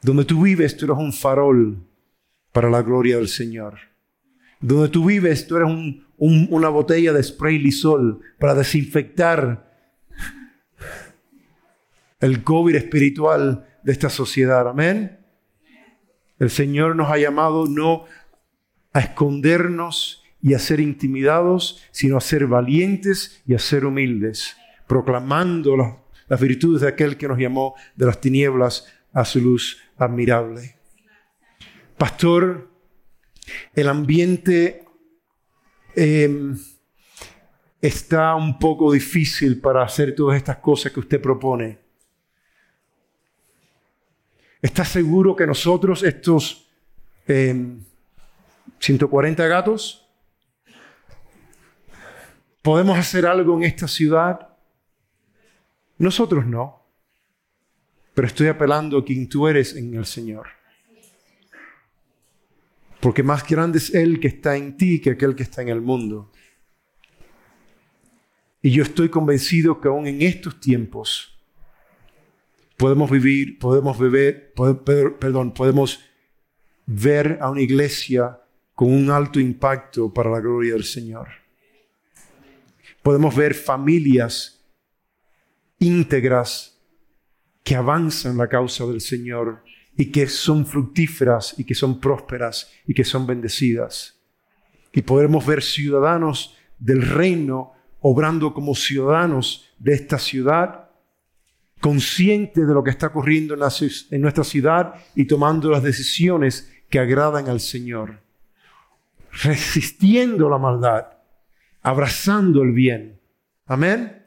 Donde 0.01 0.25
tú 0.25 0.43
vives, 0.43 0.77
tú 0.77 0.85
eres 0.85 0.97
un 0.97 1.13
farol 1.13 1.77
para 2.51 2.69
la 2.69 2.81
gloria 2.81 3.17
del 3.17 3.27
Señor. 3.27 3.75
Donde 4.61 4.89
tú 4.89 5.05
vives, 5.05 5.47
tú 5.47 5.57
eres 5.57 5.69
una 6.17 6.69
botella 6.69 7.13
de 7.13 7.23
spray 7.23 7.59
Lisol 7.59 8.21
para 8.39 8.55
desinfectar 8.55 9.69
el 12.19 12.43
COVID 12.43 12.75
espiritual 12.75 13.65
de 13.83 13.91
esta 13.91 14.09
sociedad. 14.09 14.67
Amén. 14.67 15.19
El 16.37 16.49
Señor 16.49 16.95
nos 16.95 17.09
ha 17.09 17.17
llamado 17.17 17.67
no 17.67 18.05
a 18.93 18.99
escondernos 18.99 20.23
y 20.41 20.53
a 20.53 20.59
ser 20.59 20.79
intimidados, 20.79 21.83
sino 21.91 22.17
a 22.17 22.21
ser 22.21 22.47
valientes 22.47 23.41
y 23.45 23.53
a 23.53 23.59
ser 23.59 23.85
humildes, 23.85 24.55
proclamando 24.87 25.75
las 26.27 26.39
virtudes 26.39 26.81
de 26.81 26.87
aquel 26.87 27.17
que 27.17 27.27
nos 27.27 27.37
llamó 27.37 27.75
de 27.95 28.05
las 28.05 28.21
tinieblas 28.21 28.87
a 29.13 29.25
su 29.25 29.39
luz 29.39 29.81
admirable. 29.97 30.75
Pastor, 31.97 32.69
el 33.73 33.89
ambiente 33.89 34.85
em, 35.95 36.57
está 37.81 38.35
un 38.35 38.59
poco 38.59 38.91
difícil 38.91 39.59
para 39.59 39.83
hacer 39.83 40.15
todas 40.15 40.37
estas 40.37 40.57
cosas 40.57 40.91
que 40.91 40.99
usted 40.99 41.21
propone. 41.21 41.79
¿Está 44.61 44.83
seguro 44.83 45.35
que 45.35 45.47
nosotros, 45.47 46.03
estos 46.03 46.69
140 47.25 49.43
em, 49.43 49.49
gatos, 49.49 50.05
podemos 52.61 52.97
hacer 52.97 53.25
algo 53.25 53.57
en 53.57 53.63
esta 53.63 53.87
ciudad? 53.87 54.49
Nosotros 55.97 56.45
no. 56.45 56.78
Pero 58.19 58.27
estoy 58.27 58.47
apelando 58.47 58.97
a 58.97 59.05
quien 59.05 59.29
tú 59.29 59.47
eres 59.47 59.77
en 59.77 59.93
el 59.93 60.05
Señor. 60.05 60.47
Porque 62.99 63.23
más 63.23 63.47
grande 63.47 63.77
es 63.77 63.95
Él 63.95 64.19
que 64.19 64.27
está 64.27 64.57
en 64.57 64.75
ti 64.75 64.99
que 64.99 65.11
aquel 65.11 65.37
que 65.37 65.43
está 65.43 65.61
en 65.61 65.69
el 65.69 65.79
mundo. 65.79 66.29
Y 68.61 68.71
yo 68.71 68.83
estoy 68.83 69.07
convencido 69.07 69.79
que 69.79 69.87
aún 69.87 70.05
en 70.05 70.21
estos 70.21 70.59
tiempos 70.59 71.39
podemos 72.75 73.09
vivir, 73.09 73.57
podemos 73.57 73.97
beber, 73.97 74.51
perdón, 74.53 75.53
podemos 75.53 76.01
ver 76.85 77.37
a 77.39 77.49
una 77.49 77.61
iglesia 77.61 78.37
con 78.75 78.91
un 78.91 79.11
alto 79.11 79.39
impacto 79.39 80.13
para 80.13 80.29
la 80.29 80.41
gloria 80.41 80.73
del 80.73 80.83
Señor. 80.83 81.29
Podemos 83.01 83.33
ver 83.33 83.53
familias 83.53 84.61
íntegras 85.79 86.78
que 87.69 87.75
avanzan 87.75 88.35
la 88.35 88.47
causa 88.47 88.83
del 88.87 88.99
Señor 88.99 89.63
y 89.95 90.11
que 90.11 90.25
son 90.25 90.65
fructíferas 90.65 91.53
y 91.59 91.63
que 91.63 91.75
son 91.75 91.99
prósperas 91.99 92.71
y 92.87 92.95
que 92.95 93.03
son 93.03 93.27
bendecidas. 93.27 94.19
Y 94.91 95.03
podremos 95.03 95.45
ver 95.45 95.61
ciudadanos 95.61 96.55
del 96.79 97.03
reino 97.03 97.73
obrando 97.99 98.55
como 98.55 98.73
ciudadanos 98.73 99.69
de 99.77 99.93
esta 99.93 100.17
ciudad, 100.17 100.89
conscientes 101.79 102.67
de 102.67 102.73
lo 102.73 102.83
que 102.83 102.89
está 102.89 103.05
ocurriendo 103.05 103.53
en, 103.53 104.19
nuestra 104.19 104.43
ciudad 104.43 104.95
y 105.13 105.25
tomando 105.25 105.69
las 105.69 105.83
decisiones 105.83 106.73
que 106.89 106.97
agradan 106.97 107.49
al 107.49 107.59
Señor, 107.59 108.19
resistiendo 109.43 110.49
la 110.49 110.57
maldad, 110.57 111.05
abrazando 111.83 112.63
el 112.63 112.71
bien. 112.71 113.21
Amén. 113.67 114.25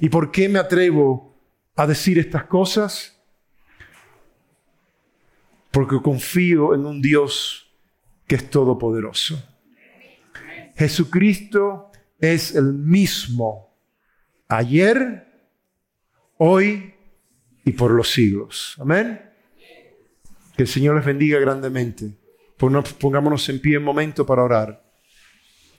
¿Y 0.00 0.08
por 0.08 0.30
qué 0.30 0.48
me 0.48 0.58
atrevo 0.58 1.31
a 1.76 1.86
decir 1.86 2.18
estas 2.18 2.44
cosas? 2.44 3.12
porque 5.72 6.00
confío 6.00 6.74
en 6.74 6.86
un 6.86 7.02
Dios 7.02 7.72
que 8.28 8.36
es 8.36 8.48
todopoderoso. 8.50 9.42
Jesucristo 10.76 11.90
es 12.20 12.54
el 12.54 12.74
mismo 12.74 13.74
ayer, 14.48 15.26
hoy 16.36 16.94
y 17.64 17.72
por 17.72 17.90
los 17.90 18.12
siglos. 18.12 18.76
Amén. 18.78 19.20
Que 20.56 20.62
el 20.62 20.68
Señor 20.68 20.96
les 20.96 21.04
bendiga 21.06 21.40
grandemente. 21.40 22.18
Pongámonos 23.00 23.48
en 23.48 23.60
pie 23.60 23.78
un 23.78 23.84
momento 23.84 24.26
para 24.26 24.44
orar. 24.44 24.92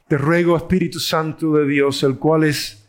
Te 0.08 0.18
ruego, 0.18 0.58
Espíritu 0.58 1.00
Santo 1.00 1.54
de 1.54 1.68
Dios, 1.68 2.02
el 2.04 2.18
cual 2.18 2.46
es 2.46 2.83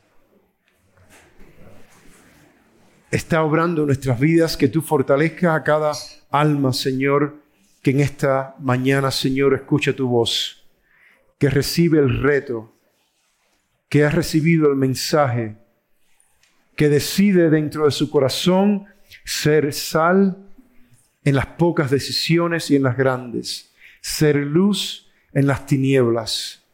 está 3.15 3.45
obrando 3.45 3.87
nuestras 3.87 4.19
vidas, 4.19 4.57
que 4.57 4.67
tú 4.67 4.83
fortalezcas 4.83 5.55
a 5.57 5.63
cada 5.63 5.93
alma, 6.31 6.73
Señor, 6.73 7.37
que 7.81 7.93
en 7.93 8.01
esta 8.01 8.57
mañana, 8.59 9.13
Señor, 9.13 9.55
escucha 9.55 9.95
tu 9.95 10.09
voz, 10.09 10.67
que 11.39 11.49
recibe 11.49 12.01
el 12.01 12.23
reto, 12.23 12.75
que 13.89 14.05
ha 14.05 14.11
recibido 14.11 14.69
el 14.69 14.75
mensaje, 14.75 15.57
que 16.77 16.89
decide 16.89 17.51
dentro 17.51 17.85
de 17.85 17.93
su 17.93 18.11
corazón 18.11 18.87
ser 19.25 19.73
sal 19.73 20.37
en 21.25 21.37
las 21.37 21.47
pocas 21.47 21.93
decisiones 21.93 22.69
y 22.73 22.77
en 22.77 22.83
las 22.83 22.97
grandes, 22.97 23.73
ser 24.01 24.35
luz 24.35 25.09
en 25.33 25.47
las 25.47 25.67
tinieblas. 25.67 26.65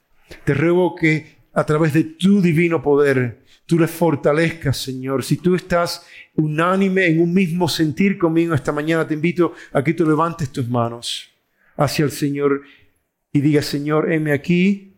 Te 0.44 0.54
ruego 0.54 0.94
que 0.94 1.36
a 1.52 1.64
través 1.66 1.92
de 1.92 2.04
tu 2.04 2.40
divino 2.40 2.80
poder 2.82 3.39
tú 3.70 3.78
le 3.78 3.86
fortalezcas, 3.86 4.78
Señor. 4.78 5.22
Si 5.22 5.36
tú 5.36 5.54
estás 5.54 6.04
unánime 6.34 7.06
en 7.06 7.20
un 7.20 7.32
mismo 7.32 7.68
sentir 7.68 8.18
conmigo 8.18 8.52
esta 8.52 8.72
mañana, 8.72 9.06
te 9.06 9.14
invito 9.14 9.54
a 9.72 9.84
que 9.84 9.94
tú 9.94 10.04
levantes 10.04 10.50
tus 10.50 10.68
manos 10.68 11.30
hacia 11.76 12.04
el 12.04 12.10
Señor 12.10 12.62
y 13.32 13.40
digas, 13.40 13.66
Señor, 13.66 14.12
heme 14.12 14.32
aquí, 14.32 14.96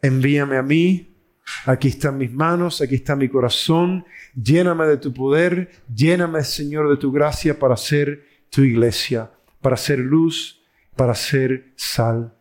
envíame 0.00 0.58
a 0.58 0.62
mí, 0.62 1.16
aquí 1.64 1.88
están 1.88 2.18
mis 2.18 2.32
manos, 2.32 2.80
aquí 2.80 2.94
está 2.94 3.16
mi 3.16 3.28
corazón, 3.28 4.04
lléname 4.40 4.86
de 4.86 4.98
tu 4.98 5.12
poder, 5.12 5.72
lléname, 5.92 6.44
Señor, 6.44 6.88
de 6.88 6.98
tu 6.98 7.10
gracia 7.10 7.58
para 7.58 7.76
ser 7.76 8.28
tu 8.48 8.62
iglesia, 8.62 9.28
para 9.60 9.76
ser 9.76 9.98
luz, 9.98 10.62
para 10.94 11.16
ser 11.16 11.72
sal. 11.74 12.32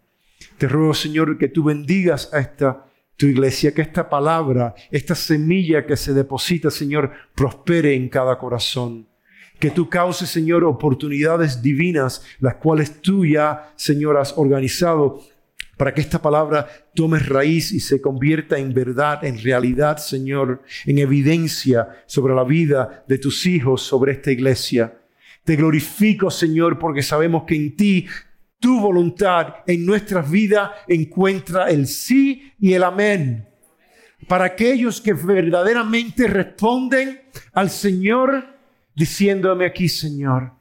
Te 0.60 0.68
ruego, 0.68 0.94
Señor, 0.94 1.40
que 1.40 1.48
tú 1.48 1.64
bendigas 1.64 2.32
a 2.32 2.38
esta 2.38 2.85
tu 3.18 3.28
iglesia, 3.28 3.74
que 3.74 3.82
esta 3.82 4.09
palabra, 4.09 4.76
esta 4.91 5.16
semilla 5.16 5.86
que 5.86 5.95
se 5.95 6.13
deposita, 6.13 6.70
Señor, 6.70 7.11
prospere 7.36 7.95
en 7.95 8.09
cada 8.09 8.38
corazón. 8.38 9.07
Que 9.59 9.72
tú 9.72 9.89
causes, 9.89 10.30
Señor, 10.30 10.66
oportunidades 10.66 11.61
divinas, 11.61 12.24
las 12.39 12.55
cuales 12.55 13.01
tú 13.01 13.26
ya, 13.26 13.72
Señor, 13.76 14.18
has 14.18 14.38
organizado 14.38 15.22
para 15.78 15.93
que 15.93 16.01
esta 16.01 16.22
palabra 16.22 16.68
tome 16.93 17.20
raíz 17.20 17.72
y 17.72 17.80
se 17.80 18.01
convierta 18.01 18.57
en 18.57 18.74
verdad, 18.74 19.24
en 19.24 19.41
realidad, 19.41 19.97
Señor, 19.97 20.61
en 20.86 20.99
evidencia 20.99 21.89
sobre 22.05 22.34
la 22.34 22.43
vida 22.43 23.03
de 23.07 23.18
tus 23.18 23.45
hijos, 23.45 23.82
sobre 23.82 24.13
esta 24.13 24.32
iglesia. 24.32 24.97
Te 25.43 25.55
glorifico, 25.55 26.32
Señor, 26.32 26.80
porque 26.80 27.03
sabemos 27.03 27.43
que 27.43 27.55
en 27.55 27.76
ti 27.76 28.07
tu 28.60 28.80
voluntad 28.80 29.56
en 29.68 29.86
nuestras 29.86 30.30
vidas 30.30 30.72
encuentra 30.88 31.70
el 31.70 31.88
sí 31.88 32.53
y 32.60 32.74
el 32.74 32.84
amén. 32.84 33.47
Para 34.28 34.45
aquellos 34.45 35.01
que 35.01 35.14
verdaderamente 35.14 36.28
responden 36.28 37.22
al 37.53 37.70
Señor 37.70 38.43
diciéndome 38.95 39.66
aquí, 39.66 39.88
Señor, 39.88 40.53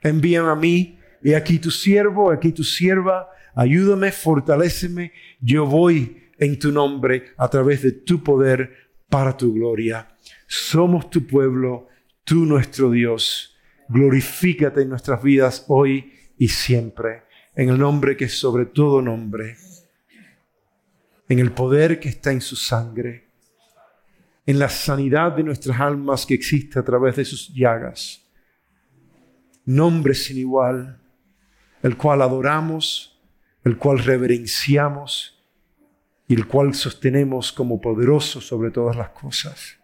envíame 0.00 0.50
a 0.50 0.54
mí 0.54 0.98
y 1.22 1.34
aquí 1.34 1.58
tu 1.58 1.70
siervo, 1.70 2.30
aquí 2.30 2.52
tu 2.52 2.64
sierva, 2.64 3.28
ayúdame, 3.54 4.10
fortaléceme, 4.12 5.12
yo 5.40 5.66
voy 5.66 6.30
en 6.38 6.58
tu 6.58 6.72
nombre 6.72 7.34
a 7.36 7.48
través 7.48 7.82
de 7.82 7.92
tu 7.92 8.22
poder 8.22 8.90
para 9.08 9.36
tu 9.36 9.52
gloria. 9.52 10.08
Somos 10.46 11.10
tu 11.10 11.26
pueblo, 11.26 11.88
tú 12.24 12.46
nuestro 12.46 12.90
Dios. 12.90 13.54
Glorifícate 13.88 14.82
en 14.82 14.88
nuestras 14.88 15.22
vidas 15.22 15.64
hoy 15.68 16.12
y 16.38 16.48
siempre 16.48 17.24
en 17.60 17.68
el 17.68 17.78
nombre 17.78 18.16
que 18.16 18.24
es 18.24 18.38
sobre 18.38 18.64
todo 18.64 19.02
nombre, 19.02 19.58
en 21.28 21.38
el 21.40 21.52
poder 21.52 22.00
que 22.00 22.08
está 22.08 22.32
en 22.32 22.40
su 22.40 22.56
sangre, 22.56 23.28
en 24.46 24.58
la 24.58 24.70
sanidad 24.70 25.32
de 25.32 25.42
nuestras 25.42 25.78
almas 25.78 26.24
que 26.24 26.32
existe 26.32 26.78
a 26.78 26.82
través 26.82 27.16
de 27.16 27.26
sus 27.26 27.52
llagas. 27.52 28.22
Nombre 29.66 30.14
sin 30.14 30.38
igual, 30.38 31.02
el 31.82 31.98
cual 31.98 32.22
adoramos, 32.22 33.20
el 33.62 33.76
cual 33.76 33.98
reverenciamos 33.98 35.44
y 36.28 36.36
el 36.36 36.46
cual 36.46 36.72
sostenemos 36.72 37.52
como 37.52 37.78
poderoso 37.78 38.40
sobre 38.40 38.70
todas 38.70 38.96
las 38.96 39.10
cosas. 39.10 39.76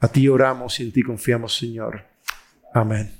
A 0.00 0.08
ti 0.08 0.26
oramos 0.26 0.80
y 0.80 0.82
en 0.82 0.90
ti 0.90 1.04
confiamos, 1.04 1.56
Señor. 1.56 2.02
Amén. 2.74 3.15